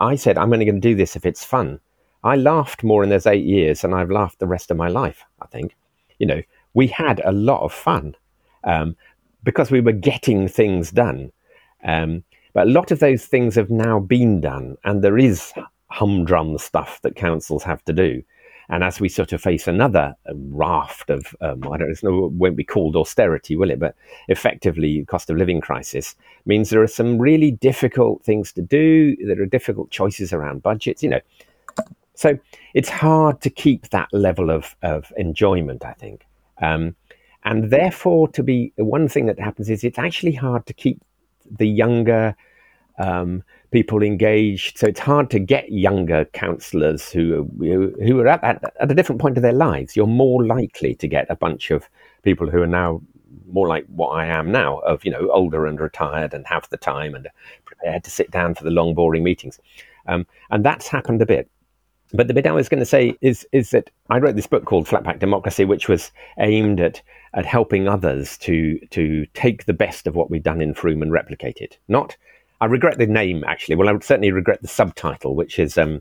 I 0.00 0.16
said, 0.16 0.38
I'm 0.38 0.52
only 0.52 0.64
going 0.64 0.80
to 0.80 0.88
do 0.88 0.94
this 0.94 1.16
if 1.16 1.26
it's 1.26 1.44
fun. 1.44 1.80
I 2.24 2.36
laughed 2.36 2.82
more 2.82 3.04
in 3.04 3.10
those 3.10 3.26
eight 3.26 3.44
years 3.44 3.82
than 3.82 3.94
I've 3.94 4.10
laughed 4.10 4.38
the 4.38 4.46
rest 4.46 4.70
of 4.70 4.76
my 4.76 4.88
life. 4.88 5.24
I 5.40 5.46
think, 5.46 5.76
you 6.18 6.26
know, 6.26 6.42
we 6.74 6.88
had 6.88 7.20
a 7.24 7.32
lot 7.32 7.62
of 7.62 7.72
fun 7.72 8.16
um, 8.64 8.96
because 9.44 9.70
we 9.70 9.80
were 9.80 9.92
getting 9.92 10.48
things 10.48 10.90
done. 10.90 11.30
Um, 11.84 12.24
but 12.56 12.68
a 12.68 12.70
lot 12.70 12.90
of 12.90 13.00
those 13.00 13.26
things 13.26 13.54
have 13.54 13.68
now 13.68 14.00
been 14.00 14.40
done, 14.40 14.78
and 14.82 15.04
there 15.04 15.18
is 15.18 15.52
humdrum 15.88 16.56
stuff 16.56 17.02
that 17.02 17.14
councils 17.14 17.62
have 17.62 17.84
to 17.84 17.92
do. 17.92 18.22
And 18.70 18.82
as 18.82 18.98
we 18.98 19.10
sort 19.10 19.34
of 19.34 19.42
face 19.42 19.68
another 19.68 20.16
raft 20.34 21.10
of, 21.10 21.36
um, 21.42 21.70
I 21.70 21.76
don't 21.76 22.02
know, 22.02 22.24
it 22.24 22.32
won't 22.32 22.56
be 22.56 22.64
called 22.64 22.96
austerity, 22.96 23.56
will 23.56 23.70
it? 23.70 23.78
But 23.78 23.94
effectively, 24.28 25.04
cost 25.04 25.28
of 25.28 25.36
living 25.36 25.60
crisis 25.60 26.16
means 26.46 26.70
there 26.70 26.80
are 26.80 26.86
some 26.86 27.18
really 27.18 27.50
difficult 27.50 28.24
things 28.24 28.54
to 28.54 28.62
do. 28.62 29.14
There 29.16 29.42
are 29.42 29.44
difficult 29.44 29.90
choices 29.90 30.32
around 30.32 30.62
budgets, 30.62 31.02
you 31.02 31.10
know. 31.10 31.20
So 32.14 32.38
it's 32.72 32.88
hard 32.88 33.42
to 33.42 33.50
keep 33.50 33.90
that 33.90 34.08
level 34.14 34.50
of, 34.50 34.74
of 34.82 35.12
enjoyment, 35.18 35.84
I 35.84 35.92
think. 35.92 36.24
Um, 36.62 36.96
and 37.44 37.70
therefore, 37.70 38.28
to 38.28 38.42
be 38.42 38.72
one 38.76 39.08
thing 39.08 39.26
that 39.26 39.38
happens 39.38 39.68
is 39.68 39.84
it's 39.84 39.98
actually 39.98 40.32
hard 40.32 40.64
to 40.64 40.72
keep 40.72 41.02
the 41.50 41.68
younger 41.68 42.36
um, 42.98 43.42
people 43.70 44.02
engaged. 44.02 44.78
So 44.78 44.86
it's 44.86 45.00
hard 45.00 45.30
to 45.30 45.38
get 45.38 45.70
younger 45.70 46.24
counsellors 46.26 47.10
who, 47.10 47.50
who, 47.58 48.20
are 48.20 48.28
at, 48.28 48.42
at, 48.42 48.74
at 48.80 48.90
a 48.90 48.94
different 48.94 49.20
point 49.20 49.36
of 49.36 49.42
their 49.42 49.52
lives. 49.52 49.96
You're 49.96 50.06
more 50.06 50.44
likely 50.44 50.94
to 50.94 51.08
get 51.08 51.26
a 51.28 51.36
bunch 51.36 51.70
of 51.70 51.88
people 52.22 52.50
who 52.50 52.62
are 52.62 52.66
now 52.66 53.02
more 53.52 53.68
like 53.68 53.86
what 53.86 54.08
I 54.08 54.26
am 54.26 54.50
now, 54.50 54.78
of 54.78 55.04
you 55.04 55.10
know 55.10 55.30
older 55.30 55.66
and 55.66 55.80
retired 55.80 56.34
and 56.34 56.46
have 56.46 56.68
the 56.70 56.76
time 56.76 57.14
and 57.14 57.28
prepared 57.64 58.04
to 58.04 58.10
sit 58.10 58.30
down 58.30 58.54
for 58.54 58.64
the 58.64 58.70
long, 58.70 58.94
boring 58.94 59.22
meetings. 59.22 59.60
Um, 60.06 60.26
and 60.50 60.64
that's 60.64 60.88
happened 60.88 61.22
a 61.22 61.26
bit. 61.26 61.50
But 62.12 62.28
the 62.28 62.34
bit 62.34 62.46
I 62.46 62.52
was 62.52 62.68
going 62.68 62.80
to 62.80 62.86
say 62.86 63.16
is 63.20 63.46
is 63.52 63.70
that 63.70 63.90
I 64.10 64.18
wrote 64.18 64.36
this 64.36 64.46
book 64.46 64.64
called 64.64 64.86
Flatpack 64.86 65.18
Democracy, 65.18 65.64
which 65.64 65.88
was 65.88 66.12
aimed 66.38 66.80
at 66.80 67.02
at 67.34 67.44
helping 67.44 67.88
others 67.88 68.38
to 68.38 68.78
to 68.90 69.26
take 69.34 69.64
the 69.64 69.74
best 69.74 70.06
of 70.06 70.14
what 70.14 70.30
we've 70.30 70.42
done 70.42 70.60
in 70.60 70.74
Frome 70.74 71.02
and 71.02 71.12
replicate 71.12 71.58
it. 71.58 71.78
Not, 71.88 72.16
I 72.60 72.66
regret 72.66 72.98
the 72.98 73.06
name 73.06 73.44
actually. 73.46 73.76
Well, 73.76 73.88
I 73.88 73.92
would 73.92 74.04
certainly 74.04 74.30
regret 74.30 74.62
the 74.62 74.68
subtitle, 74.68 75.34
which 75.34 75.58
is 75.58 75.76
um, 75.76 76.00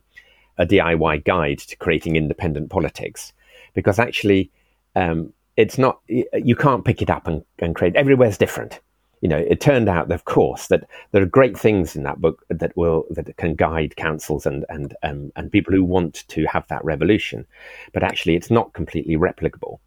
a 0.57 0.65
DIY 0.65 1.25
guide 1.25 1.59
to 1.59 1.75
creating 1.75 2.15
independent 2.15 2.69
politics, 2.69 3.33
because 3.73 3.97
actually, 3.97 4.51
um, 4.95 5.33
it's 5.57 5.77
not 5.77 6.01
you 6.07 6.55
can't 6.55 6.85
pick 6.85 7.01
it 7.01 7.09
up 7.09 7.27
and, 7.27 7.43
and 7.59 7.75
create. 7.75 7.95
Everywhere's 7.95 8.37
different 8.37 8.79
you 9.25 9.29
know, 9.29 9.43
it 9.49 9.59
turned 9.59 9.89
out, 9.89 10.11
of 10.11 10.25
course, 10.25 10.67
that 10.67 10.87
there 11.11 11.23
are 11.23 11.25
great 11.25 11.57
things 11.57 11.95
in 11.95 12.03
that 12.03 12.21
book 12.21 12.45
that 12.47 12.77
will 12.77 13.05
that 13.09 13.35
can 13.37 13.55
guide 13.55 13.95
councils 13.95 14.45
and 14.45 14.63
and 14.69 14.95
um, 15.01 15.31
and 15.35 15.51
people 15.51 15.73
who 15.73 15.83
want 15.83 16.25
to 16.27 16.45
have 16.45 16.67
that 16.67 16.85
revolution, 16.85 17.43
but 17.91 18.03
actually, 18.03 18.35
it's 18.35 18.51
not 18.51 18.73
completely 18.73 19.17
replicable. 19.17 19.79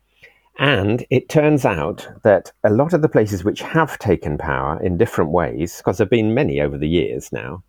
And 0.59 1.07
it 1.09 1.29
turns 1.29 1.65
out 1.65 2.09
that 2.25 2.51
a 2.65 2.71
lot 2.71 2.93
of 2.93 3.01
the 3.01 3.09
places 3.09 3.45
which 3.45 3.63
have 3.63 3.97
taken 4.01 4.39
power 4.39 4.83
in 4.83 4.99
different 4.99 5.31
ways, 5.31 5.77
because 5.77 5.99
there 5.99 6.05
have 6.07 6.11
been 6.11 6.35
many 6.35 6.61
over 6.61 6.77
the 6.77 6.89
years 6.89 7.31
now, 7.31 7.63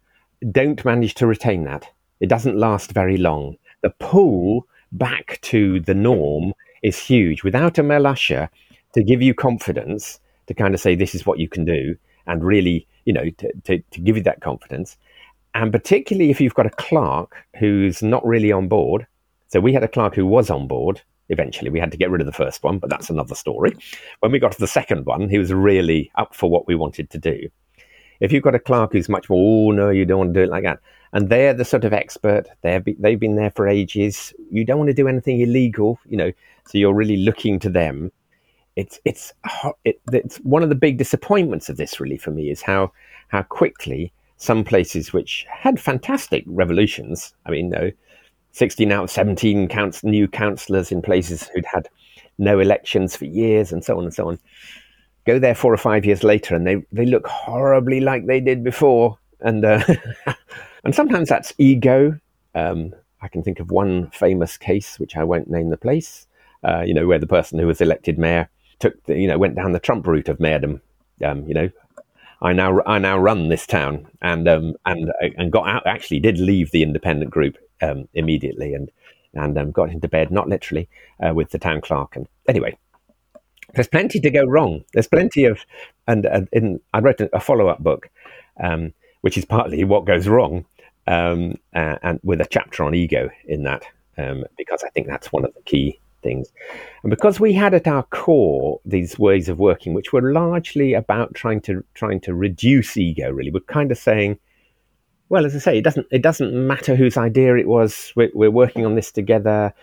don't 0.51 0.83
manage 0.83 1.13
to 1.15 1.27
retain 1.27 1.65
that. 1.65 1.87
It 2.19 2.29
doesn't 2.29 2.57
last 2.57 2.93
very 2.93 3.17
long. 3.17 3.57
The 3.83 3.93
pull 3.99 4.65
back 4.91 5.37
to 5.43 5.81
the 5.81 5.93
norm 5.93 6.55
is 6.81 6.97
huge. 6.97 7.43
Without 7.43 7.77
a 7.77 7.83
Mel 7.83 8.15
to 8.15 9.03
give 9.05 9.21
you 9.21 9.35
confidence, 9.35 10.19
to 10.49 10.55
kind 10.55 10.73
of 10.73 10.81
say 10.81 10.95
this 10.95 11.13
is 11.13 11.27
what 11.27 11.37
you 11.37 11.47
can 11.47 11.63
do 11.63 11.95
and 12.25 12.43
really, 12.43 12.87
you 13.05 13.13
know, 13.13 13.29
to, 13.37 13.53
to, 13.65 13.79
to 13.91 14.01
give 14.01 14.17
you 14.17 14.23
that 14.23 14.41
confidence. 14.41 14.97
And 15.53 15.71
particularly 15.71 16.31
if 16.31 16.41
you've 16.41 16.55
got 16.55 16.65
a 16.65 16.71
clerk 16.71 17.35
who's 17.59 18.01
not 18.01 18.25
really 18.25 18.51
on 18.51 18.67
board. 18.67 19.05
So 19.49 19.59
we 19.59 19.73
had 19.73 19.83
a 19.83 19.87
clerk 19.87 20.15
who 20.15 20.25
was 20.25 20.49
on 20.49 20.67
board. 20.67 21.01
Eventually, 21.29 21.69
we 21.69 21.79
had 21.79 21.91
to 21.91 21.97
get 21.97 22.09
rid 22.09 22.21
of 22.21 22.25
the 22.25 22.33
first 22.33 22.63
one, 22.63 22.79
but 22.79 22.89
that's 22.89 23.11
another 23.11 23.35
story. 23.35 23.77
When 24.21 24.31
we 24.31 24.39
got 24.39 24.51
to 24.53 24.59
the 24.59 24.67
second 24.67 25.05
one, 25.05 25.29
he 25.29 25.37
was 25.37 25.53
really 25.53 26.11
up 26.15 26.33
for 26.33 26.49
what 26.49 26.67
we 26.67 26.73
wanted 26.73 27.11
to 27.11 27.19
do. 27.19 27.47
If 28.19 28.31
you've 28.31 28.43
got 28.43 28.55
a 28.55 28.59
clerk 28.59 28.93
who's 28.93 29.07
much 29.07 29.29
more, 29.29 29.69
oh 29.69 29.75
no, 29.75 29.91
you 29.91 30.05
don't 30.05 30.17
want 30.17 30.33
to 30.33 30.39
do 30.39 30.43
it 30.43 30.49
like 30.49 30.63
that, 30.63 30.79
and 31.13 31.29
they're 31.29 31.53
the 31.53 31.65
sort 31.65 31.85
of 31.85 31.93
expert, 31.93 32.47
they've 32.63 32.83
be, 32.83 32.95
they've 32.97 33.19
been 33.19 33.35
there 33.35 33.51
for 33.51 33.67
ages. 33.67 34.33
You 34.49 34.65
don't 34.65 34.79
want 34.79 34.89
to 34.89 34.95
do 34.95 35.07
anything 35.07 35.39
illegal, 35.39 35.99
you 36.07 36.17
know. 36.17 36.31
So 36.67 36.79
you're 36.79 36.93
really 36.93 37.17
looking 37.17 37.59
to 37.59 37.69
them 37.69 38.11
it's 38.79 38.97
it's 39.03 39.33
it, 39.83 39.99
it's 40.13 40.37
one 40.37 40.63
of 40.63 40.69
the 40.69 40.75
big 40.75 40.97
disappointments 40.97 41.67
of 41.67 41.75
this 41.75 41.99
really 41.99 42.17
for 42.17 42.31
me 42.31 42.49
is 42.49 42.61
how 42.61 42.91
how 43.27 43.41
quickly 43.43 44.13
some 44.37 44.63
places 44.63 45.11
which 45.11 45.45
had 45.49 45.81
fantastic 45.81 46.45
revolutions. 46.47 47.33
I 47.45 47.51
mean, 47.51 47.69
no, 47.69 47.91
sixteen 48.53 48.93
out 48.93 49.03
of 49.03 49.11
seventeen 49.11 49.67
counts 49.67 50.01
new 50.01 50.29
councillors 50.29 50.93
in 50.93 51.01
places 51.01 51.49
who'd 51.49 51.65
had 51.65 51.89
no 52.37 52.59
elections 52.59 53.17
for 53.17 53.25
years 53.25 53.73
and 53.73 53.83
so 53.83 53.97
on 53.97 54.05
and 54.05 54.13
so 54.13 54.29
on. 54.29 54.39
Go 55.27 55.39
there 55.39 55.55
four 55.55 55.73
or 55.73 55.77
five 55.77 56.05
years 56.05 56.23
later, 56.23 56.55
and 56.55 56.65
they 56.65 56.77
they 56.93 57.05
look 57.05 57.27
horribly 57.27 57.99
like 57.99 58.27
they 58.27 58.39
did 58.39 58.63
before, 58.63 59.17
and 59.41 59.65
uh, 59.65 59.83
and 60.85 60.95
sometimes 60.95 61.27
that's 61.27 61.53
ego. 61.57 62.17
Um, 62.55 62.93
I 63.21 63.27
can 63.27 63.43
think 63.43 63.59
of 63.59 63.71
one 63.71 64.09
famous 64.11 64.55
case, 64.55 64.97
which 64.99 65.17
I 65.17 65.25
won't 65.25 65.49
name 65.49 65.69
the 65.69 65.77
place. 65.77 66.27
Uh, 66.63 66.83
you 66.85 66.93
know, 66.93 67.07
where 67.07 67.19
the 67.19 67.27
person 67.27 67.59
who 67.59 67.67
was 67.67 67.81
elected 67.81 68.17
mayor 68.17 68.49
took 68.79 69.03
the, 69.05 69.17
you 69.17 69.27
know 69.27 69.37
went 69.37 69.55
down 69.55 69.71
the 69.71 69.79
Trump 69.79 70.07
route 70.07 70.29
of 70.29 70.37
mayordom. 70.37 70.81
Um, 71.23 71.45
you 71.45 71.53
know, 71.53 71.69
I 72.41 72.53
now 72.53 72.81
I 72.85 72.99
now 72.99 73.17
run 73.17 73.49
this 73.49 73.67
town 73.67 74.07
and 74.21 74.47
um, 74.47 74.75
and 74.85 75.11
and 75.21 75.51
got 75.51 75.67
out. 75.67 75.85
Actually, 75.85 76.19
did 76.19 76.37
leave 76.37 76.71
the 76.71 76.83
independent 76.83 77.31
group 77.31 77.57
um, 77.81 78.07
immediately 78.13 78.73
and 78.73 78.89
and 79.33 79.57
um, 79.57 79.71
got 79.71 79.91
into 79.91 80.07
bed, 80.07 80.31
not 80.31 80.47
literally, 80.47 80.89
uh, 81.23 81.33
with 81.33 81.51
the 81.51 81.59
town 81.59 81.81
clerk. 81.81 82.15
And 82.15 82.27
anyway, 82.47 82.77
there's 83.75 83.87
plenty 83.87 84.19
to 84.19 84.31
go 84.31 84.43
wrong. 84.43 84.83
There's 84.93 85.07
plenty 85.07 85.45
of, 85.45 85.59
and, 86.07 86.25
and 86.25 86.47
in, 86.51 86.79
I 86.93 86.99
wrote 86.99 87.21
a, 87.21 87.39
follow 87.39 87.67
up 87.67 87.79
book, 87.79 88.09
um, 88.59 88.93
which 89.21 89.37
is 89.37 89.45
partly 89.45 89.83
what 89.83 90.05
goes 90.05 90.27
wrong, 90.27 90.65
um, 91.07 91.55
uh, 91.75 91.97
and 92.01 92.19
with 92.23 92.41
a 92.41 92.47
chapter 92.49 92.83
on 92.83 92.95
ego 92.95 93.29
in 93.45 93.63
that, 93.63 93.83
because 94.57 94.83
I 94.83 94.89
think 94.89 95.07
that's 95.07 95.31
one 95.31 95.45
of 95.45 95.53
the 95.53 95.61
key 95.61 95.99
things. 96.21 96.51
And 97.03 97.09
because 97.09 97.39
we 97.39 97.53
had 97.53 97.73
at 97.73 97.87
our 97.87 98.03
core 98.03 98.79
these 98.85 99.17
ways 99.17 99.49
of 99.49 99.59
working, 99.59 99.93
which 99.93 100.13
were 100.13 100.31
largely 100.33 100.93
about 100.93 101.33
trying 101.33 101.61
to 101.61 101.83
trying 101.93 102.19
to 102.21 102.33
reduce 102.33 102.97
ego, 102.97 103.29
really, 103.31 103.51
we're 103.51 103.61
kind 103.61 103.91
of 103.91 103.97
saying, 103.97 104.39
well, 105.29 105.45
as 105.45 105.55
I 105.55 105.59
say, 105.59 105.77
it 105.77 105.83
doesn't 105.83 106.07
it 106.11 106.21
doesn't 106.21 106.53
matter 106.67 106.95
whose 106.95 107.17
idea 107.17 107.55
it 107.55 107.67
was. 107.67 108.11
We're, 108.15 108.31
we're 108.33 108.51
working 108.51 108.85
on 108.85 108.95
this 108.95 109.11
together. 109.11 109.73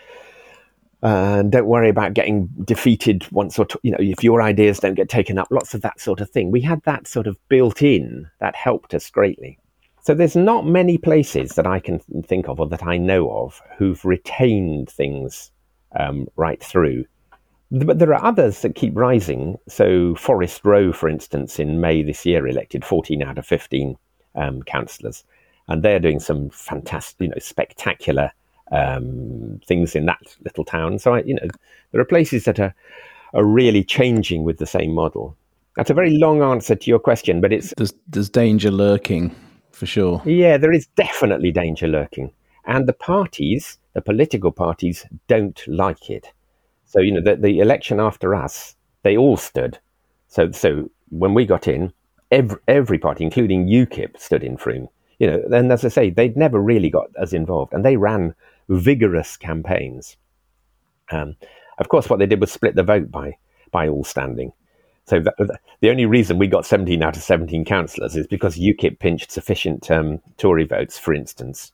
Uh, 1.03 1.43
don't 1.43 1.67
worry 1.67 1.91
about 1.91 2.15
getting 2.15 2.49
defeated 2.65 3.27
once 3.31 3.59
or 3.59 3.67
tw- 3.67 3.77
you 3.83 3.93
know 3.93 3.99
if 4.01 4.25
your 4.25 4.43
ideas 4.43 4.81
don't 4.81 4.95
get 4.95 5.09
taken 5.09 5.39
up. 5.39 5.49
Lots 5.51 5.75
of 5.75 5.83
that 5.83 6.01
sort 6.01 6.21
of 6.21 6.31
thing. 6.31 6.51
We 6.51 6.61
had 6.61 6.83
that 6.83 7.07
sort 7.07 7.27
of 7.27 7.37
built 7.49 7.83
in 7.83 8.29
that 8.41 8.57
helped 8.57 8.95
us 8.95 9.09
greatly. 9.11 9.59
So 10.07 10.15
there's 10.15 10.37
not 10.37 10.65
many 10.65 10.99
places 10.99 11.57
that 11.57 11.67
I 11.67 11.81
can 11.81 11.99
think 12.25 12.49
of 12.49 12.61
or 12.61 12.69
that 12.69 12.85
I 12.85 12.97
know 12.97 13.29
of 13.29 13.61
who've 13.77 14.05
retained 14.05 14.89
things 14.89 15.51
um, 15.99 16.27
right 16.37 16.63
through. 16.63 17.05
But 17.71 17.99
there 17.99 18.15
are 18.15 18.25
others 18.25 18.63
that 18.63 18.77
keep 18.77 18.97
rising. 18.97 19.59
So 19.69 20.15
Forest 20.15 20.65
Row, 20.65 20.93
for 20.93 21.09
instance, 21.09 21.59
in 21.59 21.81
May 21.81 22.03
this 22.03 22.25
year 22.25 22.47
elected 22.47 22.85
14 22.85 23.23
out 23.23 23.39
of 23.39 23.47
15 23.47 23.97
um, 24.37 24.63
councillors 24.63 25.25
and 25.69 25.83
they're 25.83 25.99
doing 25.99 26.21
some 26.21 26.51
fantastic, 26.51 27.21
you 27.21 27.29
know, 27.29 27.39
spectacular 27.39 28.31
um, 28.73 29.61
things 29.67 29.95
in 29.95 30.07
that 30.07 30.37
little 30.45 30.65
town. 30.65 30.99
So, 30.99 31.15
I, 31.15 31.23
you 31.23 31.35
know, 31.35 31.49
there 31.93 32.01
are 32.01 32.07
places 32.07 32.45
that 32.45 32.59
are 32.59 32.75
are 33.35 33.45
really 33.45 33.85
changing 33.85 34.45
with 34.45 34.59
the 34.59 34.67
same 34.67 34.93
model. 34.93 35.37
That's 35.77 35.91
a 35.91 35.95
very 35.95 36.17
long 36.17 36.43
answer 36.43 36.75
to 36.75 36.91
your 36.91 36.99
question, 36.99 37.41
but 37.41 37.53
it's 37.53 37.75
there's 37.77 37.93
there's 38.09 38.31
danger 38.31 38.71
lurking 38.71 39.35
for 39.73 39.87
sure. 39.87 40.23
Yeah, 40.25 40.57
there 40.57 40.73
is 40.73 40.87
definitely 40.97 41.53
danger 41.53 41.87
lurking, 41.87 42.33
and 42.67 42.87
the 42.87 42.93
parties, 42.93 43.79
the 43.95 44.03
political 44.03 44.53
parties, 44.53 45.07
don't 45.29 45.63
like 45.67 46.11
it. 46.11 46.33
So 46.85 47.01
you 47.01 47.13
know, 47.13 47.23
the, 47.23 47.37
the 47.37 47.61
election 47.61 48.01
after 48.01 48.35
us, 48.35 48.77
they 49.03 49.17
all 49.17 49.37
stood. 49.37 49.79
So 50.29 50.51
so 50.51 50.91
when 51.11 51.35
we 51.35 51.47
got 51.47 51.69
in, 51.69 51.93
every, 52.31 52.59
every 52.69 52.99
party, 52.99 53.25
including 53.25 53.67
UKIP, 53.67 54.19
stood 54.19 54.43
in 54.43 54.57
Frome 54.57 54.89
you 55.19 55.27
know, 55.27 55.43
and 55.53 55.73
as 55.73 55.85
I 55.85 55.89
say, 55.89 56.11
they'd 56.11 56.37
never 56.37 56.61
really 56.61 56.91
got 56.91 57.09
as 57.21 57.33
involved, 57.33 57.73
and 57.73 57.85
they 57.85 57.97
ran 57.97 58.35
vigorous 58.69 59.37
campaigns. 59.37 60.17
Um, 61.11 61.37
of 61.79 61.89
course, 61.89 62.11
what 62.11 62.19
they 62.19 62.27
did 62.27 62.41
was 62.41 62.53
split 62.53 62.75
the 62.75 62.83
vote 62.83 63.11
by 63.11 63.37
by 63.71 63.89
all 63.89 64.05
standing. 64.05 64.53
So 65.05 65.21
that, 65.21 65.61
the 65.81 65.91
only 65.91 66.05
reason 66.05 66.39
we 66.39 66.49
got 66.49 66.67
17 66.67 67.01
out 67.03 67.17
of 67.17 67.23
17 67.23 67.65
councillors 67.65 68.17
is 68.17 68.27
because 68.27 68.59
UKIP 68.59 68.99
pinched 68.99 69.31
sufficient 69.31 69.89
um, 69.91 70.21
Tory 70.37 70.65
votes, 70.65 70.99
for 70.99 71.15
instance, 71.15 71.73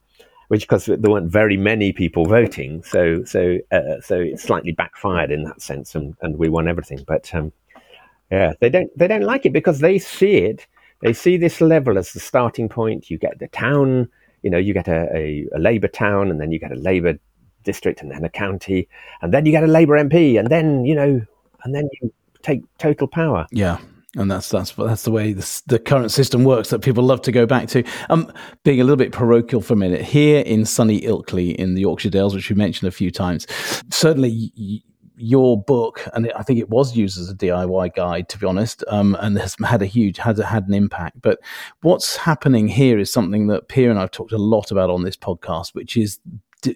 which 0.52 0.68
because 0.68 0.84
there 0.84 1.10
weren't 1.10 1.32
very 1.32 1.56
many 1.56 1.94
people 1.94 2.26
voting, 2.26 2.82
so 2.82 3.24
so 3.24 3.56
uh, 3.70 4.02
so 4.02 4.20
it 4.20 4.38
slightly 4.38 4.70
backfired 4.70 5.30
in 5.30 5.44
that 5.44 5.62
sense, 5.62 5.94
and, 5.94 6.14
and 6.20 6.36
we 6.36 6.50
won 6.50 6.68
everything. 6.68 7.02
But 7.08 7.34
um, 7.34 7.54
yeah, 8.30 8.52
they 8.60 8.68
don't 8.68 8.90
they 8.98 9.08
don't 9.08 9.22
like 9.22 9.46
it 9.46 9.54
because 9.54 9.78
they 9.78 9.98
see 9.98 10.36
it 10.36 10.66
they 11.00 11.14
see 11.14 11.38
this 11.38 11.62
level 11.62 11.96
as 11.96 12.12
the 12.12 12.20
starting 12.20 12.68
point. 12.68 13.08
You 13.08 13.16
get 13.16 13.38
the 13.38 13.48
town, 13.48 14.10
you 14.42 14.50
know, 14.50 14.58
you 14.58 14.74
get 14.74 14.88
a, 14.88 15.08
a, 15.16 15.48
a 15.54 15.58
Labour 15.58 15.88
town, 15.88 16.30
and 16.30 16.38
then 16.38 16.52
you 16.52 16.58
get 16.58 16.70
a 16.70 16.76
Labour 16.76 17.18
district, 17.64 18.02
and 18.02 18.10
then 18.10 18.22
a 18.22 18.28
county, 18.28 18.90
and 19.22 19.32
then 19.32 19.46
you 19.46 19.52
get 19.52 19.64
a 19.64 19.66
Labour 19.78 19.96
MP, 19.96 20.38
and 20.38 20.48
then 20.48 20.84
you 20.84 20.94
know, 20.94 21.22
and 21.64 21.74
then 21.74 21.88
you 21.94 22.12
take 22.42 22.60
total 22.76 23.08
power. 23.08 23.46
Yeah. 23.52 23.78
And 24.16 24.30
that's 24.30 24.50
that's 24.50 24.72
that's 24.72 25.04
the 25.04 25.10
way 25.10 25.32
this, 25.32 25.62
the 25.62 25.78
current 25.78 26.10
system 26.10 26.44
works 26.44 26.68
that 26.68 26.80
people 26.80 27.02
love 27.02 27.22
to 27.22 27.32
go 27.32 27.46
back 27.46 27.68
to. 27.68 27.82
Um, 28.10 28.30
being 28.62 28.80
a 28.80 28.84
little 28.84 28.96
bit 28.96 29.10
parochial 29.10 29.62
for 29.62 29.72
a 29.72 29.76
minute 29.76 30.02
here 30.02 30.40
in 30.40 30.66
sunny 30.66 31.00
Ilkley 31.00 31.54
in 31.54 31.74
the 31.74 31.80
Yorkshire 31.80 32.10
Dales, 32.10 32.34
which 32.34 32.50
we 32.50 32.56
mentioned 32.56 32.88
a 32.88 32.92
few 32.92 33.10
times. 33.10 33.46
Certainly, 33.90 34.52
your 35.16 35.62
book, 35.62 36.06
and 36.14 36.32
I 36.36 36.42
think 36.42 36.58
it 36.58 36.68
was 36.68 36.96
used 36.96 37.18
as 37.18 37.30
a 37.30 37.34
DIY 37.34 37.94
guide, 37.94 38.28
to 38.30 38.38
be 38.38 38.46
honest, 38.46 38.82
um, 38.88 39.16
and 39.20 39.38
has 39.38 39.56
had 39.64 39.80
a 39.80 39.86
huge 39.86 40.18
had 40.18 40.36
had 40.38 40.66
an 40.66 40.74
impact. 40.74 41.22
But 41.22 41.38
what's 41.82 42.16
happening 42.16 42.68
here 42.68 42.98
is 42.98 43.12
something 43.12 43.46
that 43.46 43.68
Pia 43.68 43.90
and 43.90 43.98
I've 43.98 44.10
talked 44.10 44.32
a 44.32 44.38
lot 44.38 44.70
about 44.70 44.90
on 44.90 45.04
this 45.04 45.16
podcast, 45.16 45.74
which 45.74 45.96
is 45.96 46.18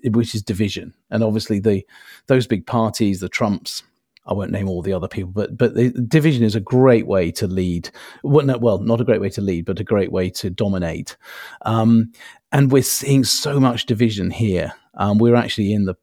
which 0.05 0.35
is 0.35 0.43
division, 0.43 0.95
and 1.11 1.23
obviously 1.23 1.59
the 1.61 1.85
those 2.29 2.47
big 2.47 2.67
parties, 2.67 3.21
the 3.21 3.29
Trumps. 3.29 3.83
I 4.27 4.35
won't 4.35 4.51
name 4.51 4.69
all 4.69 4.83
the 4.83 4.93
other 4.93 5.09
people, 5.09 5.31
but 5.33 5.57
but 5.57 5.75
the 5.75 5.91
division 5.91 6.43
is 6.43 6.55
a 6.55 6.61
great 6.61 7.07
way 7.07 7.31
to 7.33 7.47
lead. 7.47 7.91
Well, 8.23 8.45
no, 8.45 8.59
well, 8.59 8.79
not 8.79 9.01
a 9.01 9.05
great 9.05 9.21
way 9.21 9.31
to 9.31 9.41
lead, 9.41 9.65
but 9.65 9.81
a 9.81 9.85
great 9.85 10.13
way 10.13 10.31
to 10.31 10.51
dominate. 10.51 11.17
Um, 11.63 12.13
and 12.53 12.71
we're 12.71 12.83
seeing 12.83 13.25
so 13.25 13.61
much 13.61 13.87
division 13.87 14.31
here. 14.31 14.73
Um, 14.95 15.19
we're 15.19 15.37
actually 15.37 15.73
in 15.73 15.85
the 15.85 15.95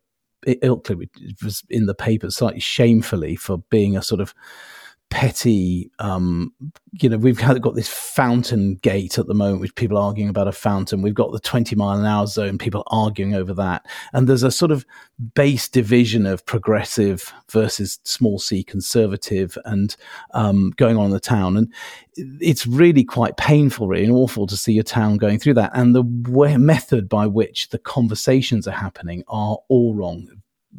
Ilkley 0.46 1.08
was 1.44 1.64
in 1.70 1.86
the 1.86 1.96
paper 1.96 2.30
slightly 2.30 2.60
shamefully 2.60 3.36
for 3.36 3.60
being 3.70 3.96
a 3.96 4.02
sort 4.02 4.22
of 4.22 4.34
petty 5.14 5.92
um, 6.00 6.52
you 7.00 7.08
know 7.08 7.18
we've 7.18 7.38
got 7.38 7.76
this 7.76 7.88
fountain 7.88 8.74
gate 8.82 9.20
at 9.20 9.28
the 9.28 9.36
moment 9.36 9.62
which 9.62 9.76
people 9.76 9.96
arguing 9.96 10.30
about 10.30 10.48
a 10.48 10.52
fountain. 10.52 11.04
We've 11.04 11.14
got 11.14 11.32
the 11.32 11.40
20 11.40 11.76
mile 11.76 12.00
an 12.00 12.06
hour 12.06 12.26
zone 12.26 12.58
people 12.58 12.84
arguing 12.88 13.36
over 13.36 13.54
that. 13.54 13.86
And 14.12 14.28
there's 14.28 14.42
a 14.42 14.50
sort 14.50 14.72
of 14.72 14.86
base 15.36 15.70
division 15.70 16.26
of 16.26 16.46
progressive 16.48 17.32
versus 17.52 18.00
small 18.04 18.40
c 18.40 18.64
conservative 18.64 19.56
and 19.66 19.96
um, 20.34 20.72
going 20.78 20.98
on 20.98 21.06
in 21.06 21.12
the 21.12 21.20
town. 21.20 21.58
And 21.58 21.72
it's 22.16 22.66
really 22.66 23.04
quite 23.04 23.38
painful 23.38 23.88
really 23.88 24.06
and 24.06 24.14
awful 24.14 24.48
to 24.48 24.58
see 24.58 24.80
a 24.80 24.84
town 24.84 25.18
going 25.18 25.38
through 25.38 25.56
that. 25.56 25.72
And 25.76 25.96
the 25.96 26.04
way, 26.30 26.58
method 26.58 27.08
by 27.08 27.28
which 27.28 27.70
the 27.70 27.80
conversations 27.80 28.68
are 28.68 28.72
happening 28.72 29.24
are 29.28 29.60
all 29.70 29.94
wrong 29.94 30.28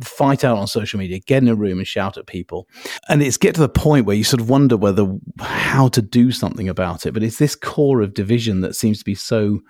fight 0.03 0.45
out 0.45 0.59
on 0.59 0.67
social 0.67 0.99
media, 0.99 1.19
get 1.19 1.43
in 1.43 1.49
a 1.49 1.55
room 1.55 1.79
and 1.79 1.87
shout 1.87 2.17
at 2.17 2.27
people. 2.27 2.69
And 3.09 3.23
it's 3.23 3.37
get 3.37 3.55
to 3.55 3.61
the 3.61 3.69
point 3.69 4.07
where 4.07 4.17
you 4.17 4.25
sort 4.25 4.41
of 4.41 4.49
wonder 4.49 4.77
whether 4.77 5.07
how 5.41 5.89
to 5.89 6.03
do 6.03 6.33
something 6.33 6.69
about 6.69 7.07
it. 7.07 7.13
But 7.13 7.23
it's 7.23 7.39
this 7.39 7.55
core 7.55 8.01
of 8.01 8.15
division 8.15 8.61
that 8.63 8.75
seems 8.75 8.99
to 8.99 9.05
be 9.05 9.15
so 9.15 9.61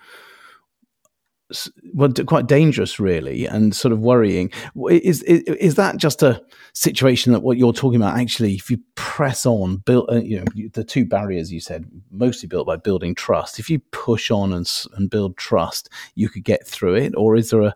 well, 1.93 2.11
quite 2.25 2.47
dangerous, 2.47 2.99
really, 2.99 3.45
and 3.45 3.75
sort 3.75 3.91
of 3.91 3.99
worrying. 3.99 4.51
Is, 4.89 5.21
is, 5.23 5.41
is 5.43 5.75
that 5.75 5.97
just 5.97 6.23
a 6.23 6.41
situation 6.73 7.33
that 7.33 7.43
what 7.43 7.57
you're 7.57 7.73
talking 7.73 8.01
about? 8.01 8.17
Actually, 8.17 8.55
if 8.55 8.71
you 8.71 8.79
press 8.95 9.45
on, 9.45 9.77
build, 9.77 10.09
uh, 10.09 10.15
you 10.15 10.39
know, 10.39 10.69
the 10.73 10.83
two 10.83 11.05
barriers 11.05 11.51
you 11.51 11.59
said, 11.59 11.85
mostly 12.09 12.47
built 12.47 12.65
by 12.65 12.77
building 12.77 13.13
trust. 13.13 13.59
If 13.59 13.69
you 13.69 13.79
push 13.91 14.31
on 14.31 14.53
and 14.53 14.69
and 14.95 15.09
build 15.09 15.37
trust, 15.37 15.89
you 16.15 16.29
could 16.29 16.43
get 16.43 16.65
through 16.65 16.95
it. 16.95 17.13
Or 17.15 17.35
is 17.35 17.51
there 17.51 17.61
a 17.61 17.75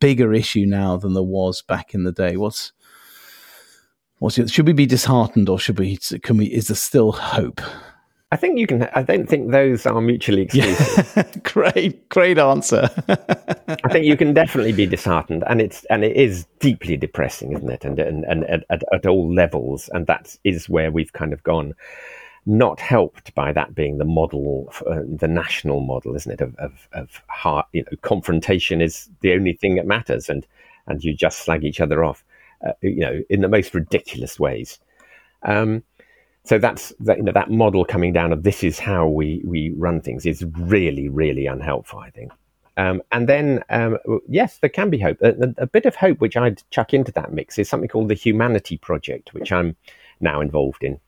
bigger 0.00 0.32
issue 0.32 0.64
now 0.64 0.96
than 0.96 1.12
there 1.12 1.22
was 1.22 1.60
back 1.60 1.94
in 1.94 2.04
the 2.04 2.12
day? 2.12 2.38
What's 2.38 2.72
what's 4.20 4.38
your, 4.38 4.48
should 4.48 4.66
we 4.66 4.72
be 4.72 4.86
disheartened, 4.86 5.50
or 5.50 5.58
should 5.58 5.78
we? 5.78 5.98
Can 6.22 6.38
we? 6.38 6.46
Is 6.46 6.68
there 6.68 6.76
still 6.76 7.12
hope? 7.12 7.60
I 8.32 8.36
think 8.36 8.58
you 8.58 8.66
can. 8.66 8.84
I 8.94 9.02
don't 9.02 9.28
think 9.28 9.50
those 9.50 9.84
are 9.84 10.00
mutually 10.00 10.42
exclusive. 10.42 11.12
Yeah. 11.14 11.22
great, 11.42 12.08
great 12.08 12.38
answer. 12.38 12.88
I 13.06 13.92
think 13.92 14.06
you 14.06 14.16
can 14.16 14.32
definitely 14.32 14.72
be 14.72 14.86
disheartened, 14.86 15.44
and 15.46 15.60
it's 15.60 15.84
and 15.90 16.02
it 16.02 16.16
is 16.16 16.46
deeply 16.58 16.96
depressing, 16.96 17.52
isn't 17.52 17.68
it? 17.68 17.84
And 17.84 17.98
and, 17.98 18.24
and 18.24 18.64
at, 18.70 18.82
at 18.90 19.04
all 19.04 19.30
levels, 19.30 19.90
and 19.92 20.06
that 20.06 20.34
is 20.44 20.66
where 20.66 20.90
we've 20.90 21.12
kind 21.12 21.34
of 21.34 21.42
gone. 21.42 21.74
Not 22.46 22.80
helped 22.80 23.34
by 23.34 23.52
that 23.52 23.74
being 23.74 23.98
the 23.98 24.06
model, 24.06 24.72
uh, 24.90 25.02
the 25.06 25.28
national 25.28 25.80
model, 25.80 26.16
isn't 26.16 26.32
it? 26.32 26.40
Of 26.40 26.56
of, 26.56 26.88
of 26.94 27.22
heart, 27.28 27.66
you 27.72 27.82
know, 27.82 27.98
confrontation 28.00 28.80
is 28.80 29.10
the 29.20 29.34
only 29.34 29.52
thing 29.52 29.74
that 29.74 29.86
matters, 29.86 30.30
and 30.30 30.46
and 30.86 31.04
you 31.04 31.14
just 31.14 31.40
slag 31.40 31.64
each 31.64 31.80
other 31.80 32.02
off, 32.02 32.24
uh, 32.66 32.72
you 32.80 33.00
know, 33.00 33.20
in 33.28 33.42
the 33.42 33.48
most 33.48 33.74
ridiculous 33.74 34.40
ways. 34.40 34.78
Um, 35.42 35.82
so 36.44 36.58
that's 36.58 36.92
that, 37.00 37.18
you 37.18 37.22
know, 37.22 37.32
that 37.32 37.50
model 37.50 37.84
coming 37.84 38.12
down 38.12 38.32
of 38.32 38.42
this 38.42 38.64
is 38.64 38.78
how 38.78 39.06
we, 39.06 39.42
we 39.44 39.70
run 39.76 40.00
things 40.00 40.26
is 40.26 40.44
really, 40.58 41.08
really 41.08 41.46
unhelpful, 41.46 42.00
I 42.00 42.10
think. 42.10 42.32
Um, 42.76 43.02
and 43.12 43.28
then, 43.28 43.62
um, 43.70 43.98
yes, 44.28 44.58
there 44.58 44.70
can 44.70 44.90
be 44.90 44.98
hope. 44.98 45.18
A, 45.20 45.54
a, 45.58 45.66
bit 45.66 45.84
of 45.84 45.94
hope, 45.94 46.20
which 46.20 46.36
I'd 46.36 46.62
chuck 46.70 46.94
into 46.94 47.12
that 47.12 47.32
mix, 47.32 47.58
is 47.58 47.68
something 47.68 47.88
called 47.88 48.08
the 48.08 48.14
Humanity 48.14 48.78
Project, 48.78 49.34
which 49.34 49.52
I'm 49.52 49.76
now 50.20 50.40
involved 50.40 50.82
in, 50.82 50.98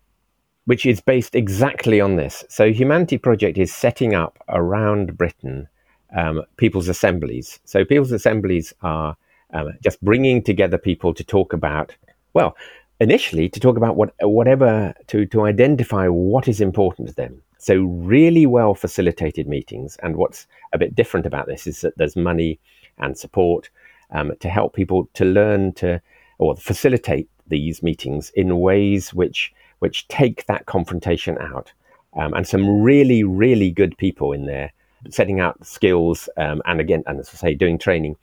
which 0.66 0.85
is 0.85 1.01
based 1.01 1.35
exactly 1.35 2.01
on 2.01 2.16
this. 2.16 2.45
So, 2.49 2.70
Humanity 2.70 3.16
Project 3.16 3.57
is 3.57 3.72
setting 3.72 4.14
up 4.14 4.39
around 4.51 5.16
Britain 5.16 5.68
um, 6.14 6.43
people's 6.59 6.89
assemblies. 6.89 7.61
So, 7.64 7.82
people's 7.85 8.12
assemblies 8.12 8.74
are 8.82 9.16
um, 9.55 9.72
just 9.82 10.05
bringing 10.05 10.43
together 10.43 10.76
people 10.76 11.14
to 11.14 11.24
talk 11.24 11.55
about, 11.55 11.97
well, 12.35 12.57
initially 13.01 13.49
to 13.49 13.61
talk 13.61 13.76
about 13.76 13.97
what 13.97 14.14
whatever 14.22 14.95
to 15.09 15.26
to 15.26 15.42
identify 15.42 16.09
what 16.09 16.49
is 16.49 16.61
important 16.61 17.09
to 17.09 17.14
them. 17.14 17.42
So 17.59 17.76
really 17.76 18.47
well 18.47 18.74
facilitated 18.74 19.49
meetings. 19.49 19.97
And 20.03 20.16
what's 20.16 20.47
a 20.72 20.78
bit 20.78 20.95
different 20.95 21.26
about 21.26 21.47
this 21.47 21.66
is 21.66 21.80
that 21.80 21.97
there's 21.97 22.16
money 22.16 22.59
and 22.99 23.16
support 23.16 23.70
um, 24.11 24.32
to 24.40 24.49
help 24.49 24.74
people 24.74 25.09
to 25.14 25.24
learn 25.24 25.72
to 25.74 26.01
or 26.38 26.57
facilitate 26.57 27.28
these 27.47 27.82
meetings 27.82 28.30
in 28.34 28.61
ways 28.61 29.14
which 29.14 29.53
which 29.78 30.07
take 30.09 30.47
that 30.47 30.66
confrontation 30.66 31.38
out. 31.38 31.72
Um, 32.16 32.32
and 32.34 32.47
some 32.47 32.82
really, 32.82 33.24
really 33.24 33.70
good 33.70 33.99
people 33.99 34.32
in 34.32 34.47
there 34.47 34.72
setting 35.11 35.40
out 35.40 35.66
skills 35.66 36.28
um, 36.36 36.62
and 36.64 36.80
again, 36.80 37.03
and 37.07 37.18
as 37.18 37.30
I 37.34 37.36
say, 37.36 37.55
doing 37.55 37.78
training 37.78 38.16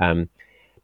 um, 0.00 0.28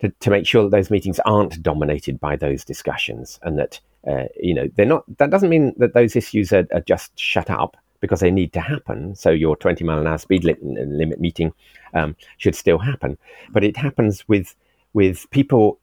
to, 0.02 0.10
to 0.20 0.30
make 0.30 0.46
sure 0.46 0.64
that 0.64 0.70
those 0.70 0.90
meetings 0.90 1.20
aren't 1.24 1.62
dominated 1.62 2.20
by 2.20 2.36
those 2.36 2.64
discussions 2.64 3.38
and 3.42 3.58
that 3.58 3.80
uh, 4.06 4.24
you 4.38 4.52
know 4.52 4.68
they're 4.74 4.84
not. 4.84 5.04
That 5.18 5.30
doesn't 5.30 5.48
mean 5.48 5.72
that 5.78 5.94
those 5.94 6.16
issues 6.16 6.52
are, 6.52 6.66
are, 6.74 6.80
just 6.80 7.18
shut 7.18 7.48
up 7.48 7.76
because 8.00 8.18
they 8.18 8.32
need 8.32 8.52
to 8.52 8.60
happen. 8.60 9.14
So 9.14 9.30
your 9.30 9.56
20 9.56 9.84
mile 9.84 10.00
an 10.00 10.08
hour 10.08 10.18
speed 10.18 10.44
limit 10.44 11.20
meeting 11.20 11.52
um, 11.94 12.16
should 12.36 12.56
still 12.56 12.78
happen, 12.78 13.16
but 13.50 13.64
it 13.64 13.76
happens 13.76 14.28
with 14.28 14.54
with 14.92 15.30
people 15.30 15.78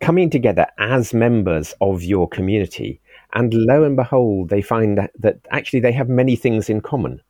coming 0.00 0.30
together 0.30 0.66
as 0.78 1.12
members 1.12 1.74
of 1.80 2.02
your 2.02 2.26
community. 2.26 3.00
And 3.34 3.52
lo 3.52 3.84
and 3.84 3.96
behold, 3.96 4.48
they 4.48 4.62
find 4.62 4.96
that, 4.96 5.12
that 5.18 5.38
actually 5.50 5.80
they 5.80 5.92
have 5.92 6.08
many 6.08 6.34
things 6.34 6.70
in 6.70 6.80
common. 6.80 7.20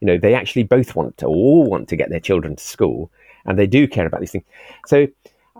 You 0.00 0.06
know, 0.06 0.18
they 0.18 0.34
actually 0.34 0.62
both 0.62 0.94
want 0.94 1.18
to, 1.18 1.26
all 1.26 1.68
want 1.68 1.88
to 1.88 1.96
get 1.96 2.08
their 2.08 2.20
children 2.20 2.54
to 2.54 2.62
school, 2.62 3.10
and 3.44 3.58
they 3.58 3.66
do 3.66 3.88
care 3.88 4.06
about 4.06 4.20
these 4.20 4.30
things. 4.30 4.44
So 4.86 5.08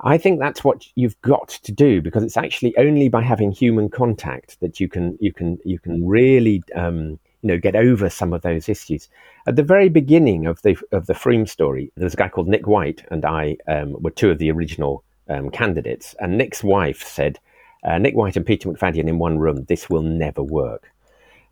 I 0.03 0.19
think 0.19 0.39
that's 0.39 0.65
what 0.65 0.87
you've 0.95 1.21
got 1.23 1.49
to 1.49 1.73
do 1.73 2.01
because 2.01 2.23
it's 2.23 2.37
actually 2.37 2.77
only 2.77 3.09
by 3.09 3.23
having 3.23 3.53
human 3.53 3.89
contact 3.89 4.59
that 4.61 4.81
you 4.81 4.89
can 4.89 5.17
you 5.21 5.33
can 5.33 5.59
you 5.65 5.79
can 5.79 6.07
really 6.07 6.63
um, 6.75 7.19
you 7.43 7.49
know 7.49 7.59
get 7.59 7.77
over 7.77 8.09
some 8.09 8.33
of 8.33 8.43
those 8.43 8.69
issues. 8.69 9.09
At 9.47 9.57
the 9.57 9.63
very 9.63 9.89
beginning 9.89 10.47
of 10.47 10.63
the 10.63 10.77
of 10.93 11.07
the 11.07 11.15
Frome 11.15 11.47
story, 11.47 11.91
there 11.97 12.05
was 12.05 12.15
a 12.15 12.19
guy 12.19 12.29
called 12.29 12.49
Nick 12.49 12.67
White, 12.67 13.05
and 13.11 13.25
I 13.25 13.57
um, 13.67 13.97
were 14.01 14.11
two 14.11 14.31
of 14.31 14.39
the 14.39 14.51
original 14.51 15.05
um, 15.29 15.51
candidates. 15.51 16.15
And 16.21 16.39
Nick's 16.39 16.65
wife 16.65 17.03
said, 17.03 17.39
uh, 17.85 17.99
Nick 17.99 18.15
White 18.15 18.37
and 18.37 18.47
Peter 18.47 18.69
Macfadyen 18.69 19.09
in 19.09 19.19
one 19.19 19.39
room, 19.39 19.65
this 19.65 19.89
will 19.89 20.03
never 20.03 20.43
work. 20.43 20.91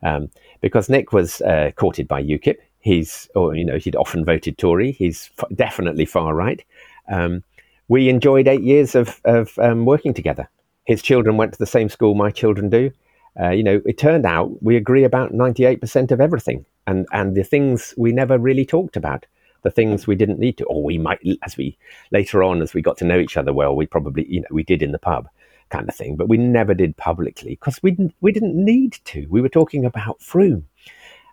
Um, 0.02 0.30
because 0.60 0.88
Nick 0.88 1.12
was 1.12 1.40
uh, 1.42 1.70
courted 1.76 2.08
by 2.08 2.22
UKIP. 2.22 2.56
He's, 2.80 3.28
or, 3.34 3.54
you 3.54 3.64
know, 3.64 3.78
he'd 3.78 3.96
often 3.96 4.24
voted 4.24 4.58
Tory. 4.58 4.92
He's 4.92 5.30
f- 5.38 5.48
definitely 5.54 6.04
far 6.04 6.34
right. 6.34 6.64
We 7.88 8.08
enjoyed 8.08 8.48
eight 8.48 8.62
years 8.62 8.94
of, 8.94 9.20
of 9.24 9.58
um, 9.58 9.84
working 9.84 10.14
together. 10.14 10.48
His 10.84 11.02
children 11.02 11.36
went 11.36 11.52
to 11.52 11.58
the 11.58 11.66
same 11.66 11.88
school 11.88 12.14
my 12.14 12.30
children 12.30 12.68
do. 12.68 12.90
Uh, 13.38 13.50
you 13.50 13.62
know, 13.62 13.82
it 13.84 13.98
turned 13.98 14.24
out 14.24 14.62
we 14.62 14.76
agree 14.76 15.04
about 15.04 15.32
98% 15.32 16.10
of 16.10 16.20
everything 16.20 16.64
and, 16.86 17.06
and 17.12 17.36
the 17.36 17.44
things 17.44 17.92
we 17.96 18.12
never 18.12 18.38
really 18.38 18.64
talked 18.64 18.96
about 18.96 19.26
the 19.66 19.70
things 19.70 20.06
we 20.06 20.14
didn't 20.14 20.38
need 20.38 20.56
to, 20.56 20.64
or 20.66 20.84
we 20.84 20.96
might, 20.96 21.18
as 21.42 21.56
we 21.56 21.76
later 22.12 22.44
on, 22.44 22.62
as 22.62 22.72
we 22.72 22.80
got 22.80 22.96
to 22.96 23.04
know 23.04 23.18
each 23.18 23.36
other 23.36 23.52
well, 23.52 23.74
we 23.74 23.84
probably, 23.84 24.24
you 24.28 24.40
know, 24.40 24.46
we 24.52 24.62
did 24.62 24.80
in 24.80 24.92
the 24.92 24.98
pub 24.98 25.28
kind 25.70 25.88
of 25.88 25.94
thing, 25.96 26.14
but 26.14 26.28
we 26.28 26.36
never 26.36 26.72
did 26.72 26.96
publicly 26.96 27.50
because 27.50 27.82
we 27.82 27.90
didn't, 27.90 28.14
we 28.20 28.30
didn't 28.30 28.54
need 28.54 28.96
to. 29.06 29.26
We 29.28 29.40
were 29.40 29.48
talking 29.48 29.84
about 29.84 30.22
Frome. 30.22 30.66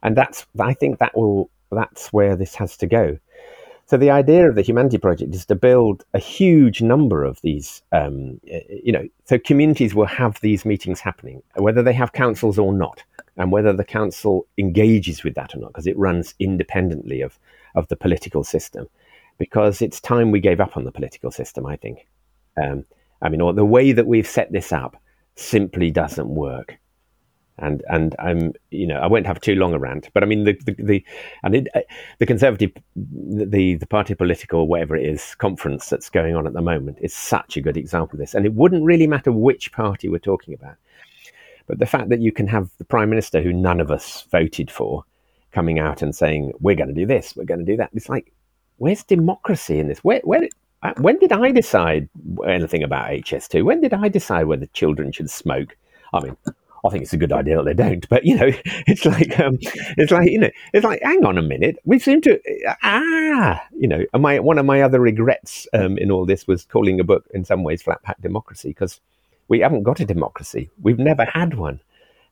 And 0.02 0.18
that's, 0.18 0.48
I 0.60 0.74
think 0.74 0.98
that 0.98 1.16
will, 1.16 1.52
that's 1.72 2.12
where 2.12 2.36
this 2.36 2.56
has 2.56 2.76
to 2.78 2.88
go. 2.88 3.20
So 3.86 3.98
the 3.98 4.12
idea 4.12 4.50
of 4.50 4.56
the 4.56 4.62
Humanity 4.62 4.98
Project 4.98 5.36
is 5.36 5.46
to 5.48 5.56
build 5.56 6.06
a 6.14 6.20
huge 6.20 6.82
number 6.82 7.24
of 7.24 7.42
these, 7.42 7.82
um, 7.92 8.40
you 8.44 8.92
know, 8.92 9.08
so 9.26 9.38
communities 9.38 9.94
will 9.94 10.06
have 10.06 10.40
these 10.42 10.66
meetings 10.66 11.02
happening, 11.02 11.44
whether 11.56 11.84
they 11.84 11.94
have 11.94 12.14
councils 12.14 12.58
or 12.58 12.74
not, 12.74 13.04
and 13.36 13.52
whether 13.52 13.74
the 13.74 13.84
council 13.84 14.48
engages 14.58 15.24
with 15.24 15.36
that 15.36 15.54
or 15.54 15.60
not, 15.60 15.74
because 15.74 15.88
it 15.88 15.98
runs 15.98 16.34
independently 16.40 17.22
of 17.22 17.38
of 17.76 17.88
the 17.88 17.96
political 17.96 18.44
system 18.44 18.88
because 19.38 19.82
it's 19.82 20.00
time 20.00 20.32
we 20.32 20.40
gave 20.40 20.60
up 20.60 20.78
on 20.78 20.84
the 20.84 20.92
political 20.92 21.32
system, 21.32 21.66
I 21.66 21.76
think. 21.76 22.08
Um, 22.62 22.86
I 23.22 23.30
mean, 23.30 23.42
or 23.42 23.54
the 23.54 23.66
way 23.66 23.92
that 23.92 24.08
we've 24.08 24.28
set 24.28 24.52
this 24.52 24.72
up 24.72 24.96
simply 25.36 25.92
doesn't 25.92 26.30
work. 26.30 26.78
And 27.60 27.84
and 27.88 28.16
I'm 28.18 28.54
you 28.72 28.88
know 28.88 28.98
I 28.98 29.08
won't 29.08 29.28
have 29.28 29.40
too 29.40 29.56
long 29.56 29.74
a 29.74 29.80
rant, 29.80 30.10
but 30.14 30.24
I 30.24 30.26
mean 30.26 30.44
the 30.44 30.54
the, 30.66 30.76
the 30.80 31.06
and 31.44 31.54
it, 31.56 31.68
uh, 31.76 31.82
the 32.18 32.26
conservative 32.26 32.72
the 32.96 33.76
the 33.76 33.86
party 33.86 34.16
political 34.16 34.68
whatever 34.68 34.96
it 34.96 35.06
is 35.06 35.36
conference 35.36 35.88
that's 35.88 36.10
going 36.10 36.36
on 36.36 36.48
at 36.48 36.54
the 36.54 36.62
moment 36.62 36.98
is 37.02 37.14
such 37.14 37.56
a 37.56 37.62
good 37.62 37.78
example 37.78 38.16
of 38.16 38.20
this. 38.20 38.34
And 38.34 38.46
it 38.46 38.54
wouldn't 38.54 38.84
really 38.84 39.06
matter 39.06 39.32
which 39.32 39.72
party 39.72 40.10
we're 40.10 40.18
talking 40.18 40.56
about, 40.56 40.78
but 41.68 41.78
the 41.80 41.86
fact 41.86 42.10
that 42.10 42.22
you 42.22 42.32
can 42.32 42.48
have 42.48 42.72
the 42.80 42.86
prime 42.86 43.10
minister 43.10 43.42
who 43.42 43.54
none 43.54 43.80
of 43.80 43.92
us 43.92 44.26
voted 44.32 44.72
for 44.72 45.06
coming 45.54 45.80
out 45.80 46.02
and 46.02 46.16
saying 46.16 46.52
we're 46.60 46.76
going 46.76 46.90
to 46.90 46.96
do 46.96 47.06
this, 47.06 47.36
we're 47.36 47.46
going 47.46 47.60
to 47.60 47.72
do 47.72 47.78
that. 47.78 47.92
It's 47.94 48.10
like, 48.10 48.34
where's 48.78 49.04
democracy 49.04 49.80
in 49.80 49.88
this? 49.88 50.00
Where, 50.00 50.22
where, 50.24 50.50
uh, 50.82 50.94
when 50.98 51.18
did 51.20 51.32
I 51.32 51.52
decide 51.52 52.10
anything 52.46 52.84
about 52.84 53.12
HS2? 53.12 53.64
When 53.64 53.80
did 53.80 53.94
I 53.94 54.10
decide 54.10 54.48
whether 54.48 54.66
children 54.68 55.12
should 55.12 55.30
smoke? 55.30 55.78
I 56.14 56.20
mean, 56.20 56.38
I 56.86 56.90
think 56.90 57.04
it's 57.04 57.14
a 57.14 57.18
good 57.18 57.32
idea 57.32 57.58
that 57.58 57.64
they 57.64 57.74
don't, 57.74 58.08
but 58.10 58.26
you 58.26 58.36
know, 58.36 58.52
it's 58.66 59.06
like, 59.06 59.40
um, 59.40 59.58
it's 59.62 60.12
like, 60.12 60.30
you 60.30 60.40
know, 60.40 60.50
it's 60.74 60.84
like, 60.84 61.02
hang 61.02 61.26
on 61.26 61.38
a 61.38 61.42
minute, 61.42 61.78
we 61.86 62.00
seem 62.00 62.22
to, 62.22 62.40
ah, 62.84 63.66
you 63.78 63.88
know, 63.88 64.04
and 64.14 64.22
my, 64.22 64.40
one 64.40 64.58
of 64.58 64.66
my 64.66 64.82
other 64.82 65.00
regrets 65.00 65.68
um, 65.74 65.98
in 65.98 66.12
all 66.12 66.26
this 66.26 66.48
was 66.48 66.66
calling 66.66 67.00
a 67.00 67.04
book 67.04 67.26
in 67.34 67.46
some 67.46 67.64
ways 67.64 67.82
Flatpack 67.82 68.22
Democracy 68.22 68.70
because 68.70 69.00
we 69.48 69.60
haven't 69.60 69.84
got 69.84 70.00
a 70.00 70.06
democracy. 70.06 70.70
We've 70.82 71.00
never 71.00 71.26
had 71.26 71.56
one. 71.56 71.80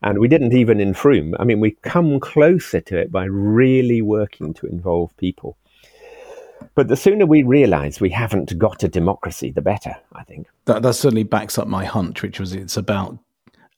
And 0.03 0.17
we 0.17 0.27
didn't 0.27 0.53
even 0.53 0.79
in 0.79 0.95
Frome. 0.95 1.35
I 1.39 1.43
mean, 1.43 1.59
we 1.59 1.77
come 1.83 2.19
closer 2.19 2.81
to 2.81 2.97
it 2.97 3.11
by 3.11 3.25
really 3.25 4.01
working 4.01 4.53
to 4.55 4.65
involve 4.65 5.15
people. 5.17 5.57
But 6.73 6.87
the 6.87 6.95
sooner 6.95 7.25
we 7.25 7.43
realize 7.43 7.99
we 7.99 8.09
haven't 8.09 8.57
got 8.57 8.83
a 8.83 8.87
democracy, 8.87 9.51
the 9.51 9.61
better, 9.61 9.95
I 10.13 10.23
think. 10.23 10.47
That, 10.65 10.81
that 10.81 10.93
certainly 10.93 11.23
backs 11.23 11.57
up 11.57 11.67
my 11.67 11.85
hunch, 11.85 12.21
which 12.21 12.39
was 12.39 12.53
it's 12.53 12.77
about 12.77 13.19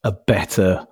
a 0.04 0.12
better 0.12 0.86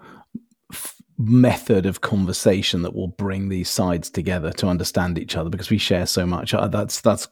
method 1.27 1.85
of 1.85 2.01
conversation 2.01 2.81
that 2.81 2.95
will 2.95 3.07
bring 3.07 3.49
these 3.49 3.69
sides 3.69 4.09
together 4.09 4.51
to 4.51 4.67
understand 4.67 5.19
each 5.19 5.35
other 5.35 5.49
because 5.49 5.69
we 5.69 5.77
share 5.77 6.05
so 6.05 6.25
much. 6.25 6.53
Uh, 6.53 6.67
that's 6.67 7.01
that's 7.01 7.27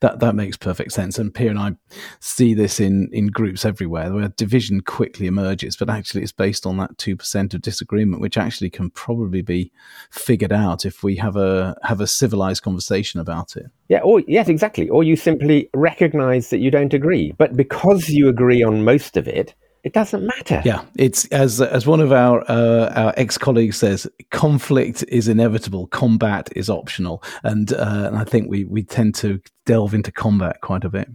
that 0.00 0.20
that 0.20 0.34
makes 0.34 0.56
perfect 0.56 0.92
sense. 0.92 1.18
And 1.18 1.34
Pia 1.34 1.50
and 1.50 1.58
I 1.58 1.76
see 2.20 2.54
this 2.54 2.80
in 2.80 3.08
in 3.12 3.28
groups 3.28 3.64
everywhere 3.64 4.12
where 4.12 4.28
division 4.28 4.80
quickly 4.80 5.26
emerges, 5.26 5.76
but 5.76 5.90
actually 5.90 6.22
it's 6.22 6.32
based 6.32 6.66
on 6.66 6.76
that 6.78 6.96
two 6.98 7.16
percent 7.16 7.54
of 7.54 7.62
disagreement, 7.62 8.22
which 8.22 8.38
actually 8.38 8.70
can 8.70 8.90
probably 8.90 9.42
be 9.42 9.72
figured 10.10 10.52
out 10.52 10.84
if 10.84 11.02
we 11.02 11.16
have 11.16 11.36
a 11.36 11.76
have 11.82 12.00
a 12.00 12.06
civilized 12.06 12.62
conversation 12.62 13.20
about 13.20 13.56
it. 13.56 13.66
Yeah, 13.88 14.00
or 14.00 14.20
yes, 14.26 14.48
exactly. 14.48 14.88
Or 14.88 15.04
you 15.04 15.16
simply 15.16 15.68
recognize 15.74 16.50
that 16.50 16.58
you 16.58 16.70
don't 16.70 16.94
agree, 16.94 17.32
but 17.38 17.56
because 17.56 18.08
you 18.08 18.28
agree 18.28 18.62
on 18.62 18.84
most 18.84 19.16
of 19.16 19.28
it 19.28 19.54
it 19.86 19.92
doesn't 19.92 20.26
matter. 20.26 20.60
Yeah, 20.64 20.82
it's 20.98 21.26
as 21.26 21.60
as 21.60 21.86
one 21.86 22.00
of 22.00 22.10
our 22.10 22.42
uh, 22.50 22.92
our 22.96 23.14
ex 23.16 23.38
colleagues 23.38 23.76
says, 23.76 24.04
conflict 24.32 25.04
is 25.06 25.28
inevitable, 25.28 25.86
combat 25.86 26.48
is 26.56 26.68
optional, 26.68 27.22
and 27.44 27.72
uh, 27.72 28.06
and 28.08 28.18
I 28.18 28.24
think 28.24 28.50
we 28.50 28.64
we 28.64 28.82
tend 28.82 29.14
to 29.16 29.40
delve 29.64 29.94
into 29.94 30.10
combat 30.10 30.60
quite 30.60 30.82
a 30.82 30.88
bit. 30.88 31.08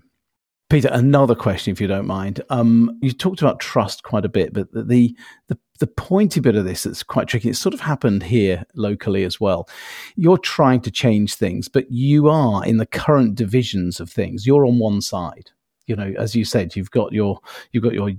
Peter, 0.69 0.87
another 0.93 1.35
question, 1.35 1.73
if 1.73 1.81
you 1.81 1.87
don't 1.87 2.07
mind. 2.07 2.41
Um, 2.49 2.97
you 3.01 3.11
talked 3.11 3.41
about 3.41 3.59
trust 3.59 4.03
quite 4.03 4.23
a 4.23 4.29
bit, 4.29 4.53
but 4.53 4.71
the, 4.71 5.13
the 5.49 5.57
the 5.79 5.87
pointy 5.87 6.39
bit 6.39 6.55
of 6.55 6.63
this 6.63 6.83
that's 6.83 7.03
quite 7.03 7.27
tricky. 7.27 7.49
It's 7.49 7.59
sort 7.59 7.73
of 7.73 7.81
happened 7.81 8.23
here 8.23 8.63
locally 8.73 9.25
as 9.25 9.37
well. 9.37 9.67
You're 10.15 10.37
trying 10.37 10.79
to 10.81 10.91
change 10.91 11.35
things, 11.35 11.67
but 11.67 11.91
you 11.91 12.29
are 12.29 12.65
in 12.65 12.77
the 12.77 12.85
current 12.85 13.35
divisions 13.35 13.99
of 13.99 14.09
things. 14.09 14.47
You're 14.47 14.65
on 14.65 14.79
one 14.79 15.01
side 15.01 15.51
you 15.87 15.95
know, 15.95 16.13
as 16.17 16.35
you 16.35 16.45
said, 16.45 16.75
you've 16.75 16.91
got 16.91 17.11
your 17.11 17.39
you've 17.71 17.83
got 17.83 17.93
your 17.93 18.11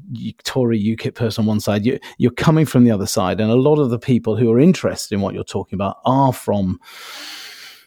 Tory 0.44 0.82
UKIP 0.82 1.14
person 1.14 1.42
on 1.42 1.46
one 1.46 1.60
side. 1.60 1.84
You, 1.86 1.98
you're 2.18 2.32
coming 2.32 2.66
from 2.66 2.84
the 2.84 2.90
other 2.90 3.06
side, 3.06 3.40
and 3.40 3.50
a 3.50 3.56
lot 3.56 3.78
of 3.78 3.90
the 3.90 3.98
people 3.98 4.36
who 4.36 4.50
are 4.52 4.60
interested 4.60 5.14
in 5.14 5.20
what 5.20 5.34
you're 5.34 5.44
talking 5.44 5.76
about 5.76 5.98
are 6.04 6.32
from 6.32 6.80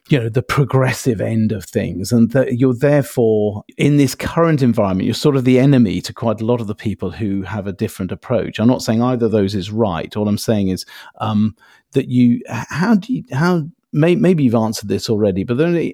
you 0.10 0.20
know 0.20 0.30
the 0.30 0.44
progressive 0.44 1.20
end 1.20 1.52
of 1.52 1.66
things 1.66 2.12
and 2.12 2.32
that 2.32 2.60
you're 2.60 2.76
therefore 2.76 3.64
in 3.78 3.98
this 3.98 4.14
current 4.14 4.62
environment 4.62 5.06
you're 5.06 5.16
sort 5.16 5.36
of 5.36 5.46
the 5.46 5.58
enemy 5.58 6.00
to 6.00 6.14
quite 6.14 6.42
a 6.42 6.46
lot 6.46 6.62
of 6.62 6.68
the 6.68 6.76
people 6.76 7.10
who 7.10 7.42
have 7.42 7.66
a 7.66 7.74
different 7.74 8.12
approach 8.12 8.60
i'm 8.60 8.68
not 8.68 8.84
saying 8.84 9.02
either 9.02 9.26
of 9.26 9.32
those 9.32 9.56
is 9.56 9.72
right 9.72 10.16
all 10.16 10.28
i'm 10.28 10.38
saying 10.38 10.68
is 10.68 10.86
um, 11.22 11.56
that 11.94 12.08
you 12.08 12.40
how 12.48 12.94
do 12.94 13.14
you 13.14 13.24
how 13.32 13.64
may, 13.92 14.16
maybe 14.16 14.44
you've 14.44 14.54
answered 14.54 14.90
this 14.90 15.10
already 15.10 15.44
but 15.44 15.58
then 15.58 15.92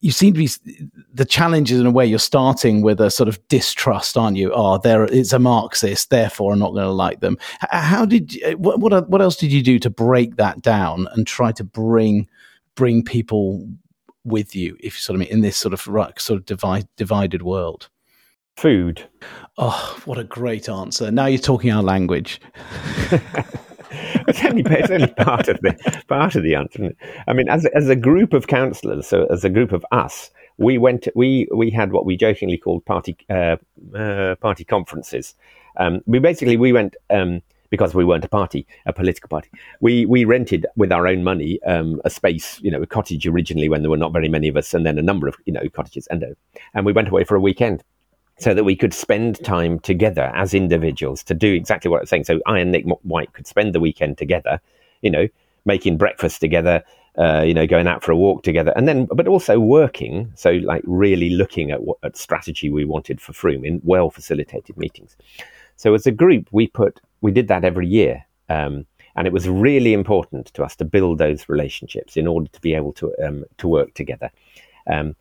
you 0.00 0.10
seem 0.10 0.32
to 0.32 0.38
be 0.38 0.48
the 1.12 1.24
challenge 1.24 1.70
is 1.70 1.80
in 1.80 1.86
a 1.86 1.90
way 1.90 2.06
you're 2.06 2.18
starting 2.18 2.80
with 2.80 3.00
a 3.00 3.10
sort 3.10 3.28
of 3.28 3.46
distrust, 3.48 4.16
aren't 4.16 4.36
you? 4.36 4.52
Ah, 4.54 4.74
oh, 4.74 4.78
there 4.78 5.04
it's 5.04 5.32
a 5.32 5.38
Marxist, 5.38 6.10
therefore 6.10 6.52
I'm 6.52 6.58
not 6.58 6.72
going 6.72 6.84
to 6.84 6.90
like 6.90 7.20
them. 7.20 7.36
How 7.70 8.06
did 8.06 8.38
eh, 8.42 8.54
what 8.54 8.80
what 8.80 9.08
what 9.08 9.20
else 9.20 9.36
did 9.36 9.52
you 9.52 9.62
do 9.62 9.78
to 9.78 9.90
break 9.90 10.36
that 10.36 10.62
down 10.62 11.06
and 11.12 11.26
try 11.26 11.52
to 11.52 11.64
bring 11.64 12.28
bring 12.74 13.04
people 13.04 13.68
with 14.24 14.54
you, 14.54 14.76
if 14.80 14.94
you 14.94 15.00
sort 15.00 15.14
of 15.14 15.20
mean, 15.20 15.28
in 15.28 15.40
this 15.42 15.56
sort 15.56 15.74
of 15.74 15.80
sort 15.80 16.30
of 16.38 16.46
divide, 16.46 16.88
divided 16.96 17.42
world? 17.42 17.88
Food. 18.56 19.08
Oh, 19.58 20.00
what 20.06 20.18
a 20.18 20.24
great 20.24 20.68
answer! 20.68 21.10
Now 21.10 21.26
you're 21.26 21.38
talking 21.38 21.70
our 21.70 21.82
language. 21.82 22.40
it's 24.28 24.44
only, 24.44 24.62
it's 24.66 24.90
only 24.90 25.08
part 25.08 25.48
of 25.48 25.60
the 25.60 26.02
part 26.08 26.36
of 26.36 26.42
the 26.42 26.54
answer. 26.54 26.94
I 27.26 27.32
mean, 27.32 27.48
as 27.48 27.66
as 27.66 27.88
a 27.88 27.96
group 27.96 28.32
of 28.32 28.46
councillors, 28.46 29.06
so 29.06 29.26
as 29.26 29.44
a 29.44 29.50
group 29.50 29.72
of 29.72 29.84
us, 29.90 30.30
we 30.58 30.78
went. 30.78 31.08
We 31.14 31.48
we 31.52 31.70
had 31.70 31.92
what 31.92 32.06
we 32.06 32.16
jokingly 32.16 32.56
called 32.56 32.84
party 32.84 33.16
uh, 33.28 33.56
uh, 33.94 34.36
party 34.36 34.64
conferences. 34.64 35.34
Um, 35.76 36.02
we 36.06 36.18
basically 36.18 36.56
we 36.56 36.72
went 36.72 36.94
um, 37.10 37.42
because 37.70 37.94
we 37.94 38.04
weren't 38.04 38.24
a 38.24 38.28
party, 38.28 38.66
a 38.86 38.92
political 38.92 39.28
party. 39.28 39.50
We 39.80 40.06
we 40.06 40.24
rented 40.24 40.66
with 40.76 40.92
our 40.92 41.08
own 41.08 41.24
money 41.24 41.60
um, 41.64 42.00
a 42.04 42.10
space, 42.10 42.60
you 42.60 42.70
know, 42.70 42.82
a 42.82 42.86
cottage 42.86 43.26
originally 43.26 43.68
when 43.68 43.82
there 43.82 43.90
were 43.90 43.96
not 43.96 44.12
very 44.12 44.28
many 44.28 44.46
of 44.46 44.56
us, 44.56 44.72
and 44.72 44.86
then 44.86 44.98
a 44.98 45.02
number 45.02 45.26
of 45.26 45.36
you 45.46 45.52
know 45.52 45.68
cottages, 45.72 46.06
and 46.08 46.22
uh, 46.22 46.26
and 46.74 46.86
we 46.86 46.92
went 46.92 47.08
away 47.08 47.24
for 47.24 47.34
a 47.34 47.40
weekend 47.40 47.82
so 48.40 48.54
that 48.54 48.64
we 48.64 48.74
could 48.74 48.94
spend 48.94 49.42
time 49.44 49.78
together 49.80 50.32
as 50.34 50.54
individuals 50.54 51.22
to 51.24 51.34
do 51.34 51.52
exactly 51.52 51.90
what 51.90 51.98
I 51.98 52.00
was 52.00 52.10
saying. 52.10 52.24
So 52.24 52.40
I 52.46 52.58
and 52.58 52.72
Nick 52.72 52.86
White 53.02 53.32
could 53.34 53.46
spend 53.46 53.74
the 53.74 53.80
weekend 53.80 54.18
together, 54.18 54.60
you 55.02 55.10
know, 55.10 55.28
making 55.66 55.98
breakfast 55.98 56.40
together, 56.40 56.82
uh, 57.18 57.42
you 57.42 57.52
know, 57.52 57.66
going 57.66 57.86
out 57.86 58.02
for 58.02 58.12
a 58.12 58.16
walk 58.16 58.42
together, 58.42 58.72
and 58.76 58.88
then, 58.88 59.06
but 59.06 59.28
also 59.28 59.60
working. 59.60 60.32
So 60.36 60.52
like 60.52 60.82
really 60.86 61.30
looking 61.30 61.70
at 61.70 61.82
what 61.82 61.98
at 62.02 62.16
strategy 62.16 62.70
we 62.70 62.84
wanted 62.84 63.20
for 63.20 63.32
Frome 63.34 63.64
in 63.64 63.80
well 63.84 64.10
facilitated 64.10 64.76
meetings. 64.78 65.16
So 65.76 65.94
as 65.94 66.06
a 66.06 66.10
group, 66.12 66.48
we 66.50 66.66
put 66.66 67.00
we 67.20 67.32
did 67.32 67.48
that 67.48 67.64
every 67.64 67.86
year. 67.86 68.24
Um, 68.48 68.86
and 69.16 69.26
it 69.26 69.32
was 69.32 69.48
really 69.48 69.92
important 69.92 70.46
to 70.54 70.62
us 70.62 70.76
to 70.76 70.84
build 70.84 71.18
those 71.18 71.48
relationships 71.48 72.16
in 72.16 72.26
order 72.26 72.48
to 72.48 72.60
be 72.60 72.74
able 72.74 72.92
to 72.94 73.12
um, 73.22 73.44
to 73.58 73.68
work 73.68 73.92
together. 73.94 74.30
Um, 74.86 75.14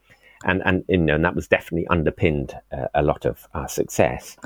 and 0.46 0.62
and 0.66 0.84
you 0.88 0.98
know, 0.98 1.16
and 1.16 1.26
that 1.26 1.36
was 1.36 1.48
definitely 1.48 1.88
underpinned 1.88 2.56
uh, 2.72 2.88
a 2.94 3.02
lot 3.02 3.26
of 3.26 3.48
our 3.54 3.68
success. 3.68 4.38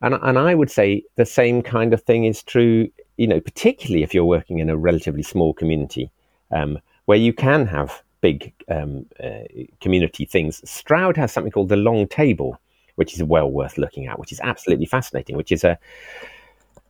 And 0.00 0.14
and 0.22 0.38
I 0.38 0.54
would 0.54 0.70
say 0.70 1.04
the 1.16 1.26
same 1.26 1.62
kind 1.62 1.92
of 1.92 2.02
thing 2.02 2.24
is 2.24 2.42
true. 2.42 2.88
You 3.16 3.26
know, 3.26 3.40
particularly 3.40 4.02
if 4.02 4.14
you're 4.14 4.24
working 4.24 4.58
in 4.58 4.70
a 4.70 4.76
relatively 4.76 5.22
small 5.22 5.52
community 5.52 6.10
um, 6.50 6.78
where 7.04 7.18
you 7.18 7.32
can 7.32 7.66
have 7.66 8.02
big 8.20 8.52
um, 8.68 9.04
uh, 9.22 9.40
community 9.80 10.24
things. 10.24 10.68
Stroud 10.68 11.16
has 11.16 11.32
something 11.32 11.52
called 11.52 11.68
the 11.68 11.76
Long 11.76 12.06
Table, 12.06 12.58
which 12.94 13.14
is 13.14 13.22
well 13.22 13.50
worth 13.50 13.76
looking 13.76 14.06
at, 14.06 14.18
which 14.18 14.32
is 14.32 14.40
absolutely 14.40 14.86
fascinating. 14.86 15.36
Which 15.36 15.52
is 15.52 15.64
a 15.64 15.78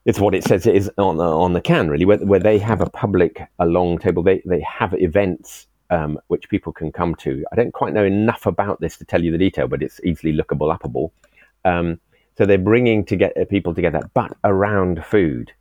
it's 0.05 0.21
what 0.21 0.35
it 0.35 0.45
says 0.45 0.67
it 0.67 0.75
is 0.75 0.91
on 0.99 1.17
the, 1.17 1.25
on 1.25 1.53
the 1.53 1.61
can 1.61 1.89
really, 1.89 2.05
where, 2.05 2.19
where 2.19 2.41
they 2.41 2.59
have 2.59 2.81
a 2.81 2.91
public 2.91 3.43
a 3.59 3.67
long 3.67 3.99
table. 3.99 4.23
They 4.23 4.43
they 4.47 4.61
have 4.61 4.95
events 4.95 5.67
um, 5.93 6.19
which 6.29 6.49
people 6.49 6.73
can 6.73 6.91
come 6.91 7.15
to. 7.17 7.45
I 7.53 7.57
don't 7.57 7.73
quite 7.73 7.93
know 7.93 8.05
enough 8.05 8.47
about 8.47 8.81
this 8.81 8.97
to 8.97 9.05
tell 9.05 9.23
you 9.23 9.31
the 9.31 9.39
detail, 9.39 9.69
but 9.69 9.83
it's 9.83 10.01
easily 10.03 10.33
lookable, 10.33 10.77
upable. 10.77 11.11
Um, 11.67 12.01
so 12.37 12.47
they're 12.47 12.57
bringing 12.57 13.05
to 13.05 13.15
get 13.15 13.37
uh, 13.37 13.45
people 13.45 13.75
together, 13.75 14.01
but 14.15 14.35
around 14.43 15.05
food, 15.05 15.53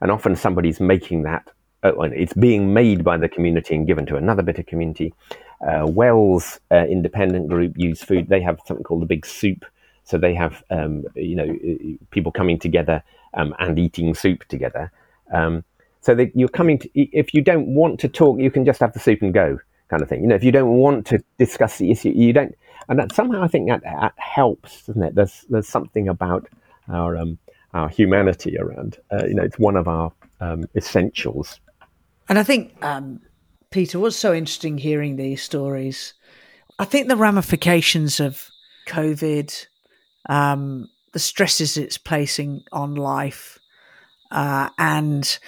and 0.00 0.10
often 0.10 0.34
somebody's 0.34 0.80
making 0.80 1.22
that. 1.22 1.48
Uh, 1.84 1.92
it's 2.00 2.34
being 2.34 2.74
made 2.74 3.04
by 3.04 3.16
the 3.16 3.28
community 3.28 3.76
and 3.76 3.86
given 3.86 4.04
to 4.06 4.16
another 4.16 4.42
bit 4.42 4.58
of 4.58 4.66
community. 4.66 5.14
Uh, 5.60 5.86
Wells 5.86 6.58
uh, 6.72 6.84
Independent 6.86 7.48
Group 7.48 7.74
use 7.76 8.02
food. 8.02 8.28
They 8.28 8.40
have 8.40 8.58
something 8.66 8.82
called 8.82 9.02
the 9.02 9.06
Big 9.06 9.24
Soup. 9.24 9.64
So 10.02 10.18
they 10.18 10.34
have, 10.34 10.64
um, 10.70 11.04
you 11.14 11.36
know, 11.36 11.44
uh, 11.44 12.04
people 12.10 12.32
coming 12.32 12.58
together 12.58 13.04
um, 13.34 13.54
and 13.60 13.78
eating 13.78 14.14
soup 14.14 14.44
together. 14.48 14.90
Um, 15.32 15.64
so 16.00 16.14
that 16.14 16.36
you're 16.36 16.48
coming 16.48 16.78
to, 16.80 16.90
if 16.94 17.34
you 17.34 17.40
don't 17.40 17.68
want 17.68 18.00
to 18.00 18.08
talk, 18.08 18.38
you 18.40 18.50
can 18.50 18.64
just 18.64 18.80
have 18.80 18.92
the 18.92 19.00
soup 19.00 19.22
and 19.22 19.32
go 19.32 19.58
kind 19.88 20.02
of 20.02 20.08
thing. 20.08 20.22
You 20.22 20.28
know, 20.28 20.34
if 20.34 20.44
you 20.44 20.52
don't 20.52 20.76
want 20.76 21.06
to 21.06 21.22
discuss 21.38 21.78
the 21.78 21.90
issue, 21.90 22.12
you 22.14 22.32
don't, 22.32 22.54
and 22.88 22.98
that 22.98 23.14
somehow 23.14 23.42
I 23.42 23.48
think 23.48 23.68
that, 23.68 23.82
that 23.82 24.14
helps, 24.16 24.86
doesn't 24.86 25.02
it? 25.02 25.14
There's 25.14 25.44
there's 25.48 25.68
something 25.68 26.08
about 26.08 26.48
our 26.88 27.16
um, 27.16 27.38
our 27.74 27.88
humanity 27.88 28.56
around. 28.58 28.98
Uh, 29.12 29.26
you 29.26 29.34
know, 29.34 29.42
it's 29.42 29.58
one 29.58 29.76
of 29.76 29.88
our 29.88 30.12
um, 30.40 30.64
essentials. 30.74 31.60
And 32.28 32.38
I 32.38 32.42
think 32.42 32.74
um, 32.82 33.20
Peter 33.70 33.98
was 33.98 34.16
so 34.16 34.32
interesting 34.32 34.78
hearing 34.78 35.16
these 35.16 35.42
stories. 35.42 36.14
I 36.78 36.84
think 36.84 37.08
the 37.08 37.16
ramifications 37.16 38.20
of 38.20 38.48
COVID, 38.88 39.66
um, 40.28 40.88
the 41.12 41.18
stresses 41.18 41.76
it's 41.76 41.98
placing 41.98 42.62
on 42.72 42.94
life, 42.94 43.58
uh, 44.30 44.68
and 44.78 45.38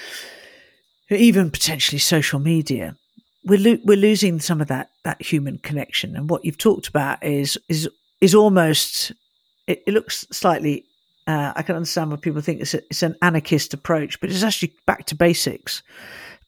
even 1.10 1.50
potentially 1.50 1.98
social 1.98 2.38
media 2.38 2.96
we're 3.44 3.58
lo- 3.58 3.82
we're 3.84 3.96
losing 3.96 4.40
some 4.40 4.60
of 4.60 4.68
that 4.68 4.90
that 5.04 5.20
human 5.22 5.58
connection. 5.58 6.16
And 6.16 6.28
what 6.28 6.44
you've 6.44 6.58
talked 6.58 6.88
about 6.88 7.24
is 7.24 7.58
is 7.68 7.88
is 8.20 8.34
almost 8.34 9.12
it, 9.66 9.82
it 9.86 9.94
looks 9.94 10.26
slightly. 10.30 10.84
Uh, 11.26 11.52
I 11.54 11.62
can 11.62 11.76
understand 11.76 12.10
what 12.10 12.22
people 12.22 12.40
think 12.40 12.62
it's 12.62 12.74
a, 12.74 12.78
it's 12.90 13.02
an 13.02 13.14
anarchist 13.20 13.74
approach, 13.74 14.18
but 14.20 14.30
it's 14.30 14.42
actually 14.42 14.72
back 14.86 15.04
to 15.06 15.14
basics, 15.14 15.82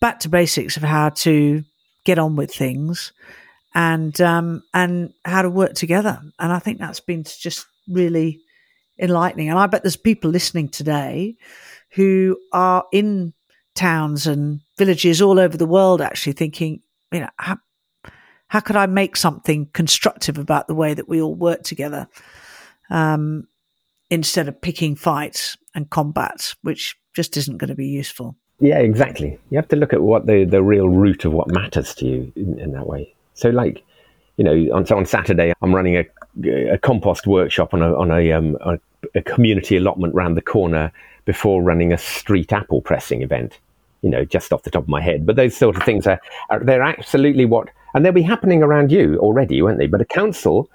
back 0.00 0.20
to 0.20 0.28
basics 0.30 0.78
of 0.78 0.82
how 0.82 1.10
to 1.10 1.62
get 2.06 2.18
on 2.18 2.34
with 2.34 2.52
things, 2.52 3.12
and 3.74 4.18
um, 4.20 4.62
and 4.72 5.12
how 5.24 5.42
to 5.42 5.50
work 5.50 5.74
together. 5.74 6.20
And 6.38 6.52
I 6.52 6.58
think 6.58 6.78
that's 6.78 7.00
been 7.00 7.24
just 7.24 7.66
really 7.88 8.40
enlightening. 8.98 9.50
And 9.50 9.58
I 9.58 9.66
bet 9.66 9.82
there's 9.82 9.96
people 9.96 10.30
listening 10.30 10.68
today 10.68 11.36
who 11.94 12.38
are 12.52 12.84
in 12.92 13.34
towns 13.80 14.26
and 14.26 14.60
villages 14.76 15.22
all 15.22 15.40
over 15.40 15.56
the 15.56 15.66
world 15.66 16.02
actually 16.02 16.34
thinking, 16.34 16.82
you 17.12 17.20
know, 17.20 17.30
how, 17.38 17.56
how 18.48 18.60
could 18.60 18.76
I 18.76 18.84
make 18.84 19.16
something 19.16 19.70
constructive 19.72 20.36
about 20.36 20.68
the 20.68 20.74
way 20.74 20.92
that 20.92 21.08
we 21.08 21.22
all 21.22 21.34
work 21.34 21.62
together 21.62 22.06
um, 22.90 23.48
instead 24.10 24.48
of 24.48 24.60
picking 24.60 24.96
fights 24.96 25.56
and 25.74 25.88
combats, 25.88 26.56
which 26.60 26.94
just 27.14 27.38
isn't 27.38 27.56
going 27.56 27.70
to 27.70 27.74
be 27.74 27.86
useful. 27.86 28.36
Yeah, 28.58 28.80
exactly. 28.80 29.38
You 29.48 29.56
have 29.56 29.68
to 29.68 29.76
look 29.76 29.94
at 29.94 30.02
what 30.02 30.26
the, 30.26 30.44
the 30.44 30.62
real 30.62 30.90
root 30.90 31.24
of 31.24 31.32
what 31.32 31.48
matters 31.48 31.94
to 31.96 32.06
you 32.06 32.32
in, 32.36 32.58
in 32.58 32.72
that 32.72 32.86
way. 32.86 33.14
So, 33.32 33.48
like, 33.48 33.82
you 34.36 34.44
know, 34.44 34.76
on, 34.76 34.84
so 34.84 34.98
on 34.98 35.06
Saturday, 35.06 35.54
I'm 35.62 35.74
running 35.74 35.96
a, 35.96 36.04
a 36.74 36.76
compost 36.76 37.26
workshop 37.26 37.72
on 37.72 37.80
a, 37.80 37.96
on 37.96 38.10
a, 38.10 38.32
um, 38.32 38.58
a, 38.60 38.78
a 39.14 39.22
community 39.22 39.78
allotment 39.78 40.14
round 40.14 40.36
the 40.36 40.42
corner 40.42 40.92
before 41.24 41.62
running 41.62 41.94
a 41.94 41.98
street 41.98 42.52
apple 42.52 42.82
pressing 42.82 43.22
event 43.22 43.58
you 44.02 44.10
know, 44.10 44.24
just 44.24 44.52
off 44.52 44.62
the 44.62 44.70
top 44.70 44.84
of 44.84 44.88
my 44.88 45.00
head. 45.00 45.26
But 45.26 45.36
those 45.36 45.56
sort 45.56 45.76
of 45.76 45.82
things 45.82 46.06
are, 46.06 46.20
are 46.48 46.60
they're 46.60 46.82
absolutely 46.82 47.44
what, 47.44 47.68
and 47.94 48.04
they'll 48.04 48.12
be 48.12 48.22
happening 48.22 48.62
around 48.62 48.92
you 48.92 49.18
already, 49.18 49.60
won't 49.62 49.78
they? 49.78 49.86
But 49.86 50.00
a 50.00 50.06
council 50.06 50.70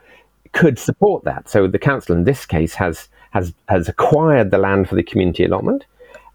could 0.54 0.80
support 0.80 1.24
that. 1.26 1.50
So 1.50 1.68
the 1.68 1.80
council 1.80 2.16
in 2.16 2.24
this 2.24 2.46
case 2.46 2.74
has 2.76 3.10
has 3.32 3.54
has 3.68 3.90
acquired 3.90 4.52
the 4.52 4.58
land 4.58 4.88
for 4.90 4.96
the 4.96 5.04
community 5.04 5.44
allotment. 5.44 5.86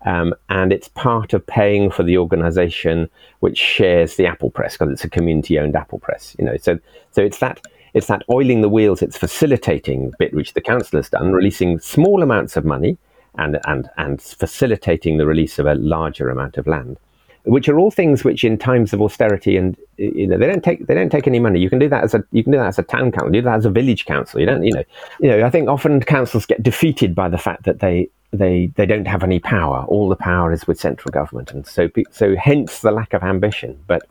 Um, 0.06 0.34
and 0.48 0.72
it's 0.72 0.88
part 0.88 1.34
of 1.34 1.46
paying 1.46 1.90
for 1.90 2.02
the 2.02 2.16
organisation 2.16 3.10
which 3.40 3.58
shares 3.58 4.16
the 4.16 4.26
apple 4.26 4.50
press 4.50 4.74
because 4.74 4.90
it's 4.90 5.04
a 5.04 5.10
community-owned 5.10 5.76
apple 5.76 5.98
press. 5.98 6.34
You 6.38 6.46
know, 6.46 6.56
so 6.56 6.78
so 7.10 7.22
it's 7.22 7.38
that 7.38 7.60
it's 7.92 8.06
that 8.06 8.22
oiling 8.30 8.60
the 8.60 8.68
wheels, 8.68 9.02
it's 9.02 9.18
facilitating 9.18 10.12
bit 10.18 10.32
which 10.32 10.54
the 10.54 10.60
council 10.60 10.98
has 10.98 11.10
done, 11.10 11.32
releasing 11.32 11.78
small 11.80 12.22
amounts 12.22 12.56
of 12.56 12.64
money 12.64 12.96
and, 13.36 13.58
and, 13.66 13.88
and 13.96 14.20
facilitating 14.20 15.16
the 15.16 15.26
release 15.26 15.58
of 15.58 15.66
a 15.66 15.74
larger 15.74 16.28
amount 16.28 16.56
of 16.56 16.66
land, 16.66 16.98
which 17.44 17.68
are 17.68 17.78
all 17.78 17.90
things 17.90 18.24
which 18.24 18.44
in 18.44 18.58
times 18.58 18.92
of 18.92 19.00
austerity 19.00 19.56
and 19.56 19.76
you 19.96 20.26
know 20.26 20.38
they 20.38 20.46
don't 20.46 20.64
take 20.64 20.86
they 20.86 20.94
don't 20.94 21.10
take 21.10 21.26
any 21.26 21.38
money. 21.38 21.60
You 21.60 21.70
can 21.70 21.78
do 21.78 21.88
that 21.88 22.04
as 22.04 22.14
a 22.14 22.24
you 22.32 22.42
can 22.42 22.52
do 22.52 22.58
that 22.58 22.66
as 22.66 22.78
a 22.78 22.82
town 22.82 23.12
council, 23.12 23.30
do 23.30 23.42
that 23.42 23.56
as 23.56 23.66
a 23.66 23.70
village 23.70 24.04
council. 24.06 24.40
You 24.40 24.46
don't 24.46 24.64
you 24.64 24.72
know 24.72 24.84
you 25.20 25.28
know 25.30 25.46
I 25.46 25.50
think 25.50 25.68
often 25.68 26.00
councils 26.00 26.46
get 26.46 26.62
defeated 26.62 27.14
by 27.14 27.28
the 27.28 27.38
fact 27.38 27.64
that 27.64 27.80
they 27.80 28.08
they 28.32 28.70
they 28.76 28.86
don't 28.86 29.06
have 29.06 29.22
any 29.22 29.40
power. 29.40 29.84
All 29.88 30.08
the 30.08 30.16
power 30.16 30.52
is 30.52 30.66
with 30.66 30.78
central 30.78 31.10
government, 31.10 31.50
and 31.50 31.66
so 31.66 31.88
so 32.10 32.36
hence 32.36 32.80
the 32.80 32.90
lack 32.90 33.12
of 33.12 33.22
ambition. 33.22 33.78
But 33.86 34.02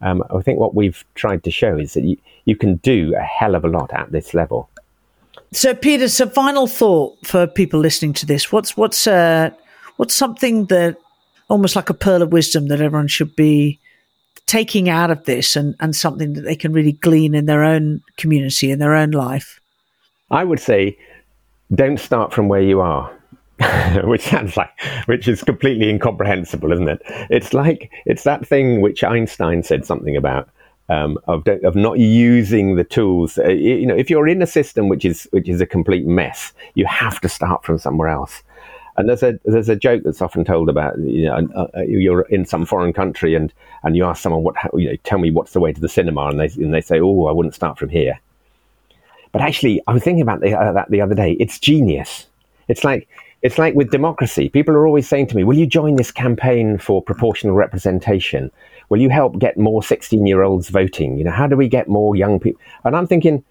um, 0.00 0.22
I 0.34 0.40
think 0.42 0.58
what 0.58 0.74
we've 0.74 1.04
tried 1.14 1.44
to 1.44 1.50
show 1.50 1.78
is 1.78 1.94
that 1.94 2.04
you, 2.04 2.16
you 2.44 2.56
can 2.56 2.76
do 2.76 3.14
a 3.16 3.22
hell 3.22 3.54
of 3.54 3.64
a 3.64 3.68
lot 3.68 3.92
at 3.92 4.12
this 4.12 4.34
level. 4.34 4.68
So, 5.54 5.72
Peter, 5.72 6.08
so 6.08 6.28
final 6.28 6.66
thought 6.66 7.24
for 7.24 7.46
people 7.46 7.78
listening 7.78 8.12
to 8.14 8.26
this. 8.26 8.50
What's 8.50 8.76
what's 8.76 9.06
uh, 9.06 9.50
what's 9.96 10.12
something 10.12 10.66
that 10.66 10.96
almost 11.48 11.76
like 11.76 11.88
a 11.90 11.94
pearl 11.94 12.22
of 12.22 12.32
wisdom 12.32 12.66
that 12.68 12.80
everyone 12.80 13.06
should 13.06 13.36
be 13.36 13.78
taking 14.46 14.88
out 14.88 15.12
of 15.12 15.24
this, 15.26 15.54
and 15.54 15.76
and 15.78 15.94
something 15.94 16.32
that 16.32 16.40
they 16.40 16.56
can 16.56 16.72
really 16.72 16.92
glean 16.92 17.36
in 17.36 17.46
their 17.46 17.62
own 17.62 18.02
community 18.16 18.72
in 18.72 18.80
their 18.80 18.94
own 18.94 19.12
life. 19.12 19.60
I 20.28 20.42
would 20.42 20.58
say, 20.58 20.98
don't 21.72 22.00
start 22.00 22.32
from 22.32 22.48
where 22.48 22.62
you 22.62 22.80
are. 22.80 23.12
which 24.02 24.22
sounds 24.22 24.56
like 24.56 24.68
which 25.06 25.28
is 25.28 25.44
completely 25.44 25.88
incomprehensible 25.88 26.72
isn't 26.72 26.88
it 26.88 27.00
it's 27.30 27.54
like 27.54 27.88
it's 28.04 28.24
that 28.24 28.44
thing 28.44 28.80
which 28.80 29.04
einstein 29.04 29.62
said 29.62 29.86
something 29.86 30.16
about 30.16 30.48
um, 30.88 31.18
of 31.26 31.46
of 31.48 31.74
not 31.74 31.98
using 31.98 32.76
the 32.76 32.84
tools. 32.84 33.38
Uh, 33.38 33.48
you 33.48 33.86
know, 33.86 33.94
if 33.94 34.10
you're 34.10 34.28
in 34.28 34.42
a 34.42 34.46
system 34.46 34.88
which 34.88 35.04
is 35.04 35.28
which 35.30 35.48
is 35.48 35.60
a 35.60 35.66
complete 35.66 36.06
mess, 36.06 36.52
you 36.74 36.86
have 36.86 37.20
to 37.22 37.28
start 37.28 37.64
from 37.64 37.78
somewhere 37.78 38.08
else. 38.08 38.42
And 38.96 39.08
there's 39.08 39.22
a 39.22 39.38
there's 39.44 39.68
a 39.68 39.76
joke 39.76 40.02
that's 40.04 40.22
often 40.22 40.44
told 40.44 40.68
about 40.68 40.98
you 40.98 41.26
know 41.26 41.48
uh, 41.54 41.66
uh 41.76 41.80
you're 41.82 42.22
in 42.22 42.44
some 42.44 42.64
foreign 42.64 42.92
country 42.92 43.34
and 43.34 43.52
and 43.82 43.96
you 43.96 44.04
ask 44.04 44.22
someone 44.22 44.42
what 44.42 44.54
you 44.74 44.90
know 44.90 44.96
tell 45.04 45.18
me 45.18 45.30
what's 45.30 45.52
the 45.52 45.60
way 45.60 45.72
to 45.72 45.80
the 45.80 45.88
cinema 45.88 46.26
and 46.26 46.38
they 46.38 46.46
and 46.62 46.72
they 46.72 46.80
say 46.80 47.00
oh 47.00 47.26
I 47.26 47.32
wouldn't 47.32 47.54
start 47.54 47.78
from 47.78 47.88
here. 47.88 48.20
But 49.32 49.42
actually, 49.42 49.82
I 49.88 49.92
was 49.92 50.04
thinking 50.04 50.22
about 50.22 50.42
the, 50.42 50.54
uh, 50.56 50.72
that 50.74 50.90
the 50.90 51.00
other 51.00 51.16
day. 51.16 51.32
It's 51.40 51.58
genius. 51.58 52.26
It's 52.68 52.84
like 52.84 53.08
it's 53.44 53.58
like 53.58 53.74
with 53.74 53.92
democracy. 53.92 54.48
People 54.48 54.74
are 54.74 54.86
always 54.86 55.08
saying 55.08 55.28
to 55.28 55.36
me, 55.36 55.44
"Will 55.44 55.56
you 55.56 55.66
join 55.66 55.94
this 55.94 56.10
campaign 56.10 56.78
for 56.78 57.00
proportional 57.00 57.54
representation?" 57.54 58.50
will 58.88 59.00
you 59.00 59.08
help 59.08 59.38
get 59.38 59.56
more 59.56 59.82
16 59.82 60.26
year 60.26 60.42
olds 60.42 60.68
voting? 60.68 61.18
You 61.18 61.24
know, 61.24 61.30
how 61.30 61.46
do 61.46 61.56
we 61.56 61.68
get 61.68 61.88
more 61.88 62.16
young 62.16 62.38
people? 62.40 62.60
And 62.84 62.96
I'm 62.96 63.06
thinking, 63.06 63.44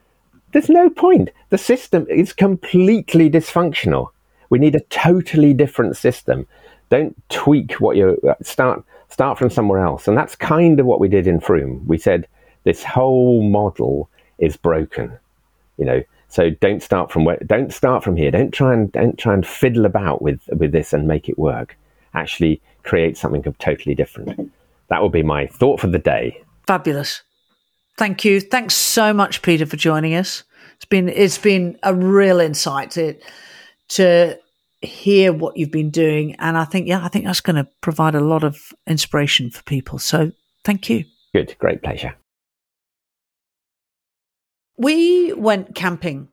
there's 0.52 0.70
no 0.70 0.90
point. 0.90 1.30
The 1.50 1.58
system 1.58 2.06
is 2.10 2.34
completely 2.34 3.30
dysfunctional. 3.30 4.10
We 4.50 4.60
need 4.60 4.76
a 4.76 4.82
totally 4.82 5.54
different 5.54 5.98
system. 5.98 6.48
Don't 6.90 7.16
tweak 7.30 7.74
what 7.74 7.98
you 7.98 8.20
uh, 8.28 8.36
start 8.44 8.84
start 9.10 9.38
from 9.38 9.50
somewhere 9.50 9.80
else. 9.80 10.08
And 10.08 10.18
that's 10.18 10.36
kind 10.36 10.80
of 10.80 10.86
what 10.86 11.00
we 11.00 11.08
did 11.08 11.28
in 11.28 11.40
Frome. 11.40 11.84
We 11.88 11.98
said 11.98 12.28
this 12.64 12.84
whole 12.84 13.44
model 13.44 14.10
is 14.40 14.58
broken. 14.58 15.18
You 15.78 15.86
know, 15.86 16.04
so 16.34 16.50
don't 16.50 16.82
start 16.82 17.12
from 17.12 17.26
where 17.26 17.38
don't 17.46 17.72
start 17.72 18.04
from 18.04 18.16
here. 18.16 18.32
Don't 18.32 18.52
try 18.52 18.74
and 18.74 18.92
don't 18.92 19.20
try 19.20 19.36
and 19.36 19.46
fiddle 19.46 19.86
about 19.86 20.24
with 20.24 20.42
with 20.58 20.72
this 20.72 20.92
and 20.92 21.08
make 21.08 21.30
it 21.30 21.38
work. 21.38 21.78
Actually 22.16 22.60
create 22.82 23.18
something 23.18 23.44
totally 23.60 23.94
different. 23.94 24.52
That 24.90 25.04
would 25.04 25.12
be 25.12 25.22
my 25.22 25.46
thought 25.46 25.80
for 25.80 25.86
the 25.86 26.00
day. 26.00 26.42
Fabulous. 26.66 27.22
Thank 28.00 28.26
you. 28.26 28.42
Thanks 28.42 28.74
so 28.74 29.14
much, 29.14 29.44
Peter, 29.44 29.68
for 29.68 29.78
joining 29.78 30.16
us. 30.16 30.44
It's 30.78 30.86
been 30.86 31.08
it's 31.08 31.38
been 31.38 31.78
a 31.84 31.94
real 31.94 32.40
insight 32.40 32.90
to 32.92 33.14
to 33.90 34.40
hear 34.82 35.32
what 35.34 35.56
you've 35.56 35.72
been 35.72 35.92
doing, 35.92 36.34
and 36.40 36.58
I 36.58 36.66
think 36.66 36.88
yeah, 36.88 37.06
I 37.06 37.10
think 37.10 37.26
that's 37.26 37.42
going 37.42 37.58
to 37.58 37.68
provide 37.82 38.16
a 38.16 38.22
lot 38.22 38.44
of 38.44 38.58
inspiration 38.88 39.52
for 39.52 39.62
people. 39.64 40.00
So 40.00 40.32
thank 40.64 40.90
you. 40.90 41.06
Good, 41.32 41.56
great 41.60 41.84
pleasure. 41.84 42.16
We 44.78 45.34
went 45.34 45.76
camping 45.76 46.30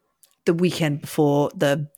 the 0.46 0.54
weekend 0.54 1.00
before 1.02 1.50
the 1.54 1.88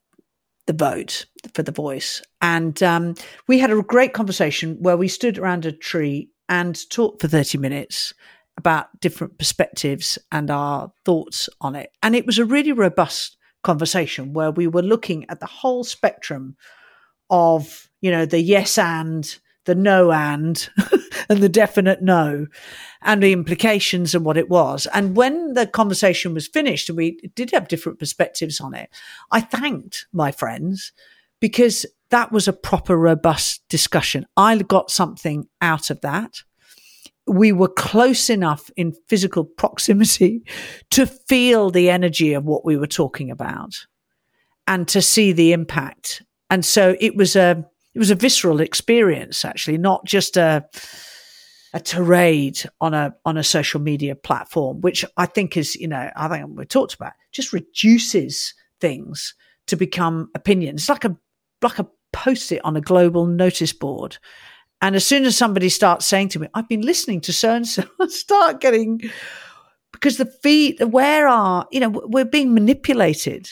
the 0.66 0.72
vote 0.72 1.26
for 1.54 1.62
the 1.62 1.72
voice, 1.72 2.22
and 2.40 2.80
um, 2.82 3.14
we 3.48 3.58
had 3.58 3.70
a 3.70 3.82
great 3.82 4.12
conversation 4.12 4.76
where 4.80 4.96
we 4.96 5.08
stood 5.08 5.38
around 5.38 5.66
a 5.66 5.72
tree 5.72 6.30
and 6.48 6.78
talked 6.90 7.20
for 7.20 7.28
thirty 7.28 7.58
minutes 7.58 8.14
about 8.58 9.00
different 9.00 9.38
perspectives 9.38 10.18
and 10.30 10.50
our 10.50 10.92
thoughts 11.04 11.48
on 11.60 11.74
it. 11.74 11.90
And 12.02 12.14
it 12.14 12.26
was 12.26 12.38
a 12.38 12.44
really 12.44 12.72
robust 12.72 13.36
conversation 13.64 14.34
where 14.34 14.50
we 14.50 14.66
were 14.66 14.82
looking 14.82 15.24
at 15.30 15.40
the 15.40 15.46
whole 15.46 15.84
spectrum 15.84 16.56
of, 17.30 17.88
you 18.02 18.10
know, 18.10 18.26
the 18.26 18.40
yes 18.40 18.76
and, 18.76 19.38
the 19.64 19.74
no 19.74 20.12
and, 20.12 20.68
and 21.28 21.42
the 21.42 21.48
definite 21.48 22.02
no, 22.02 22.46
and 23.02 23.22
the 23.22 23.32
implications 23.32 24.14
and 24.14 24.24
what 24.24 24.36
it 24.36 24.48
was. 24.48 24.86
And 24.94 25.16
when 25.16 25.54
the 25.54 25.66
conversation 25.66 26.34
was 26.34 26.48
finished 26.48 26.88
and 26.88 26.96
we 26.96 27.18
did 27.34 27.50
have 27.52 27.68
different 27.68 27.98
perspectives 27.98 28.60
on 28.60 28.74
it, 28.74 28.90
I 29.30 29.40
thanked 29.40 30.06
my 30.12 30.32
friends 30.32 30.92
because 31.40 31.86
that 32.10 32.32
was 32.32 32.46
a 32.46 32.52
proper, 32.52 32.96
robust 32.96 33.62
discussion. 33.68 34.26
I 34.36 34.56
got 34.58 34.90
something 34.90 35.48
out 35.60 35.90
of 35.90 36.00
that 36.02 36.42
we 37.26 37.52
were 37.52 37.68
close 37.68 38.28
enough 38.30 38.70
in 38.76 38.92
physical 39.08 39.44
proximity 39.56 40.42
to 40.90 41.06
feel 41.06 41.70
the 41.70 41.90
energy 41.90 42.32
of 42.32 42.44
what 42.44 42.64
we 42.64 42.76
were 42.76 42.86
talking 42.86 43.30
about 43.30 43.86
and 44.66 44.86
to 44.88 45.02
see 45.02 45.32
the 45.32 45.52
impact. 45.52 46.22
And 46.50 46.64
so 46.64 46.96
it 47.00 47.16
was 47.16 47.36
a 47.36 47.64
it 47.94 47.98
was 47.98 48.10
a 48.10 48.14
visceral 48.14 48.60
experience 48.60 49.44
actually, 49.44 49.78
not 49.78 50.04
just 50.04 50.36
a 50.36 50.66
a 51.74 51.80
tirade 51.80 52.62
on 52.80 52.92
a 52.92 53.14
on 53.24 53.36
a 53.36 53.44
social 53.44 53.80
media 53.80 54.14
platform, 54.14 54.80
which 54.80 55.04
I 55.16 55.26
think 55.26 55.56
is, 55.56 55.74
you 55.76 55.88
know, 55.88 56.10
I 56.14 56.28
think 56.28 56.50
we 56.58 56.66
talked 56.66 56.94
about, 56.94 57.12
just 57.32 57.52
reduces 57.52 58.54
things 58.80 59.34
to 59.68 59.76
become 59.76 60.30
opinions. 60.34 60.82
It's 60.82 60.88
like 60.88 61.04
a 61.04 61.16
like 61.62 61.78
a 61.78 61.88
post 62.12 62.52
it 62.52 62.64
on 62.64 62.76
a 62.76 62.80
global 62.80 63.26
notice 63.26 63.72
board. 63.72 64.18
And 64.82 64.96
as 64.96 65.06
soon 65.06 65.24
as 65.24 65.36
somebody 65.36 65.68
starts 65.68 66.04
saying 66.04 66.28
to 66.30 66.40
me, 66.40 66.48
I've 66.54 66.68
been 66.68 66.82
listening 66.82 67.20
to 67.22 67.32
so 67.32 67.54
and 67.54 67.66
so, 67.66 67.84
I 68.00 68.08
start 68.08 68.60
getting, 68.60 69.00
because 69.92 70.16
the 70.16 70.26
feet, 70.26 70.84
where 70.88 71.28
are, 71.28 71.66
you 71.70 71.80
know, 71.80 71.88
we're 71.88 72.24
being 72.24 72.52
manipulated 72.52 73.48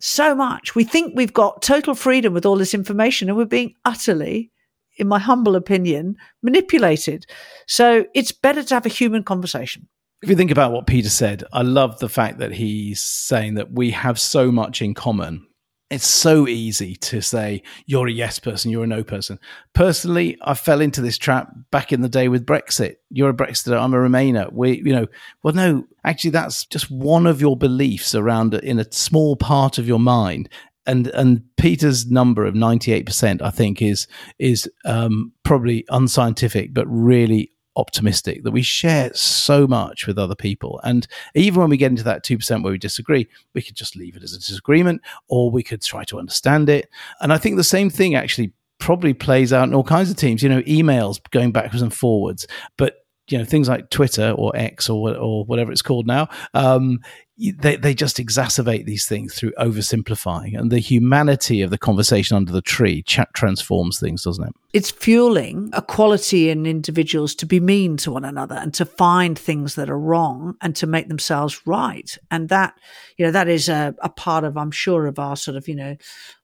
so 0.00 0.34
much. 0.34 0.74
We 0.74 0.84
think 0.84 1.14
we've 1.14 1.32
got 1.32 1.62
total 1.62 1.94
freedom 1.94 2.32
with 2.32 2.46
all 2.46 2.56
this 2.56 2.74
information 2.74 3.28
and 3.28 3.36
we're 3.36 3.46
being 3.46 3.74
utterly, 3.84 4.50
in 4.98 5.08
my 5.08 5.18
humble 5.18 5.56
opinion, 5.56 6.16
manipulated. 6.42 7.26
So 7.66 8.06
it's 8.14 8.32
better 8.32 8.62
to 8.62 8.74
have 8.74 8.86
a 8.86 8.90
human 8.90 9.22
conversation. 9.22 9.88
If 10.22 10.30
you 10.30 10.36
think 10.36 10.50
about 10.50 10.72
what 10.72 10.86
Peter 10.86 11.10
said, 11.10 11.44
I 11.52 11.62
love 11.62 11.98
the 11.98 12.08
fact 12.08 12.38
that 12.38 12.52
he's 12.52 13.00
saying 13.00 13.54
that 13.54 13.72
we 13.72 13.90
have 13.90 14.18
so 14.18 14.50
much 14.50 14.80
in 14.82 14.94
common 14.94 15.45
it's 15.88 16.06
so 16.06 16.48
easy 16.48 16.96
to 16.96 17.20
say 17.20 17.62
you're 17.86 18.08
a 18.08 18.12
yes 18.12 18.38
person, 18.40 18.70
you're 18.70 18.84
a 18.84 18.88
no 18.88 19.04
person. 19.04 19.38
Personally, 19.72 20.36
I 20.42 20.54
fell 20.54 20.80
into 20.80 21.00
this 21.00 21.16
trap 21.16 21.52
back 21.70 21.92
in 21.92 22.00
the 22.00 22.08
day 22.08 22.28
with 22.28 22.44
Brexit. 22.44 22.96
You're 23.10 23.30
a 23.30 23.34
Brexiter, 23.34 23.80
I'm 23.80 23.94
a 23.94 23.98
Remainer. 23.98 24.52
We, 24.52 24.82
you 24.84 24.92
know, 24.92 25.06
well, 25.42 25.54
no, 25.54 25.86
actually, 26.04 26.30
that's 26.30 26.66
just 26.66 26.90
one 26.90 27.26
of 27.26 27.40
your 27.40 27.56
beliefs 27.56 28.14
around 28.14 28.54
in 28.54 28.80
a 28.80 28.92
small 28.92 29.36
part 29.36 29.78
of 29.78 29.86
your 29.86 30.00
mind. 30.00 30.48
And 30.88 31.08
and 31.08 31.42
Peter's 31.56 32.06
number 32.06 32.44
of 32.44 32.54
ninety 32.54 32.92
eight 32.92 33.06
percent, 33.06 33.42
I 33.42 33.50
think, 33.50 33.82
is 33.82 34.06
is 34.38 34.70
um, 34.84 35.32
probably 35.42 35.84
unscientific, 35.88 36.72
but 36.72 36.86
really 36.86 37.50
optimistic 37.76 38.42
that 38.42 38.50
we 38.50 38.62
share 38.62 39.12
so 39.14 39.66
much 39.66 40.06
with 40.06 40.18
other 40.18 40.34
people. 40.34 40.80
And 40.82 41.06
even 41.34 41.60
when 41.60 41.70
we 41.70 41.76
get 41.76 41.90
into 41.90 42.04
that 42.04 42.24
2% 42.24 42.62
where 42.62 42.72
we 42.72 42.78
disagree, 42.78 43.28
we 43.54 43.62
could 43.62 43.76
just 43.76 43.96
leave 43.96 44.16
it 44.16 44.22
as 44.22 44.32
a 44.32 44.38
disagreement 44.38 45.02
or 45.28 45.50
we 45.50 45.62
could 45.62 45.82
try 45.82 46.04
to 46.04 46.18
understand 46.18 46.68
it. 46.68 46.88
And 47.20 47.32
I 47.32 47.38
think 47.38 47.56
the 47.56 47.64
same 47.64 47.90
thing 47.90 48.14
actually 48.14 48.52
probably 48.78 49.14
plays 49.14 49.52
out 49.52 49.68
in 49.68 49.74
all 49.74 49.84
kinds 49.84 50.10
of 50.10 50.16
teams, 50.16 50.42
you 50.42 50.48
know, 50.48 50.62
emails 50.62 51.18
going 51.30 51.52
backwards 51.52 51.82
and 51.82 51.92
forwards. 51.92 52.46
But 52.76 52.96
you 53.28 53.38
know 53.38 53.44
things 53.44 53.68
like 53.68 53.90
Twitter 53.90 54.30
or 54.30 54.54
X 54.54 54.88
or 54.88 55.16
or 55.16 55.44
whatever 55.44 55.72
it's 55.72 55.82
called 55.82 56.06
now. 56.06 56.28
Um, 56.54 57.00
they 57.38 57.76
they 57.76 57.94
just 57.94 58.16
exacerbate 58.16 58.86
these 58.86 59.04
things 59.06 59.34
through 59.34 59.52
oversimplifying, 59.58 60.58
and 60.58 60.70
the 60.70 60.78
humanity 60.78 61.60
of 61.60 61.70
the 61.70 61.78
conversation 61.78 62.36
under 62.36 62.50
the 62.50 62.62
tree 62.62 63.02
chat 63.02 63.28
transforms 63.34 64.00
things, 64.00 64.22
doesn't 64.22 64.48
it? 64.48 64.54
It's 64.72 64.90
fueling 64.90 65.68
a 65.72 65.82
quality 65.82 66.48
in 66.48 66.64
individuals 66.64 67.34
to 67.36 67.46
be 67.46 67.60
mean 67.60 67.98
to 67.98 68.12
one 68.12 68.24
another 68.24 68.54
and 68.54 68.72
to 68.74 68.86
find 68.86 69.38
things 69.38 69.74
that 69.74 69.90
are 69.90 69.98
wrong 69.98 70.56
and 70.62 70.74
to 70.76 70.86
make 70.86 71.08
themselves 71.08 71.66
right, 71.66 72.16
and 72.30 72.48
that 72.48 72.74
you 73.18 73.26
know 73.26 73.32
that 73.32 73.48
is 73.48 73.68
a, 73.68 73.94
a 74.00 74.08
part 74.08 74.44
of 74.44 74.56
I'm 74.56 74.70
sure 74.70 75.06
of 75.06 75.18
our 75.18 75.36
sort 75.36 75.58
of 75.58 75.68
you 75.68 75.76
know 75.76 75.96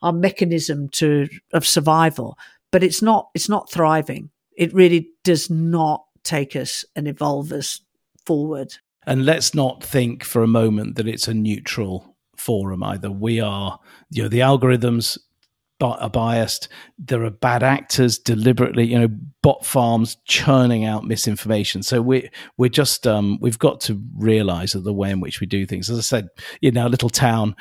our 0.03 0.13
mechanism 0.13 0.89
to 0.91 1.29
of 1.55 1.67
survival, 1.67 2.39
but 2.71 2.83
it's 2.83 3.01
not 3.01 3.31
it's 3.35 3.49
not 3.49 3.71
thriving. 3.71 4.31
It 4.57 4.75
really 4.75 5.09
does 5.25 5.49
not 5.49 6.05
take 6.23 6.55
us 6.55 6.85
and 6.95 7.09
evolve 7.09 7.51
us 7.53 7.81
forward. 8.27 8.75
And 9.07 9.25
let's 9.25 9.55
not 9.55 9.83
think 9.83 10.25
for 10.25 10.43
a 10.43 10.49
moment 10.49 10.97
that 10.97 11.09
it's 11.09 11.29
a 11.29 11.35
neutral 11.35 12.17
forum 12.37 12.83
either. 12.83 13.11
We 13.11 13.41
are, 13.41 13.79
you 14.11 14.23
know, 14.23 14.29
the 14.29 14.41
algorithms 14.41 15.19
are 15.83 16.11
biased. 16.11 16.69
There 16.99 17.25
are 17.25 17.31
bad 17.31 17.63
actors 17.63 18.19
deliberately, 18.19 18.85
you 18.85 18.99
know, 18.99 19.09
bot 19.43 19.67
farms 19.67 20.17
churning 20.27 20.85
out 20.85 21.05
misinformation. 21.05 21.83
So 21.83 22.01
we 22.01 22.31
we're 22.57 22.71
just 22.71 23.07
um, 23.07 23.39
we've 23.41 23.59
got 23.59 23.81
to 23.83 24.01
realise 24.17 24.75
that 24.75 24.85
the 24.85 24.93
way 24.93 25.11
in 25.11 25.21
which 25.21 25.41
we 25.41 25.47
do 25.47 25.67
things. 25.67 25.91
As 25.91 25.99
I 25.99 26.03
said, 26.03 26.29
in 26.61 26.79
our 26.79 26.89
little 26.89 27.11
town, 27.11 27.57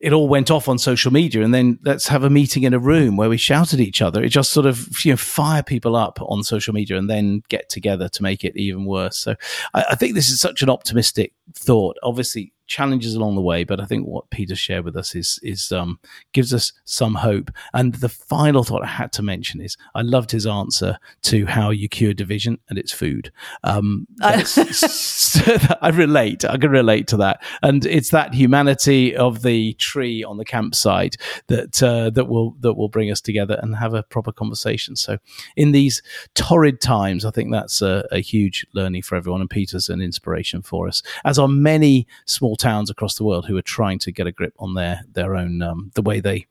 it 0.00 0.12
all 0.12 0.28
went 0.28 0.50
off 0.50 0.68
on 0.68 0.78
social 0.78 1.12
media 1.12 1.42
and 1.42 1.52
then 1.52 1.78
let's 1.84 2.06
have 2.08 2.22
a 2.22 2.30
meeting 2.30 2.62
in 2.62 2.72
a 2.72 2.78
room 2.78 3.16
where 3.16 3.28
we 3.28 3.36
shout 3.36 3.74
at 3.74 3.80
each 3.80 4.00
other. 4.00 4.22
It 4.22 4.28
just 4.28 4.52
sort 4.52 4.66
of, 4.66 4.88
you 5.04 5.12
know, 5.12 5.16
fire 5.16 5.62
people 5.62 5.96
up 5.96 6.20
on 6.22 6.44
social 6.44 6.72
media 6.72 6.96
and 6.96 7.10
then 7.10 7.42
get 7.48 7.68
together 7.68 8.08
to 8.08 8.22
make 8.22 8.44
it 8.44 8.56
even 8.56 8.84
worse. 8.84 9.18
So 9.18 9.34
I, 9.74 9.84
I 9.90 9.94
think 9.96 10.14
this 10.14 10.30
is 10.30 10.40
such 10.40 10.62
an 10.62 10.70
optimistic 10.70 11.32
thought. 11.54 11.96
Obviously, 12.02 12.52
challenges 12.68 13.14
along 13.14 13.34
the 13.34 13.40
way, 13.40 13.64
but 13.64 13.80
I 13.80 13.86
think 13.86 14.06
what 14.06 14.30
Peter 14.30 14.54
shared 14.54 14.84
with 14.84 14.96
us 14.96 15.14
is 15.14 15.40
is 15.42 15.72
um, 15.72 15.98
gives 16.32 16.54
us 16.54 16.72
some 16.84 17.16
hope. 17.16 17.50
And 17.74 17.94
the 17.94 18.08
final 18.08 18.62
thought 18.62 18.84
I 18.84 18.86
had 18.86 19.12
to 19.14 19.22
mention 19.22 19.60
is 19.60 19.76
I 19.94 20.02
loved 20.02 20.30
his 20.30 20.46
answer 20.46 20.98
to 21.22 21.46
how 21.46 21.70
you 21.70 21.88
cure 21.88 22.14
division, 22.14 22.58
and 22.68 22.78
it's 22.78 22.92
food. 22.92 23.32
Um, 23.64 24.06
I 24.22 25.90
relate. 25.92 26.44
I 26.44 26.56
can 26.58 26.70
relate 26.70 27.08
to 27.08 27.16
that, 27.16 27.42
and 27.62 27.84
it's 27.84 28.10
that 28.10 28.34
humanity 28.34 29.16
of 29.16 29.42
the 29.42 29.72
tree 29.74 30.22
on 30.22 30.36
the 30.36 30.44
campsite 30.44 31.16
that 31.48 31.82
uh, 31.82 32.10
that 32.10 32.26
will 32.26 32.54
that 32.60 32.74
will 32.74 32.88
bring 32.88 33.10
us 33.10 33.20
together 33.20 33.58
and 33.62 33.74
have 33.76 33.94
a 33.94 34.02
proper 34.04 34.30
conversation. 34.30 34.94
So, 34.94 35.18
in 35.56 35.72
these 35.72 36.02
torrid 36.34 36.80
times, 36.80 37.24
I 37.24 37.30
think 37.30 37.50
that's 37.50 37.82
a, 37.82 38.06
a 38.12 38.20
huge 38.20 38.66
learning 38.74 39.02
for 39.02 39.16
everyone, 39.16 39.40
and 39.40 39.50
Peter's 39.50 39.88
an 39.88 40.02
inspiration 40.02 40.62
for 40.62 40.86
us, 40.86 41.02
as 41.24 41.37
are 41.38 41.48
many 41.48 42.06
small 42.26 42.56
towns 42.56 42.90
across 42.90 43.14
the 43.14 43.24
world 43.24 43.46
who 43.46 43.56
are 43.56 43.62
trying 43.62 43.98
to 44.00 44.12
get 44.12 44.26
a 44.26 44.32
grip 44.32 44.54
on 44.58 44.74
their 44.74 45.02
their 45.12 45.34
own 45.34 45.62
um, 45.62 45.90
the 45.94 46.02
way 46.02 46.20
they 46.20 46.46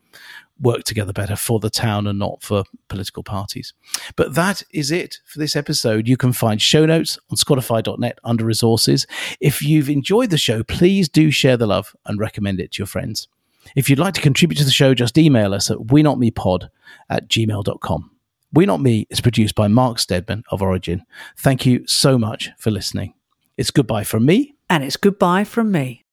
work 0.60 0.84
together 0.84 1.14
better 1.14 1.36
for 1.36 1.60
the 1.60 1.70
town 1.70 2.08
and 2.08 2.18
not 2.18 2.42
for 2.42 2.64
political 2.88 3.24
parties. 3.24 3.74
But 4.16 4.34
that 4.36 4.64
is 4.74 4.92
it 4.92 5.20
for 5.26 5.40
this 5.40 5.56
episode. 5.56 6.08
You 6.08 6.18
can 6.18 6.34
find 6.34 6.62
show 6.62 6.86
notes 6.86 7.20
on 7.30 7.38
scotify.net 7.38 8.20
under 8.24 8.46
resources. 8.46 9.06
If 9.40 9.62
you've 9.62 9.90
enjoyed 9.90 10.32
the 10.32 10.38
show, 10.38 10.64
please 10.64 11.10
do 11.10 11.30
share 11.30 11.58
the 11.58 11.68
love 11.68 11.96
and 12.06 12.20
recommend 12.20 12.60
it 12.60 12.72
to 12.74 12.80
your 12.80 12.88
friends. 12.88 13.28
If 13.76 13.90
you'd 13.90 14.00
like 14.00 14.14
to 14.16 14.22
contribute 14.22 14.58
to 14.58 14.64
the 14.64 14.72
show, 14.72 14.94
just 14.94 15.18
email 15.18 15.54
us 15.54 15.70
at 15.70 15.92
we 15.92 16.02
not 16.02 16.20
me 16.20 16.32
pod 16.32 16.70
at 17.10 17.28
gmail.com. 17.28 18.12
We 18.54 18.66
Not 18.66 18.82
Me 18.82 19.06
is 19.10 19.20
produced 19.20 19.56
by 19.56 19.68
Mark 19.68 20.00
Stedman 20.00 20.44
of 20.50 20.62
Origin. 20.62 21.04
Thank 21.38 21.66
you 21.66 21.86
so 21.86 22.18
much 22.18 22.50
for 22.58 22.72
listening. 22.72 23.14
It's 23.58 23.72
goodbye 23.72 24.06
from 24.06 24.26
me 24.26 24.57
and 24.70 24.84
it's 24.84 24.98
goodbye 24.98 25.44
from 25.44 25.72
me. 25.72 26.07